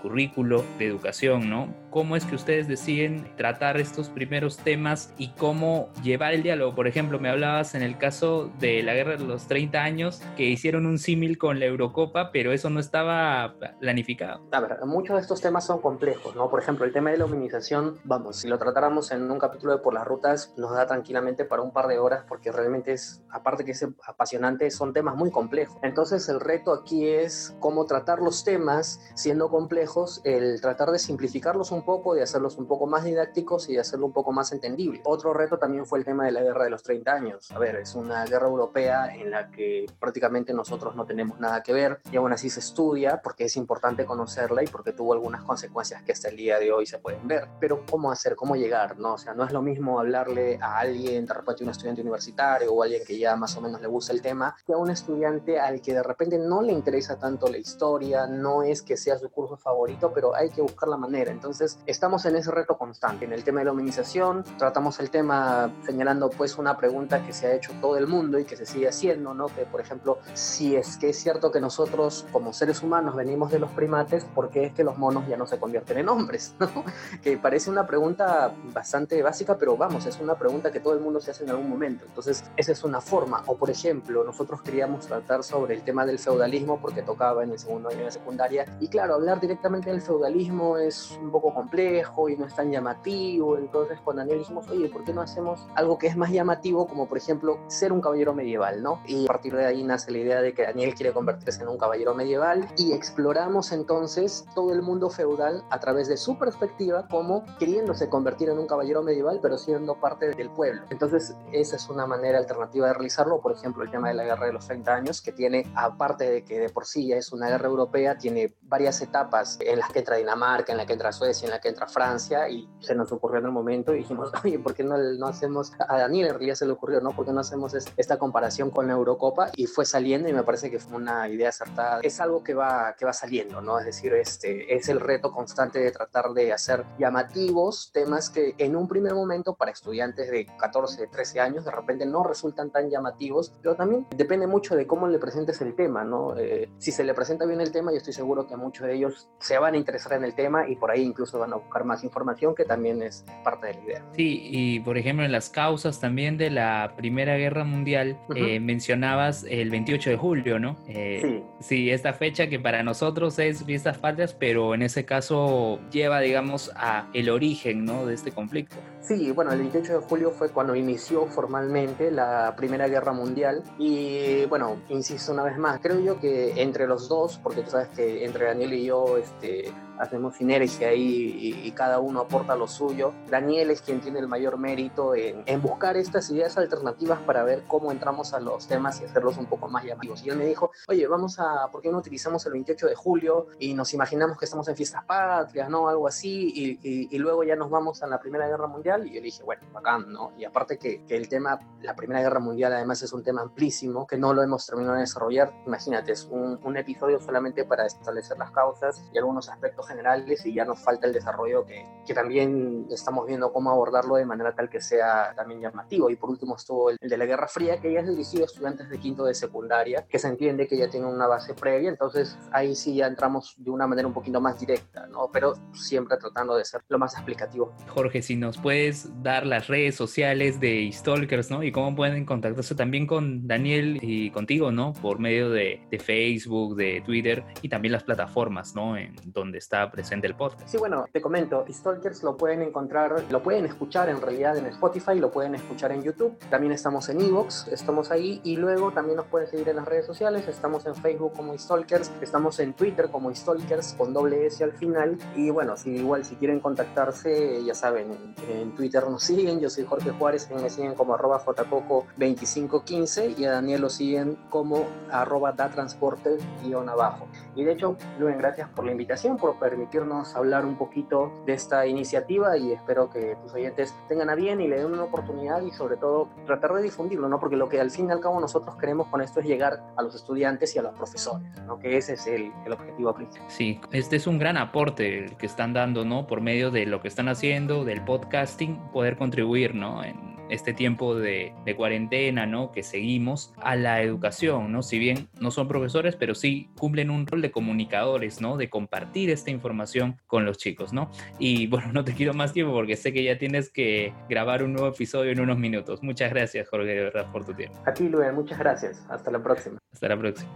currículo 0.00 0.64
de 0.78 0.86
educación, 0.86 1.48
¿no? 1.50 1.74
¿Cómo 1.90 2.16
es 2.16 2.24
que 2.24 2.34
ustedes 2.34 2.68
deciden 2.68 3.26
tratar 3.36 3.76
estos 3.78 4.08
primeros 4.08 4.56
temas 4.56 5.12
y 5.18 5.28
cómo 5.36 5.90
llevar 6.02 6.32
el 6.32 6.42
diálogo? 6.42 6.74
Por 6.74 6.86
ejemplo, 6.88 7.18
me 7.18 7.28
hablabas 7.28 7.74
en 7.74 7.82
el 7.82 7.98
caso 7.98 8.50
de 8.60 8.82
la 8.82 8.94
Guerra 8.94 9.16
de 9.18 9.24
los 9.26 9.46
30 9.46 9.82
años 9.84 10.22
que 10.36 10.44
hicieron 10.44 10.86
un 10.86 10.98
símil 10.98 11.31
con 11.38 11.60
la 11.60 11.66
Eurocopa, 11.66 12.30
pero 12.32 12.52
eso 12.52 12.70
no 12.70 12.80
estaba 12.80 13.56
planificado. 13.80 14.42
A 14.52 14.60
ver, 14.60 14.78
muchos 14.84 15.16
de 15.16 15.22
estos 15.22 15.40
temas 15.40 15.66
son 15.66 15.80
complejos, 15.80 16.34
¿no? 16.34 16.50
Por 16.50 16.60
ejemplo, 16.60 16.84
el 16.84 16.92
tema 16.92 17.10
de 17.10 17.18
la 17.18 17.24
hominización, 17.24 17.98
vamos, 18.04 18.36
si 18.36 18.48
lo 18.48 18.58
tratáramos 18.58 19.10
en 19.10 19.30
un 19.30 19.38
capítulo 19.38 19.72
de 19.72 19.78
Por 19.78 19.94
las 19.94 20.06
Rutas, 20.06 20.54
nos 20.56 20.72
da 20.72 20.86
tranquilamente 20.86 21.44
para 21.44 21.62
un 21.62 21.72
par 21.72 21.86
de 21.86 21.98
horas, 21.98 22.24
porque 22.28 22.52
realmente 22.52 22.92
es, 22.92 23.22
aparte 23.30 23.64
que 23.64 23.72
es 23.72 23.86
apasionante, 24.06 24.70
son 24.70 24.92
temas 24.92 25.16
muy 25.16 25.30
complejos. 25.30 25.78
Entonces, 25.82 26.28
el 26.28 26.40
reto 26.40 26.72
aquí 26.72 27.06
es 27.06 27.56
cómo 27.60 27.86
tratar 27.86 28.20
los 28.20 28.44
temas 28.44 29.00
siendo 29.14 29.48
complejos, 29.50 30.20
el 30.24 30.60
tratar 30.60 30.90
de 30.90 30.98
simplificarlos 30.98 31.72
un 31.72 31.84
poco, 31.84 32.14
de 32.14 32.22
hacerlos 32.22 32.56
un 32.58 32.66
poco 32.66 32.86
más 32.86 33.04
didácticos 33.04 33.68
y 33.68 33.74
de 33.74 33.80
hacerlo 33.80 34.06
un 34.06 34.12
poco 34.12 34.32
más 34.32 34.52
entendible. 34.52 35.00
Otro 35.04 35.32
reto 35.32 35.58
también 35.58 35.86
fue 35.86 35.98
el 35.98 36.04
tema 36.04 36.24
de 36.24 36.32
la 36.32 36.42
guerra 36.42 36.64
de 36.64 36.70
los 36.70 36.82
30 36.82 37.12
años. 37.12 37.50
A 37.52 37.58
ver, 37.58 37.76
es 37.76 37.94
una 37.94 38.24
guerra 38.24 38.46
europea 38.46 39.14
en 39.14 39.30
la 39.30 39.50
que 39.50 39.86
prácticamente 39.98 40.52
nosotros 40.52 40.94
no 40.96 41.06
tenemos 41.06 41.21
nada 41.38 41.62
que 41.62 41.72
ver 41.72 42.00
y 42.10 42.16
aún 42.16 42.32
así 42.32 42.50
se 42.50 42.60
estudia 42.60 43.20
porque 43.22 43.44
es 43.44 43.56
importante 43.56 44.04
conocerla 44.04 44.62
y 44.62 44.66
porque 44.66 44.92
tuvo 44.92 45.12
algunas 45.12 45.42
consecuencias 45.42 46.02
que 46.02 46.12
hasta 46.12 46.28
el 46.28 46.36
día 46.36 46.58
de 46.58 46.72
hoy 46.72 46.86
se 46.86 46.98
pueden 46.98 47.26
ver. 47.26 47.48
Pero 47.60 47.84
¿cómo 47.88 48.10
hacer? 48.10 48.36
¿Cómo 48.36 48.56
llegar? 48.56 48.98
¿no? 48.98 49.14
O 49.14 49.18
sea, 49.18 49.34
no 49.34 49.44
es 49.44 49.52
lo 49.52 49.62
mismo 49.62 50.00
hablarle 50.00 50.58
a 50.60 50.78
alguien, 50.78 51.26
de 51.26 51.34
repente 51.34 51.64
un 51.64 51.70
estudiante 51.70 52.00
universitario 52.00 52.72
o 52.72 52.82
alguien 52.82 53.02
que 53.06 53.18
ya 53.18 53.36
más 53.36 53.56
o 53.56 53.60
menos 53.60 53.80
le 53.80 53.88
gusta 53.88 54.12
el 54.12 54.22
tema, 54.22 54.56
que 54.66 54.72
a 54.72 54.76
un 54.76 54.90
estudiante 54.90 55.60
al 55.60 55.80
que 55.80 55.94
de 55.94 56.02
repente 56.02 56.38
no 56.38 56.62
le 56.62 56.72
interesa 56.72 57.18
tanto 57.18 57.48
la 57.48 57.58
historia, 57.58 58.26
no 58.26 58.62
es 58.62 58.82
que 58.82 58.96
sea 58.96 59.18
su 59.18 59.30
curso 59.30 59.56
favorito, 59.56 60.12
pero 60.14 60.34
hay 60.34 60.50
que 60.50 60.62
buscar 60.62 60.88
la 60.88 60.96
manera. 60.96 61.30
Entonces, 61.30 61.78
estamos 61.86 62.24
en 62.24 62.36
ese 62.36 62.50
reto 62.50 62.76
constante. 62.78 63.24
En 63.24 63.32
el 63.32 63.44
tema 63.44 63.60
de 63.60 63.66
la 63.66 63.72
humanización, 63.72 64.44
tratamos 64.58 64.98
el 65.00 65.10
tema 65.10 65.72
señalando 65.84 66.30
pues 66.30 66.58
una 66.58 66.76
pregunta 66.76 67.24
que 67.24 67.32
se 67.32 67.46
ha 67.46 67.54
hecho 67.54 67.72
todo 67.80 67.96
el 67.96 68.06
mundo 68.06 68.38
y 68.38 68.44
que 68.44 68.56
se 68.56 68.66
sigue 68.66 68.88
haciendo, 68.88 69.34
¿no? 69.34 69.46
Que 69.46 69.66
por 69.66 69.80
ejemplo, 69.80 70.18
si 70.34 70.76
es 70.76 70.96
que 70.96 71.11
es 71.12 71.18
cierto 71.22 71.52
que 71.52 71.60
nosotros 71.60 72.26
como 72.32 72.52
seres 72.52 72.82
humanos 72.82 73.14
venimos 73.14 73.52
de 73.52 73.58
los 73.58 73.70
primates, 73.70 74.24
¿por 74.24 74.50
qué 74.50 74.64
es 74.66 74.72
que 74.72 74.82
los 74.82 74.98
monos 74.98 75.28
ya 75.28 75.36
no 75.36 75.46
se 75.46 75.58
convierten 75.58 75.98
en 75.98 76.08
hombres? 76.08 76.54
¿no? 76.60 76.84
Que 77.22 77.36
parece 77.36 77.70
una 77.70 77.86
pregunta 77.86 78.52
bastante 78.72 79.22
básica, 79.22 79.56
pero 79.58 79.76
vamos, 79.76 80.06
es 80.06 80.18
una 80.20 80.34
pregunta 80.34 80.72
que 80.72 80.80
todo 80.80 80.94
el 80.94 81.00
mundo 81.00 81.20
se 81.20 81.30
hace 81.30 81.44
en 81.44 81.50
algún 81.50 81.68
momento. 81.68 82.04
Entonces, 82.06 82.44
esa 82.56 82.72
es 82.72 82.82
una 82.82 83.00
forma. 83.00 83.42
O 83.46 83.56
por 83.56 83.70
ejemplo, 83.70 84.24
nosotros 84.24 84.62
queríamos 84.62 85.06
tratar 85.06 85.44
sobre 85.44 85.74
el 85.74 85.82
tema 85.82 86.06
del 86.06 86.18
feudalismo 86.18 86.80
porque 86.80 87.02
tocaba 87.02 87.44
en 87.44 87.50
el 87.50 87.58
segundo 87.58 87.90
año 87.90 88.04
de 88.04 88.10
secundaria. 88.10 88.64
Y 88.80 88.88
claro, 88.88 89.14
hablar 89.14 89.40
directamente 89.40 89.90
del 89.90 90.00
feudalismo 90.00 90.78
es 90.78 91.18
un 91.22 91.30
poco 91.30 91.52
complejo 91.52 92.28
y 92.28 92.36
no 92.36 92.46
es 92.46 92.54
tan 92.54 92.70
llamativo. 92.70 93.58
Entonces, 93.58 94.00
con 94.00 94.16
Daniel 94.16 94.38
dijimos, 94.38 94.68
oye, 94.68 94.88
¿por 94.88 95.04
qué 95.04 95.12
no 95.12 95.20
hacemos 95.20 95.66
algo 95.74 95.98
que 95.98 96.06
es 96.06 96.16
más 96.16 96.30
llamativo, 96.30 96.86
como 96.86 97.06
por 97.06 97.18
ejemplo 97.18 97.58
ser 97.68 97.92
un 97.92 98.00
caballero 98.00 98.34
medieval, 98.34 98.82
¿no? 98.82 99.00
Y 99.06 99.24
a 99.24 99.28
partir 99.28 99.54
de 99.54 99.66
ahí 99.66 99.82
nace 99.84 100.10
la 100.10 100.18
idea 100.18 100.42
de 100.42 100.54
que 100.54 100.62
Daniel 100.62 100.94
quiere 101.02 101.14
convertirse 101.14 101.60
en 101.62 101.68
un 101.68 101.78
caballero 101.78 102.14
medieval 102.14 102.68
y 102.76 102.92
exploramos 102.92 103.72
entonces 103.72 104.44
todo 104.54 104.72
el 104.72 104.82
mundo 104.82 105.10
feudal 105.10 105.64
a 105.70 105.80
través 105.80 106.06
de 106.06 106.16
su 106.16 106.38
perspectiva, 106.38 107.08
como 107.08 107.44
queriéndose 107.58 108.08
convertir 108.08 108.50
en 108.50 108.58
un 108.60 108.68
caballero 108.68 109.02
medieval, 109.02 109.40
pero 109.42 109.58
siendo 109.58 109.96
parte 109.96 110.28
del 110.28 110.48
pueblo. 110.50 110.82
Entonces, 110.90 111.34
esa 111.52 111.74
es 111.74 111.88
una 111.88 112.06
manera 112.06 112.38
alternativa 112.38 112.86
de 112.86 112.92
realizarlo. 112.92 113.40
Por 113.40 113.50
ejemplo, 113.50 113.82
el 113.82 113.90
tema 113.90 114.08
de 114.10 114.14
la 114.14 114.22
guerra 114.22 114.46
de 114.46 114.52
los 114.52 114.64
30 114.68 114.94
años, 114.94 115.20
que 115.22 115.32
tiene, 115.32 115.66
aparte 115.74 116.30
de 116.30 116.44
que 116.44 116.60
de 116.60 116.68
por 116.68 116.86
sí 116.86 117.08
ya 117.08 117.16
es 117.16 117.32
una 117.32 117.48
guerra 117.48 117.66
europea, 117.66 118.16
tiene 118.16 118.54
varias 118.62 119.00
etapas 119.02 119.58
en 119.60 119.80
las 119.80 119.90
que 119.90 119.98
entra 119.98 120.16
Dinamarca, 120.18 120.70
en 120.70 120.78
la 120.78 120.86
que 120.86 120.92
entra 120.92 121.10
Suecia, 121.10 121.46
en 121.46 121.50
la 121.50 121.60
que 121.60 121.68
entra 121.68 121.88
Francia, 121.88 122.48
y 122.48 122.68
se 122.78 122.94
nos 122.94 123.10
ocurrió 123.10 123.40
en 123.40 123.46
el 123.46 123.50
momento 123.52 123.92
y 123.92 123.98
dijimos, 123.98 124.30
oye, 124.44 124.60
¿por 124.60 124.74
qué 124.74 124.84
no, 124.84 124.96
no 124.96 125.26
hacemos, 125.26 125.72
a 125.88 125.98
Daniel 125.98 126.28
en 126.28 126.34
realidad 126.34 126.54
se 126.54 126.64
le 126.66 126.70
ocurrió, 126.72 127.00
¿no? 127.00 127.10
¿Por 127.10 127.24
qué 127.26 127.32
no 127.32 127.40
hacemos 127.40 127.74
es- 127.74 127.86
esta 127.96 128.18
comparación 128.20 128.70
con 128.70 128.86
la 128.86 128.92
Eurocopa? 128.92 129.50
Y 129.56 129.66
fue 129.66 129.84
saliendo 129.84 130.28
y 130.28 130.32
me 130.32 130.44
parece 130.44 130.70
que 130.70 130.78
una 130.96 131.28
idea 131.28 131.48
acertada. 131.48 132.00
Es 132.02 132.20
algo 132.20 132.42
que 132.42 132.54
va, 132.54 132.94
que 132.98 133.04
va 133.04 133.12
saliendo, 133.12 133.60
¿no? 133.60 133.78
Es 133.78 133.86
decir, 133.86 134.12
este, 134.14 134.74
es 134.74 134.88
el 134.88 135.00
reto 135.00 135.32
constante 135.32 135.78
de 135.78 135.90
tratar 135.90 136.30
de 136.32 136.52
hacer 136.52 136.84
llamativos 136.98 137.90
temas 137.92 138.30
que 138.30 138.54
en 138.58 138.76
un 138.76 138.88
primer 138.88 139.14
momento 139.14 139.54
para 139.54 139.70
estudiantes 139.70 140.30
de 140.30 140.46
14, 140.58 141.06
13 141.06 141.40
años 141.40 141.64
de 141.64 141.70
repente 141.70 142.06
no 142.06 142.24
resultan 142.24 142.70
tan 142.70 142.90
llamativos, 142.90 143.52
pero 143.62 143.74
también 143.74 144.06
depende 144.16 144.46
mucho 144.46 144.76
de 144.76 144.86
cómo 144.86 145.08
le 145.08 145.18
presentes 145.18 145.60
el 145.60 145.74
tema, 145.74 146.04
¿no? 146.04 146.36
Eh, 146.36 146.68
si 146.78 146.92
se 146.92 147.04
le 147.04 147.14
presenta 147.14 147.44
bien 147.46 147.60
el 147.60 147.72
tema, 147.72 147.90
yo 147.90 147.98
estoy 147.98 148.12
seguro 148.12 148.46
que 148.46 148.56
muchos 148.56 148.86
de 148.86 148.94
ellos 148.94 149.28
se 149.38 149.58
van 149.58 149.74
a 149.74 149.76
interesar 149.76 150.14
en 150.14 150.24
el 150.24 150.34
tema 150.34 150.68
y 150.68 150.76
por 150.76 150.90
ahí 150.90 151.02
incluso 151.02 151.38
van 151.38 151.52
a 151.52 151.56
buscar 151.56 151.84
más 151.84 152.04
información, 152.04 152.54
que 152.54 152.64
también 152.64 153.02
es 153.02 153.24
parte 153.44 153.68
de 153.68 153.74
la 153.74 153.80
idea. 153.80 154.04
Sí, 154.16 154.48
y 154.50 154.80
por 154.80 154.98
ejemplo, 154.98 155.24
en 155.24 155.32
las 155.32 155.50
causas 155.50 156.00
también 156.00 156.36
de 156.36 156.50
la 156.50 156.94
Primera 156.96 157.36
Guerra 157.36 157.64
Mundial, 157.64 158.18
eh, 158.34 158.60
mencionabas 158.60 159.44
el 159.48 159.70
28 159.70 160.10
de 160.10 160.16
julio, 160.16 160.58
¿no? 160.58 160.76
Eh, 160.88 161.20
Sí. 161.22 161.42
Sí, 161.60 161.90
esta 161.90 162.12
fecha 162.12 162.48
que 162.48 162.58
para 162.58 162.82
nosotros 162.82 163.38
es 163.38 163.64
fiestas 163.64 163.98
patrias, 163.98 164.34
pero 164.34 164.74
en 164.74 164.82
ese 164.82 165.04
caso 165.04 165.78
lleva, 165.92 166.20
digamos, 166.20 166.72
a 166.74 167.08
el 167.14 167.30
origen, 167.30 167.84
¿no? 167.84 168.04
De 168.04 168.14
este 168.14 168.32
conflicto. 168.32 168.76
Sí, 169.00 169.30
bueno, 169.30 169.52
el 169.52 169.58
28 169.60 170.00
de 170.00 170.06
julio 170.06 170.30
fue 170.32 170.50
cuando 170.50 170.74
inició 170.74 171.26
formalmente 171.26 172.10
la 172.10 172.54
Primera 172.56 172.88
Guerra 172.88 173.12
Mundial 173.12 173.62
y 173.78 174.44
bueno, 174.46 174.76
insisto 174.88 175.32
una 175.32 175.44
vez 175.44 175.56
más, 175.56 175.80
creo 175.80 176.00
yo 176.00 176.18
que 176.20 176.60
entre 176.60 176.86
los 176.86 177.08
dos, 177.08 177.38
porque 177.42 177.62
tú 177.62 177.70
sabes 177.70 177.88
que 177.88 178.24
entre 178.24 178.46
Daniel 178.46 178.72
y 178.74 178.84
yo 178.86 179.18
este, 179.18 179.70
hacemos 179.98 180.36
sinergia 180.36 180.94
y, 180.94 181.62
y 181.64 181.70
cada 181.72 181.98
uno 181.98 182.20
aporta 182.20 182.56
lo 182.56 182.68
suyo, 182.68 183.12
Daniel 183.28 183.70
es 183.70 183.82
quien 183.82 184.00
tiene 184.00 184.18
el 184.18 184.28
mayor 184.28 184.58
mérito 184.58 185.14
en, 185.14 185.62
buscar 185.62 185.96
estas 185.96 186.28
ideas 186.30 186.56
alternativas 186.58 187.20
para 187.20 187.44
ver 187.44 187.64
cómo 187.68 187.92
entramos 187.92 188.34
a 188.34 188.40
los 188.40 188.66
temas 188.66 189.00
y 189.00 189.04
hacerlos 189.04 189.36
un 189.38 189.46
poco 189.46 189.68
más 189.68 189.84
llamativos. 189.84 190.22
Y 190.24 190.30
él 190.30 190.36
me 190.36 190.46
dijo, 190.46 190.70
oye, 190.88 191.06
vamos 191.06 191.38
a, 191.38 191.68
¿por 191.70 191.80
qué 191.82 191.90
no 191.90 191.98
utilizamos 191.98 192.44
el 192.46 192.52
28 192.52 192.86
de 192.86 192.94
julio 192.94 193.46
y 193.58 193.74
nos 193.74 193.94
imaginamos 193.94 194.38
que 194.38 194.44
estamos 194.44 194.68
en 194.68 194.76
fiestas 194.76 195.04
patrias, 195.04 195.68
¿no? 195.68 195.88
Algo 195.88 196.08
así, 196.08 196.78
y, 196.80 197.18
luego 197.22 197.44
ya 197.44 197.54
nos 197.54 197.70
vamos 197.70 198.02
a 198.02 198.08
la 198.08 198.18
Primera 198.18 198.48
Guerra 198.48 198.66
Mundial. 198.66 199.06
Y 199.06 199.10
yo 199.10 199.20
le 199.20 199.26
dije, 199.26 199.44
bueno, 199.44 199.62
bacán, 199.72 200.12
¿no? 200.12 200.32
Y 200.36 200.44
aparte 200.44 200.76
que, 200.76 201.04
que 201.04 201.16
el 201.16 201.28
tema, 201.28 201.60
la 201.80 201.94
Primera 201.94 202.20
Guerra 202.20 202.40
Mundial 202.40 202.72
además 202.72 203.00
es 203.02 203.12
un 203.12 203.22
tema 203.22 203.42
amplísimo, 203.42 204.06
que 204.06 204.18
no 204.18 204.34
lo 204.34 204.42
hemos 204.42 204.66
terminado 204.66 204.94
de 204.94 205.02
desarrollar. 205.02 205.52
Imagínate, 205.66 206.12
es 206.12 206.24
un, 206.24 206.58
un 206.64 206.76
episodio 206.76 207.20
solamente 207.20 207.64
para 207.64 207.86
establecer 207.86 208.36
las 208.38 208.50
causas 208.50 209.04
y 209.12 209.18
algunos 209.18 209.48
aspectos 209.48 209.81
generales 209.86 210.44
y 210.46 210.54
ya 210.54 210.64
nos 210.64 210.80
falta 210.80 211.06
el 211.06 211.12
desarrollo 211.12 211.64
que, 211.64 211.84
que 212.06 212.14
también 212.14 212.86
estamos 212.90 213.26
viendo 213.26 213.52
cómo 213.52 213.70
abordarlo 213.70 214.16
de 214.16 214.26
manera 214.26 214.54
tal 214.54 214.68
que 214.68 214.80
sea 214.80 215.34
también 215.34 215.60
llamativo. 215.60 216.10
Y 216.10 216.16
por 216.16 216.30
último 216.30 216.56
estuvo 216.56 216.90
el, 216.90 216.96
el 217.00 217.10
de 217.10 217.16
la 217.16 217.26
Guerra 217.26 217.48
Fría, 217.48 217.80
que 217.80 217.92
ya 217.92 218.00
es 218.00 218.08
dirigido 218.08 218.42
a 218.42 218.46
estudiantes 218.46 218.88
de 218.88 218.98
quinto 218.98 219.24
de 219.24 219.34
secundaria, 219.34 220.06
que 220.08 220.18
se 220.18 220.28
entiende 220.28 220.66
que 220.66 220.76
ya 220.76 220.88
tienen 220.88 221.08
una 221.08 221.26
base 221.26 221.54
previa, 221.54 221.88
entonces 221.88 222.38
ahí 222.52 222.74
sí 222.74 222.94
ya 222.94 223.06
entramos 223.06 223.54
de 223.58 223.70
una 223.70 223.86
manera 223.86 224.06
un 224.06 224.14
poquito 224.14 224.40
más 224.40 224.58
directa, 224.58 225.06
¿no? 225.06 225.30
Pero 225.32 225.54
siempre 225.72 226.16
tratando 226.16 226.56
de 226.56 226.64
ser 226.64 226.82
lo 226.88 226.98
más 226.98 227.14
explicativo. 227.14 227.74
Jorge, 227.88 228.22
si 228.22 228.36
nos 228.36 228.58
puedes 228.58 229.10
dar 229.22 229.46
las 229.46 229.68
redes 229.68 229.94
sociales 229.94 230.60
de 230.60 230.90
Stalkers, 230.92 231.50
¿no? 231.50 231.62
Y 231.62 231.72
cómo 231.72 231.94
pueden 231.94 232.24
contactarse 232.24 232.74
también 232.74 233.06
con 233.06 233.46
Daniel 233.46 233.98
y 234.02 234.30
contigo, 234.30 234.70
¿no? 234.70 234.92
Por 234.92 235.18
medio 235.18 235.50
de, 235.50 235.86
de 235.90 235.98
Facebook, 235.98 236.76
de 236.76 237.02
Twitter 237.04 237.44
y 237.62 237.68
también 237.68 237.92
las 237.92 238.04
plataformas, 238.04 238.74
¿no? 238.74 238.96
En 238.96 239.14
donde 239.24 239.58
está 239.58 239.71
presente 239.90 240.26
el 240.26 240.34
podcast. 240.34 240.68
Sí, 240.68 240.76
bueno, 240.76 241.06
te 241.10 241.22
comento, 241.22 241.64
Stalkers 241.70 242.22
lo 242.22 242.36
pueden 242.36 242.60
encontrar, 242.60 243.24
lo 243.30 243.42
pueden 243.42 243.64
escuchar 243.64 244.10
en 244.10 244.20
realidad 244.20 244.56
en 244.58 244.66
Spotify, 244.66 245.14
lo 245.14 245.30
pueden 245.30 245.54
escuchar 245.54 245.92
en 245.92 246.02
YouTube, 246.02 246.38
también 246.50 246.72
estamos 246.72 247.08
en 247.08 247.20
Evox, 247.22 247.68
estamos 247.68 248.10
ahí 248.10 248.42
y 248.44 248.56
luego 248.56 248.92
también 248.92 249.16
nos 249.16 249.26
pueden 249.26 249.48
seguir 249.48 249.70
en 249.70 249.76
las 249.76 249.86
redes 249.86 250.04
sociales, 250.04 250.46
estamos 250.46 250.84
en 250.84 250.94
Facebook 250.94 251.32
como 251.34 251.56
Stalkers, 251.56 252.12
estamos 252.20 252.60
en 252.60 252.74
Twitter 252.74 253.08
como 253.10 253.34
Stalkers 253.34 253.94
con 253.94 254.12
doble 254.12 254.46
S 254.46 254.62
al 254.62 254.72
final 254.72 255.16
y 255.34 255.48
bueno, 255.48 255.76
si 255.78 255.90
igual 255.96 256.24
si 256.26 256.36
quieren 256.36 256.60
contactarse, 256.60 257.64
ya 257.64 257.74
saben, 257.74 258.34
en 258.50 258.74
Twitter 258.74 259.08
nos 259.08 259.22
siguen, 259.22 259.58
yo 259.58 259.70
soy 259.70 259.84
Jorge 259.84 260.10
Juárez, 260.10 260.50
me 260.50 260.68
siguen 260.68 260.94
como 260.94 261.14
arroba 261.14 261.40
jcoco2515 261.40 263.38
y 263.38 263.46
a 263.46 263.52
Daniel 263.52 263.80
lo 263.80 263.88
siguen 263.88 264.36
como 264.50 264.84
arroba 265.10 265.52
datransporte 265.52 266.36
guion 266.62 266.90
abajo. 266.90 267.26
Y 267.54 267.64
de 267.64 267.72
hecho, 267.72 267.96
Luen, 268.18 268.38
gracias 268.38 268.68
por 268.68 268.84
la 268.84 268.92
invitación, 268.92 269.36
por 269.36 269.61
permitirnos 269.62 270.34
hablar 270.34 270.66
un 270.66 270.76
poquito 270.76 271.32
de 271.46 271.52
esta 271.52 271.86
iniciativa 271.86 272.58
y 272.58 272.72
espero 272.72 273.08
que 273.08 273.36
tus 273.42 273.54
oyentes 273.54 273.94
tengan 274.08 274.28
a 274.28 274.34
bien 274.34 274.60
y 274.60 274.66
le 274.66 274.78
den 274.78 274.92
una 274.92 275.04
oportunidad 275.04 275.62
y 275.62 275.70
sobre 275.70 275.96
todo 275.96 276.28
tratar 276.46 276.72
de 276.72 276.82
difundirlo, 276.82 277.28
¿no? 277.28 277.38
Porque 277.38 277.56
lo 277.56 277.68
que 277.68 277.80
al 277.80 277.92
fin 277.92 278.08
y 278.08 278.10
al 278.10 278.20
cabo 278.20 278.40
nosotros 278.40 278.74
queremos 278.76 279.06
con 279.06 279.22
esto 279.22 279.38
es 279.38 279.46
llegar 279.46 279.80
a 279.96 280.02
los 280.02 280.16
estudiantes 280.16 280.74
y 280.74 280.80
a 280.80 280.82
los 280.82 280.94
profesores, 280.94 281.48
¿no? 281.64 281.78
Que 281.78 281.96
ese 281.96 282.14
es 282.14 282.26
el, 282.26 282.52
el 282.66 282.72
objetivo 282.72 283.14
principal. 283.14 283.48
Sí, 283.48 283.80
este 283.92 284.16
es 284.16 284.26
un 284.26 284.38
gran 284.38 284.56
aporte 284.56 285.24
el 285.24 285.36
que 285.36 285.46
están 285.46 285.72
dando, 285.72 286.04
¿no? 286.04 286.26
Por 286.26 286.40
medio 286.40 286.72
de 286.72 286.84
lo 286.84 287.00
que 287.00 287.06
están 287.06 287.28
haciendo, 287.28 287.84
del 287.84 288.04
podcasting, 288.04 288.90
poder 288.92 289.16
contribuir, 289.16 289.76
¿no? 289.76 290.02
En 290.02 290.31
este 290.52 290.74
tiempo 290.74 291.14
de, 291.14 291.52
de, 291.64 291.74
cuarentena, 291.74 292.46
¿no? 292.46 292.72
Que 292.72 292.82
seguimos 292.82 293.54
a 293.62 293.74
la 293.74 294.02
educación, 294.02 294.70
¿no? 294.70 294.82
Si 294.82 294.98
bien 294.98 295.28
no 295.40 295.50
son 295.50 295.66
profesores, 295.66 296.14
pero 296.14 296.34
sí 296.34 296.68
cumplen 296.78 297.10
un 297.10 297.26
rol 297.26 297.40
de 297.40 297.50
comunicadores, 297.50 298.40
¿no? 298.40 298.56
De 298.56 298.68
compartir 298.68 299.30
esta 299.30 299.50
información 299.50 300.18
con 300.26 300.44
los 300.44 300.58
chicos, 300.58 300.92
¿no? 300.92 301.10
Y 301.38 301.66
bueno, 301.68 301.88
no 301.92 302.04
te 302.04 302.12
quiero 302.12 302.34
más 302.34 302.52
tiempo 302.52 302.72
porque 302.72 302.96
sé 302.96 303.12
que 303.12 303.24
ya 303.24 303.38
tienes 303.38 303.70
que 303.70 304.12
grabar 304.28 304.62
un 304.62 304.74
nuevo 304.74 304.88
episodio 304.88 305.32
en 305.32 305.40
unos 305.40 305.58
minutos. 305.58 306.02
Muchas 306.02 306.30
gracias, 306.30 306.68
Jorge, 306.68 306.88
de 306.88 307.04
verdad, 307.04 307.32
por 307.32 307.44
tu 307.44 307.54
tiempo. 307.54 307.78
A 307.86 307.94
ti, 307.94 308.08
Luis, 308.08 308.32
muchas 308.32 308.58
gracias. 308.58 309.04
Hasta 309.08 309.30
la 309.30 309.42
próxima. 309.42 309.78
Hasta 309.92 310.08
la 310.08 310.18
próxima. 310.18 310.50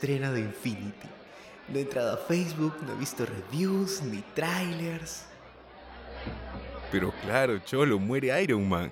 Estreno 0.00 0.32
de 0.32 0.40
Infinity. 0.40 1.08
No 1.68 1.78
he 1.78 1.82
entrado 1.82 2.14
a 2.14 2.16
Facebook, 2.16 2.74
no 2.86 2.94
he 2.94 2.96
visto 2.96 3.26
reviews 3.26 4.00
ni 4.00 4.22
trailers. 4.34 5.26
Pero 6.90 7.12
claro, 7.22 7.58
Cholo, 7.58 7.98
muere 7.98 8.42
Iron 8.42 8.66
Man. 8.66 8.90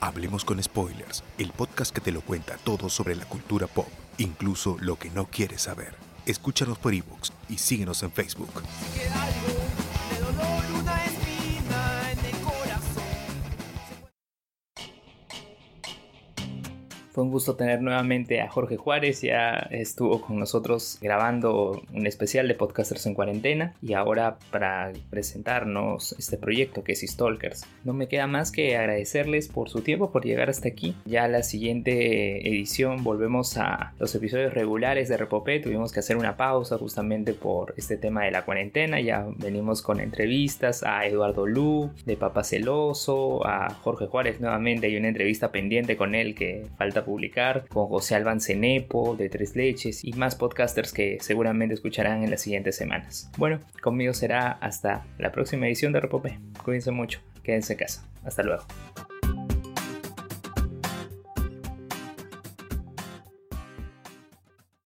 Hablemos 0.00 0.44
con 0.44 0.62
Spoilers, 0.62 1.24
el 1.38 1.50
podcast 1.52 1.94
que 1.94 2.02
te 2.02 2.12
lo 2.12 2.20
cuenta 2.20 2.58
todo 2.58 2.90
sobre 2.90 3.16
la 3.16 3.24
cultura 3.24 3.66
pop, 3.66 3.88
incluso 4.18 4.76
lo 4.80 4.96
que 4.96 5.08
no 5.08 5.24
quieres 5.24 5.62
saber. 5.62 5.94
Escúchanos 6.26 6.76
por 6.76 6.92
ebooks 6.92 7.32
y 7.48 7.56
síguenos 7.56 8.02
en 8.02 8.12
Facebook. 8.12 8.50
Un 17.22 17.30
gusto 17.30 17.54
tener 17.54 17.80
nuevamente 17.80 18.40
a 18.40 18.48
Jorge 18.48 18.76
Juárez, 18.76 19.22
ya 19.22 19.68
estuvo 19.70 20.20
con 20.20 20.40
nosotros 20.40 20.98
grabando 21.00 21.80
un 21.94 22.04
especial 22.08 22.48
de 22.48 22.56
Podcasters 22.56 23.06
en 23.06 23.14
Cuarentena 23.14 23.74
y 23.80 23.92
ahora 23.92 24.38
para 24.50 24.90
presentarnos 25.08 26.16
este 26.18 26.36
proyecto 26.36 26.82
que 26.82 26.92
es 26.92 27.00
Stalkers. 27.02 27.64
No 27.84 27.92
me 27.92 28.08
queda 28.08 28.26
más 28.26 28.50
que 28.50 28.76
agradecerles 28.76 29.46
por 29.46 29.68
su 29.68 29.82
tiempo, 29.82 30.10
por 30.10 30.24
llegar 30.24 30.50
hasta 30.50 30.66
aquí. 30.66 30.96
Ya 31.04 31.28
la 31.28 31.44
siguiente 31.44 32.48
edición 32.48 33.04
volvemos 33.04 33.56
a 33.56 33.94
los 34.00 34.12
episodios 34.16 34.52
regulares 34.52 35.08
de 35.08 35.16
Repopé, 35.16 35.60
tuvimos 35.60 35.92
que 35.92 36.00
hacer 36.00 36.16
una 36.16 36.36
pausa 36.36 36.76
justamente 36.76 37.34
por 37.34 37.72
este 37.76 37.96
tema 37.96 38.24
de 38.24 38.32
la 38.32 38.44
cuarentena, 38.44 39.00
ya 39.00 39.28
venimos 39.36 39.80
con 39.80 40.00
entrevistas 40.00 40.82
a 40.82 41.06
Eduardo 41.06 41.46
Lu, 41.46 41.92
de 42.04 42.16
Papa 42.16 42.42
Celoso, 42.42 43.46
a 43.46 43.72
Jorge 43.74 44.06
Juárez 44.06 44.40
nuevamente, 44.40 44.88
hay 44.88 44.96
una 44.96 45.06
entrevista 45.06 45.52
pendiente 45.52 45.96
con 45.96 46.16
él 46.16 46.34
que 46.34 46.66
falta 46.76 47.04
publicar, 47.12 47.66
con 47.68 47.88
José 47.88 48.14
Alban 48.14 48.40
Cenepo 48.40 49.16
de 49.16 49.28
Tres 49.28 49.54
Leches 49.54 50.02
y 50.02 50.14
más 50.14 50.34
podcasters 50.34 50.92
que 50.92 51.18
seguramente 51.20 51.74
escucharán 51.74 52.24
en 52.24 52.30
las 52.30 52.40
siguientes 52.40 52.74
semanas. 52.74 53.30
Bueno, 53.36 53.60
conmigo 53.82 54.14
será 54.14 54.52
hasta 54.52 55.04
la 55.18 55.30
próxima 55.30 55.66
edición 55.66 55.92
de 55.92 56.00
Repopé. 56.00 56.38
Cuídense 56.64 56.90
mucho, 56.90 57.20
quédense 57.42 57.74
en 57.74 57.80
casa. 57.80 58.08
Hasta 58.24 58.42
luego. 58.42 58.64